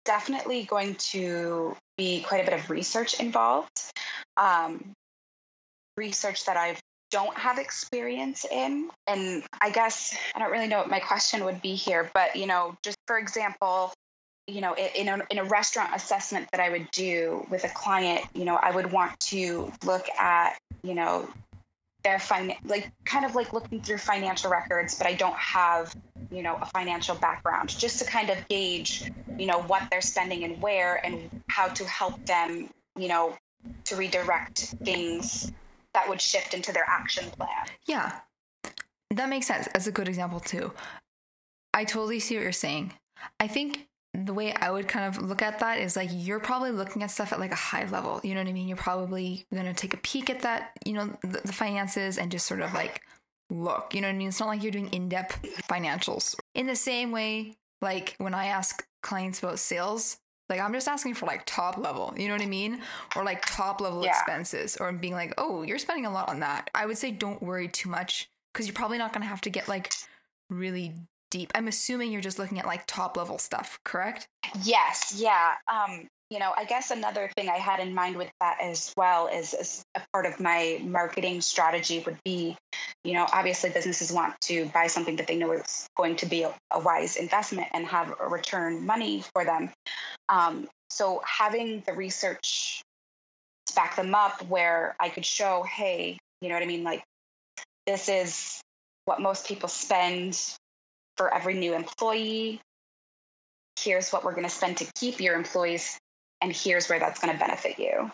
definitely 0.05 0.65
going 0.65 0.95
to 0.97 1.77
be 1.97 2.23
quite 2.23 2.43
a 2.43 2.51
bit 2.51 2.59
of 2.59 2.71
research 2.71 3.21
involved. 3.21 3.81
Um, 4.37 4.93
research 5.97 6.47
that 6.47 6.57
I 6.57 6.77
don't 7.11 7.37
have 7.37 7.59
experience 7.59 8.45
in. 8.51 8.89
And 9.07 9.45
I 9.61 9.71
guess 9.71 10.17
I 10.35 10.39
don't 10.39 10.51
really 10.51 10.67
know 10.67 10.79
what 10.79 10.91
my 10.91 11.01
question 11.01 11.45
would 11.45 11.61
be 11.63 11.75
here, 11.75 12.11
but 12.15 12.35
you 12.37 12.47
know, 12.47 12.75
just 12.83 12.97
for 13.07 13.19
example, 13.19 13.93
you 14.49 14.61
know, 14.61 14.75
in 14.75 15.09
a, 15.09 15.21
in 15.31 15.39
a 15.39 15.45
restaurant 15.45 15.95
assessment 15.95 16.49
that 16.51 16.61
I 16.61 16.71
would 16.71 16.91
do 16.91 17.47
with 17.51 17.65
a 17.65 17.69
client, 17.69 18.25
you 18.35 18.45
know, 18.45 18.57
I 18.57 18.75
would 18.75 18.91
want 18.91 19.19
to 19.21 19.71
look 19.85 20.09
at, 20.19 20.59
you 20.83 20.95
know, 20.95 21.29
their 22.05 22.19
fin 22.19 22.53
like 22.65 22.91
kind 23.05 23.25
of 23.25 23.35
like 23.35 23.53
looking 23.53 23.81
through 23.81 23.99
financial 23.99 24.51
records, 24.51 24.97
but 24.97 25.07
I 25.07 25.15
don't 25.15 25.37
have, 25.37 25.95
you 26.31 26.43
know, 26.43 26.57
a 26.61 26.67
financial 26.67 27.15
background, 27.15 27.69
just 27.69 27.99
to 28.01 28.05
kind 28.05 28.31
of 28.31 28.49
gauge, 28.49 29.11
you 29.39 29.47
know, 29.47 29.63
what 29.63 29.89
they're 29.91 30.01
spending 30.01 30.45
and 30.45 30.61
where 30.61 31.05
and 31.05 31.43
how 31.49 31.69
to 31.69 31.85
help 31.85 32.25
them, 32.27 32.69
you 32.97 33.09
know, 33.09 33.37
to 33.85 33.97
redirect 33.97 34.59
things 34.85 35.53
that 35.95 36.09
would 36.09 36.21
shift 36.21 36.55
into 36.55 36.73
their 36.73 36.87
action 36.89 37.31
plan. 37.31 37.67
Yeah. 37.87 38.13
That 39.11 39.29
makes 39.29 39.47
sense. 39.47 39.67
As 39.69 39.87
a 39.87 39.93
good 39.93 40.09
example 40.09 40.41
too. 40.41 40.73
I 41.75 41.85
totally 41.85 42.19
see 42.19 42.37
what 42.37 42.43
you're 42.43 42.53
saying. 42.53 42.95
I 43.39 43.47
think 43.47 43.87
the 44.15 44.35
way 44.35 44.53
I 44.53 44.71
would 44.71 44.89
kind 44.89 45.07
of 45.07 45.23
look 45.23 45.41
at 45.41 45.61
that 45.61 45.79
is 45.79 45.97
like 45.97 46.11
you're 46.13 46.41
probably 46.41 46.71
looking 46.71 47.03
at 47.03 47.11
stuff 47.11 47.33
at 47.33 47.41
like 47.41 47.53
a 47.53 47.57
high 47.57 47.87
level. 47.87 48.21
You 48.23 48.35
know 48.35 48.41
what 48.43 48.49
I 48.49 48.53
mean? 48.53 48.69
You're 48.69 48.77
probably 48.77 49.47
going 49.53 49.65
to 49.65 49.73
take 49.73 49.95
a 49.95 49.99
peek 49.99 50.29
at 50.29 50.43
that, 50.43 50.73
you 50.85 50.93
know, 50.93 51.17
the, 51.23 51.41
the, 51.45 51.53
finances 51.53 52.19
and 52.19 52.31
just 52.31 52.47
sort 52.47 52.61
of 52.61 52.75
like 52.75 53.01
look. 53.49 53.95
You 53.95 54.03
know 54.03 54.09
what 54.09 54.15
I 54.15 54.19
mean? 54.19 54.29
It's 54.29 54.39
not 54.39 54.49
like 54.49 54.63
you're 54.63 54.73
doing 54.73 54.89
in 54.89 55.09
depth 55.09 55.43
financials. 55.71 56.37
In 56.55 56.67
the 56.67 56.77
same 56.77 57.11
way, 57.11 57.57
like 57.81 58.15
when 58.19 58.35
I 58.35 58.47
ask 58.47 58.87
clients 59.03 59.39
about 59.39 59.59
sales, 59.59 60.19
like 60.51 60.61
I'm 60.61 60.75
just 60.75 60.89
asking 60.89 61.15
for 61.15 61.25
like 61.25 61.45
top 61.47 61.79
level, 61.79 62.13
you 62.15 62.29
know 62.29 62.35
what 62.35 62.43
I 62.43 62.47
mean? 62.47 62.83
Or 63.17 63.25
like 63.25 63.43
top 63.47 63.81
level 63.81 64.05
yeah. 64.05 64.11
expenses 64.11 64.77
or 64.77 64.93
being 64.93 65.15
like, 65.15 65.33
"Oh, 65.39 65.63
you're 65.63 65.79
spending 65.79 66.05
a 66.05 66.13
lot 66.13 66.29
on 66.29 66.41
that." 66.41 66.69
I 66.75 66.85
would 66.85 66.99
say 66.99 67.11
don't 67.11 67.43
worry 67.43 67.69
too 67.69 67.89
much 67.89 68.29
cuz 68.53 68.67
you're 68.67 68.75
probably 68.75 68.99
not 68.99 69.15
going 69.15 69.23
to 69.23 69.29
have 69.29 69.41
to 69.43 69.51
get 69.51 69.69
like 69.69 69.91
really 70.51 70.95
deep. 71.33 71.51
I'm 71.55 71.67
assuming 71.67 72.13
you're 72.13 72.21
just 72.21 72.39
looking 72.39 72.61
at 72.61 72.67
like 72.67 72.85
top 72.87 73.17
level 73.17 73.39
stuff, 73.39 73.81
correct? 73.85 74.29
Yes, 74.63 75.15
yeah. 75.17 75.55
Um 75.67 76.07
you 76.31 76.39
know, 76.39 76.55
I 76.57 76.65
guess 76.65 76.91
another 76.91 77.31
thing 77.37 77.51
I 77.51 77.59
had 77.59 77.79
in 77.79 77.95
mind 77.95 78.17
with 78.17 78.31
that 78.41 78.57
as 78.63 78.95
well 78.97 79.27
is, 79.27 79.53
is 79.53 79.85
a 79.95 80.01
part 80.15 80.25
of 80.25 80.41
my 80.41 80.81
marketing 80.83 81.43
strategy 81.43 82.03
would 82.07 82.17
be, 82.25 82.57
you 83.05 83.13
know, 83.13 83.27
obviously 83.35 83.69
businesses 83.69 84.11
want 84.11 84.41
to 84.43 84.65
buy 84.73 84.87
something 84.87 85.17
that 85.17 85.27
they 85.27 85.37
know 85.37 85.53
is 85.53 85.87
going 85.95 86.17
to 86.17 86.27
be 86.27 86.45
a, 86.45 86.55
a 86.71 86.81
wise 86.81 87.17
investment 87.17 87.69
and 87.75 87.85
have 87.85 88.15
a 88.19 88.29
return 88.29 88.87
money 88.87 89.23
for 89.35 89.45
them. 89.45 89.69
Um, 90.31 90.69
so 90.89 91.21
having 91.27 91.83
the 91.85 91.93
research 91.93 92.81
to 93.67 93.75
back 93.75 93.97
them 93.97 94.15
up 94.15 94.41
where 94.49 94.97
I 94.99 95.11
could 95.11 95.27
show, 95.27 95.65
hey, 95.65 96.17
you 96.41 96.49
know 96.49 96.55
what 96.55 96.63
I 96.63 96.67
mean? 96.67 96.83
Like, 96.83 97.03
this 97.87 98.09
is 98.09 98.63
what 99.05 99.21
most 99.21 99.47
people 99.47 99.69
spend 99.69 100.41
for 101.23 101.33
every 101.33 101.55
new 101.55 101.75
employee. 101.75 102.61
Here's 103.79 104.11
what 104.11 104.25
we're 104.25 104.33
going 104.33 104.43
to 104.43 104.51
spend 104.51 104.79
to 104.79 104.87
keep 104.97 105.21
your 105.21 105.37
employees 105.37 106.01
and 106.41 106.53
here's 106.53 106.89
where 106.89 106.99
that's 106.99 107.21
going 107.21 107.33
to 107.33 107.39
benefit 107.39 107.79
you. 107.79 108.11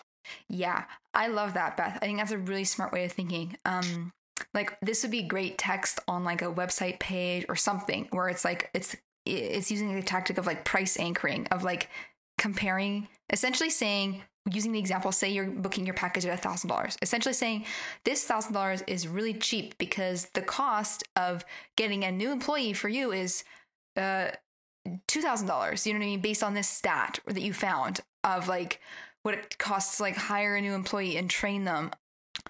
Yeah, 0.47 0.83
I 1.15 1.27
love 1.27 1.55
that, 1.55 1.75
Beth. 1.75 1.97
I 2.01 2.05
think 2.05 2.19
that's 2.19 2.31
a 2.31 2.37
really 2.37 2.65
smart 2.65 2.93
way 2.93 3.05
of 3.05 3.11
thinking. 3.11 3.57
Um, 3.65 4.11
like 4.53 4.79
this 4.81 5.01
would 5.01 5.11
be 5.11 5.23
great 5.23 5.57
text 5.57 5.99
on 6.07 6.23
like 6.23 6.43
a 6.43 6.53
website 6.53 6.99
page 6.99 7.45
or 7.49 7.55
something 7.55 8.07
where 8.11 8.29
it's 8.29 8.45
like 8.45 8.69
it's 8.75 8.95
it's 9.25 9.71
using 9.71 9.95
the 9.95 10.03
tactic 10.03 10.37
of 10.37 10.45
like 10.45 10.63
price 10.63 10.97
anchoring 10.99 11.47
of 11.47 11.63
like 11.63 11.89
comparing 12.37 13.07
essentially 13.31 13.69
saying 13.71 14.21
using 14.51 14.71
the 14.71 14.79
example 14.79 15.11
say 15.11 15.29
you're 15.29 15.45
booking 15.45 15.85
your 15.85 15.95
package 15.95 16.25
at 16.25 16.33
a 16.33 16.41
thousand 16.41 16.69
dollars 16.69 16.97
essentially 17.01 17.33
saying 17.33 17.65
this 18.03 18.23
thousand 18.23 18.53
dollars 18.53 18.83
is 18.87 19.07
really 19.07 19.33
cheap 19.33 19.77
because 19.77 20.25
the 20.33 20.41
cost 20.41 21.03
of 21.15 21.45
getting 21.75 22.03
a 22.03 22.11
new 22.11 22.31
employee 22.31 22.73
for 22.73 22.89
you 22.89 23.11
is 23.11 23.43
uh 23.97 24.29
$2000 25.07 25.85
you 25.85 25.93
know 25.93 25.99
what 25.99 26.05
i 26.05 26.07
mean 26.07 26.21
based 26.21 26.43
on 26.43 26.53
this 26.53 26.67
stat 26.67 27.19
that 27.27 27.41
you 27.41 27.53
found 27.53 27.99
of 28.23 28.47
like 28.47 28.79
what 29.23 29.33
it 29.33 29.57
costs 29.57 29.99
like 29.99 30.15
hire 30.15 30.55
a 30.55 30.61
new 30.61 30.73
employee 30.73 31.17
and 31.17 31.29
train 31.29 31.63
them 31.63 31.91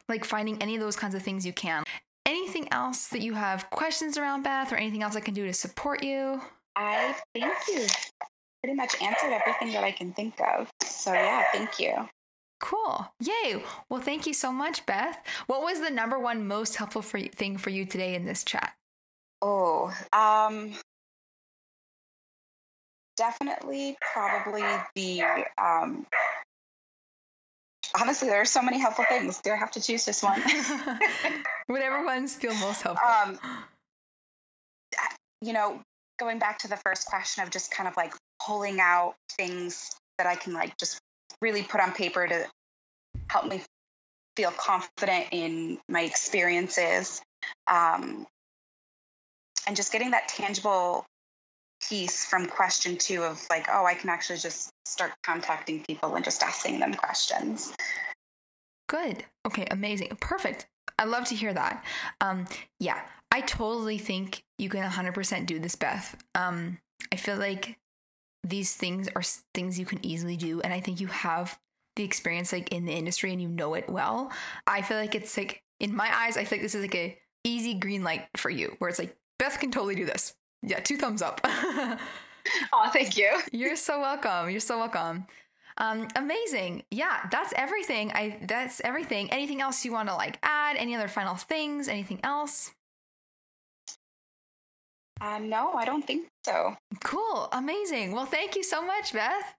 like 0.08 0.26
finding 0.26 0.62
any 0.62 0.76
of 0.76 0.82
those 0.82 0.96
kinds 0.96 1.16
of 1.16 1.22
things 1.22 1.46
you 1.46 1.54
can. 1.54 1.84
Anything 2.26 2.68
else 2.72 3.08
that 3.08 3.22
you 3.22 3.34
have 3.34 3.70
questions 3.70 4.18
around 4.18 4.44
beth 4.44 4.72
or 4.72 4.76
anything 4.76 5.04
else 5.04 5.16
i 5.16 5.20
can 5.20 5.34
do 5.34 5.46
to 5.46 5.54
support 5.54 6.04
you? 6.04 6.42
I 6.76 7.16
think 7.34 7.54
you 7.68 7.86
pretty 8.64 8.76
much 8.76 9.02
answered 9.02 9.32
everything 9.32 9.74
that 9.74 9.84
i 9.84 9.92
can 9.92 10.14
think 10.14 10.36
of 10.42 10.70
so 10.84 11.14
yeah 11.14 11.44
thank 11.52 11.80
you 11.80 11.94
Cool. 12.62 13.10
Yay. 13.22 13.64
Well, 13.88 14.02
thank 14.02 14.28
you 14.28 14.34
so 14.34 14.52
much, 14.52 14.86
Beth. 14.86 15.18
What 15.48 15.62
was 15.62 15.80
the 15.80 15.90
number 15.90 16.20
one 16.20 16.46
most 16.46 16.76
helpful 16.76 17.02
for, 17.02 17.18
thing 17.18 17.58
for 17.58 17.70
you 17.70 17.86
today 17.86 18.16
in 18.16 18.26
this 18.26 18.44
chat? 18.44 18.74
Oh, 19.42 19.94
um, 20.12 20.74
definitely 23.20 23.98
probably 24.14 24.64
the 24.96 25.22
um, 25.58 26.06
honestly 28.00 28.30
there 28.30 28.40
are 28.40 28.46
so 28.46 28.62
many 28.62 28.80
helpful 28.80 29.04
things 29.10 29.42
do 29.42 29.52
i 29.52 29.58
have 29.58 29.72
to 29.72 29.82
choose 29.82 30.06
just 30.06 30.24
one 30.24 30.42
whatever 31.68 32.06
ones 32.06 32.34
feel 32.34 32.54
most 32.56 32.82
helpful 32.82 33.06
um, 33.06 33.38
you 35.42 35.52
know 35.52 35.82
going 36.18 36.40
back 36.40 36.60
to 36.60 36.70
the 36.70 36.78
first 36.78 37.08
question 37.08 37.44
of 37.44 37.50
just 37.50 37.72
kind 37.72 37.90
of 37.90 37.98
like 37.98 38.14
pulling 38.50 38.80
out 38.80 39.14
things 39.38 39.96
that 40.18 40.26
i 40.26 40.36
can 40.36 40.54
like 40.54 40.76
just 40.78 41.00
really 41.42 41.62
put 41.62 41.80
on 41.80 41.92
paper 41.92 42.28
to 42.28 42.46
help 43.30 43.46
me 43.46 43.62
feel 44.36 44.52
confident 44.52 45.28
in 45.32 45.78
my 45.88 46.02
experiences 46.02 47.22
um, 47.68 48.26
and 49.68 49.76
just 49.76 49.92
getting 49.92 50.12
that 50.12 50.28
tangible 50.28 51.06
piece 51.88 52.26
from 52.26 52.46
question 52.46 52.98
two 52.98 53.24
of 53.24 53.46
like, 53.50 53.68
oh, 53.72 53.86
I 53.86 53.94
can 53.94 54.10
actually 54.10 54.40
just 54.40 54.72
start 54.86 55.12
contacting 55.24 55.84
people 55.84 56.16
and 56.16 56.26
just 56.26 56.44
asking 56.44 56.80
them 56.80 56.94
questions. 56.94 57.74
Good. 58.88 59.24
Okay, 59.46 59.68
amazing. 59.70 60.18
Perfect. 60.20 60.68
I 60.98 61.06
love 61.06 61.26
to 61.26 61.36
hear 61.36 61.54
that. 61.54 61.84
Um, 62.20 62.48
yeah, 62.80 63.02
I 63.32 63.42
totally 63.42 63.98
think 63.98 64.44
you 64.58 64.70
can 64.70 64.90
100% 64.90 65.46
do 65.46 65.60
this, 65.60 65.76
Beth. 65.76 66.16
Um, 66.36 66.80
I 67.12 67.16
feel 67.16 67.38
like 67.38 67.78
these 68.44 68.76
things 68.76 69.10
are 69.16 69.24
things 69.54 69.80
you 69.80 69.86
can 69.86 70.04
easily 70.06 70.38
do, 70.38 70.62
and 70.62 70.74
I 70.74 70.80
think 70.80 71.00
you 71.00 71.08
have 71.08 71.58
the 71.96 72.04
experience 72.04 72.54
like 72.54 72.72
in 72.72 72.86
the 72.86 72.94
industry 72.94 73.32
and 73.32 73.42
you 73.42 73.50
know 73.50 73.74
it 73.74 73.90
well. 73.90 74.32
I 74.66 74.82
feel 74.82 74.98
like 74.98 75.16
it's 75.16 75.38
like 75.38 75.64
in 75.80 75.96
my 75.96 76.10
eyes, 76.16 76.38
I 76.38 76.44
think 76.44 76.62
this 76.62 76.76
is 76.76 76.82
like 76.82 76.96
a 76.96 77.18
easy 77.44 77.74
green 77.74 78.04
light 78.04 78.28
for 78.38 78.50
you, 78.50 78.76
where 78.80 78.90
it's 78.90 79.00
like 79.00 79.16
Beth 79.38 79.60
can 79.60 79.72
totally 79.72 79.96
do 79.96 80.06
this. 80.06 80.36
Yeah, 80.62 80.80
two 80.80 80.98
thumbs 80.98 81.22
up. 81.22 81.42
oh, 81.44 82.90
thank 82.92 83.18
you. 83.18 83.30
You're 83.52 83.76
so 83.76 84.00
welcome. 84.00 84.50
You're 84.50 84.60
so 84.60 84.78
welcome. 84.78 85.26
Um, 85.78 86.08
amazing. 86.16 86.84
Yeah, 86.92 87.28
that's 87.32 87.54
everything. 87.56 88.12
I 88.12 88.40
that's 88.44 88.82
everything. 88.82 89.32
Anything 89.32 89.62
else 89.62 89.86
you 89.86 89.94
want 89.94 90.10
to 90.10 90.16
like 90.16 90.38
add? 90.44 90.76
Any 90.76 90.96
other 90.96 91.08
final 91.08 91.36
things? 91.36 91.88
Anything 91.88 92.20
else? 92.24 92.72
Uh, 95.22 95.40
no, 95.40 95.74
I 95.74 95.86
don't 95.86 96.06
think 96.06 96.28
so. 96.46 96.76
Cool. 97.04 97.50
Amazing. 97.52 98.14
Well, 98.14 98.26
thank 98.26 98.56
you 98.56 98.64
so 98.64 98.82
much, 98.82 99.14
Beth. 99.14 99.56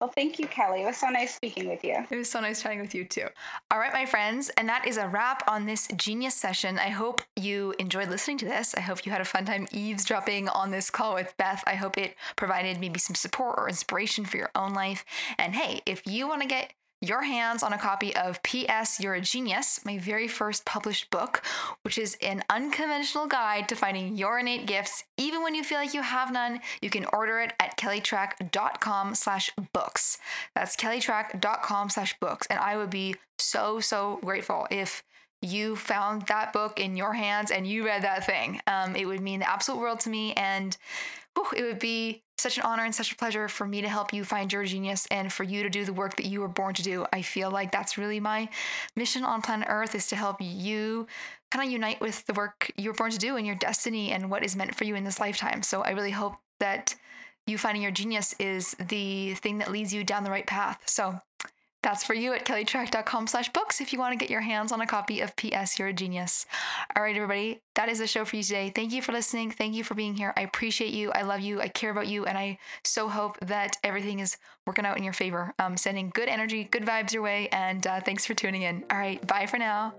Well, 0.00 0.10
thank 0.14 0.38
you, 0.38 0.46
Kelly. 0.46 0.82
It 0.82 0.86
was 0.86 0.96
so 0.96 1.08
nice 1.08 1.34
speaking 1.34 1.68
with 1.68 1.84
you. 1.84 1.94
It 2.10 2.16
was 2.16 2.30
so 2.30 2.40
nice 2.40 2.62
chatting 2.62 2.80
with 2.80 2.94
you 2.94 3.04
too. 3.04 3.26
All 3.70 3.78
right, 3.78 3.92
my 3.92 4.06
friends, 4.06 4.50
and 4.56 4.66
that 4.66 4.86
is 4.86 4.96
a 4.96 5.06
wrap 5.06 5.42
on 5.46 5.66
this 5.66 5.88
genius 5.94 6.34
session. 6.34 6.78
I 6.78 6.88
hope 6.88 7.20
you 7.36 7.74
enjoyed 7.78 8.08
listening 8.08 8.38
to 8.38 8.46
this. 8.46 8.74
I 8.74 8.80
hope 8.80 9.04
you 9.04 9.12
had 9.12 9.20
a 9.20 9.26
fun 9.26 9.44
time 9.44 9.66
eavesdropping 9.72 10.48
on 10.48 10.70
this 10.70 10.88
call 10.88 11.14
with 11.14 11.34
Beth. 11.36 11.62
I 11.66 11.74
hope 11.74 11.98
it 11.98 12.16
provided 12.34 12.80
maybe 12.80 12.98
some 12.98 13.14
support 13.14 13.56
or 13.58 13.68
inspiration 13.68 14.24
for 14.24 14.38
your 14.38 14.50
own 14.54 14.72
life. 14.72 15.04
And 15.36 15.54
hey, 15.54 15.82
if 15.84 16.06
you 16.06 16.26
want 16.26 16.40
to 16.40 16.48
get 16.48 16.72
your 17.00 17.22
hands 17.22 17.62
on 17.62 17.72
a 17.72 17.78
copy 17.78 18.14
of 18.14 18.42
P.S. 18.42 19.00
You're 19.00 19.14
a 19.14 19.20
Genius, 19.20 19.84
my 19.84 19.98
very 19.98 20.28
first 20.28 20.64
published 20.64 21.10
book, 21.10 21.42
which 21.82 21.96
is 21.96 22.16
an 22.22 22.42
unconventional 22.50 23.26
guide 23.26 23.68
to 23.68 23.76
finding 23.76 24.16
your 24.16 24.38
innate 24.38 24.66
gifts, 24.66 25.04
even 25.16 25.42
when 25.42 25.54
you 25.54 25.64
feel 25.64 25.78
like 25.78 25.94
you 25.94 26.02
have 26.02 26.32
none. 26.32 26.60
You 26.82 26.90
can 26.90 27.06
order 27.12 27.40
it 27.40 27.54
at 27.58 27.78
kellytrach.com 27.78 29.14
slash 29.14 29.50
books. 29.72 30.18
That's 30.54 30.76
kellytrach.com 30.76 31.90
slash 31.90 32.18
books. 32.20 32.46
And 32.48 32.58
I 32.58 32.76
would 32.76 32.90
be 32.90 33.16
so, 33.38 33.80
so 33.80 34.18
grateful 34.22 34.66
if 34.70 35.02
you 35.42 35.74
found 35.76 36.22
that 36.26 36.52
book 36.52 36.78
in 36.78 36.96
your 36.96 37.14
hands 37.14 37.50
and 37.50 37.66
you 37.66 37.86
read 37.86 38.02
that 38.02 38.26
thing. 38.26 38.60
Um, 38.66 38.94
it 38.94 39.06
would 39.06 39.20
mean 39.20 39.40
the 39.40 39.50
absolute 39.50 39.80
world 39.80 40.00
to 40.00 40.10
me. 40.10 40.34
And 40.34 40.76
whew, 41.34 41.46
it 41.56 41.62
would 41.62 41.78
be 41.78 42.22
such 42.40 42.56
an 42.56 42.64
honor 42.64 42.84
and 42.84 42.94
such 42.94 43.12
a 43.12 43.16
pleasure 43.16 43.48
for 43.48 43.66
me 43.66 43.80
to 43.82 43.88
help 43.88 44.12
you 44.12 44.24
find 44.24 44.52
your 44.52 44.64
genius 44.64 45.06
and 45.10 45.32
for 45.32 45.44
you 45.44 45.62
to 45.62 45.70
do 45.70 45.84
the 45.84 45.92
work 45.92 46.16
that 46.16 46.26
you 46.26 46.40
were 46.40 46.48
born 46.48 46.74
to 46.74 46.82
do. 46.82 47.06
I 47.12 47.22
feel 47.22 47.50
like 47.50 47.70
that's 47.70 47.98
really 47.98 48.20
my 48.20 48.48
mission 48.96 49.24
on 49.24 49.42
planet 49.42 49.68
Earth 49.70 49.94
is 49.94 50.06
to 50.08 50.16
help 50.16 50.36
you 50.40 51.06
kind 51.50 51.66
of 51.66 51.72
unite 51.72 52.00
with 52.00 52.24
the 52.26 52.32
work 52.32 52.72
you 52.76 52.90
were 52.90 52.96
born 52.96 53.10
to 53.10 53.18
do 53.18 53.36
and 53.36 53.46
your 53.46 53.56
destiny 53.56 54.12
and 54.12 54.30
what 54.30 54.44
is 54.44 54.56
meant 54.56 54.74
for 54.74 54.84
you 54.84 54.94
in 54.94 55.04
this 55.04 55.20
lifetime. 55.20 55.62
So 55.62 55.82
I 55.82 55.90
really 55.90 56.10
hope 56.10 56.36
that 56.60 56.94
you 57.46 57.58
finding 57.58 57.82
your 57.82 57.92
genius 57.92 58.34
is 58.38 58.74
the 58.74 59.34
thing 59.34 59.58
that 59.58 59.70
leads 59.70 59.92
you 59.92 60.04
down 60.04 60.24
the 60.24 60.30
right 60.30 60.46
path. 60.46 60.80
So 60.86 61.20
that's 61.82 62.04
for 62.04 62.14
you 62.14 62.34
at 62.34 62.44
kellytrach.com 62.44 63.26
slash 63.26 63.50
books 63.52 63.80
if 63.80 63.92
you 63.92 63.98
want 63.98 64.12
to 64.12 64.18
get 64.18 64.30
your 64.30 64.42
hands 64.42 64.70
on 64.70 64.80
a 64.82 64.86
copy 64.86 65.20
of 65.20 65.34
P.S. 65.36 65.78
You're 65.78 65.88
a 65.88 65.92
Genius. 65.92 66.44
All 66.94 67.02
right, 67.02 67.16
everybody, 67.16 67.62
that 67.74 67.88
is 67.88 68.00
the 68.00 68.06
show 68.06 68.24
for 68.24 68.36
you 68.36 68.42
today. 68.42 68.70
Thank 68.74 68.92
you 68.92 69.00
for 69.00 69.12
listening. 69.12 69.50
Thank 69.50 69.74
you 69.74 69.82
for 69.82 69.94
being 69.94 70.14
here. 70.14 70.34
I 70.36 70.42
appreciate 70.42 70.92
you. 70.92 71.10
I 71.12 71.22
love 71.22 71.40
you. 71.40 71.60
I 71.60 71.68
care 71.68 71.90
about 71.90 72.06
you. 72.06 72.26
And 72.26 72.36
I 72.36 72.58
so 72.84 73.08
hope 73.08 73.38
that 73.40 73.76
everything 73.82 74.20
is 74.20 74.36
working 74.66 74.84
out 74.84 74.98
in 74.98 75.04
your 75.04 75.14
favor. 75.14 75.54
Um, 75.58 75.76
sending 75.76 76.10
good 76.14 76.28
energy, 76.28 76.64
good 76.64 76.84
vibes 76.84 77.14
your 77.14 77.22
way. 77.22 77.48
And 77.50 77.86
uh, 77.86 78.00
thanks 78.00 78.26
for 78.26 78.34
tuning 78.34 78.62
in. 78.62 78.84
All 78.90 78.98
right, 78.98 79.24
bye 79.26 79.46
for 79.46 79.58
now. 79.58 79.94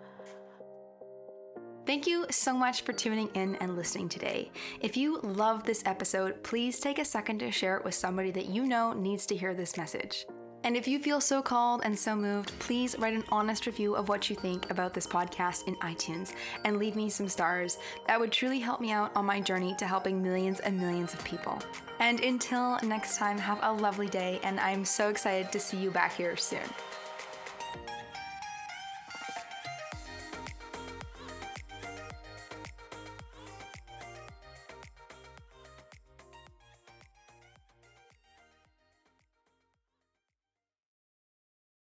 Thank 1.87 2.05
you 2.05 2.27
so 2.29 2.53
much 2.53 2.83
for 2.83 2.93
tuning 2.93 3.29
in 3.33 3.55
and 3.55 3.75
listening 3.75 4.07
today. 4.07 4.51
If 4.81 4.95
you 4.95 5.19
love 5.23 5.63
this 5.63 5.81
episode, 5.87 6.43
please 6.43 6.79
take 6.79 6.99
a 6.99 7.05
second 7.05 7.39
to 7.39 7.51
share 7.51 7.75
it 7.75 7.83
with 7.83 7.95
somebody 7.95 8.29
that 8.31 8.45
you 8.45 8.67
know 8.67 8.93
needs 8.93 9.25
to 9.25 9.35
hear 9.35 9.55
this 9.55 9.77
message. 9.77 10.27
And 10.63 10.77
if 10.77 10.87
you 10.87 10.99
feel 10.99 11.19
so 11.19 11.41
called 11.41 11.81
and 11.83 11.97
so 11.97 12.15
moved, 12.15 12.57
please 12.59 12.95
write 12.99 13.13
an 13.13 13.23
honest 13.29 13.65
review 13.65 13.95
of 13.95 14.09
what 14.09 14.29
you 14.29 14.35
think 14.35 14.69
about 14.69 14.93
this 14.93 15.07
podcast 15.07 15.67
in 15.67 15.75
iTunes 15.77 16.33
and 16.65 16.77
leave 16.77 16.95
me 16.95 17.09
some 17.09 17.27
stars. 17.27 17.79
That 18.07 18.19
would 18.19 18.31
truly 18.31 18.59
help 18.59 18.79
me 18.79 18.91
out 18.91 19.11
on 19.15 19.25
my 19.25 19.41
journey 19.41 19.75
to 19.79 19.85
helping 19.85 20.21
millions 20.21 20.59
and 20.59 20.79
millions 20.79 21.13
of 21.13 21.23
people. 21.23 21.59
And 21.99 22.19
until 22.19 22.77
next 22.83 23.17
time, 23.17 23.37
have 23.37 23.59
a 23.63 23.73
lovely 23.73 24.07
day, 24.07 24.39
and 24.43 24.59
I'm 24.59 24.85
so 24.85 25.09
excited 25.09 25.51
to 25.51 25.59
see 25.59 25.77
you 25.77 25.91
back 25.91 26.15
here 26.15 26.35
soon. 26.37 26.59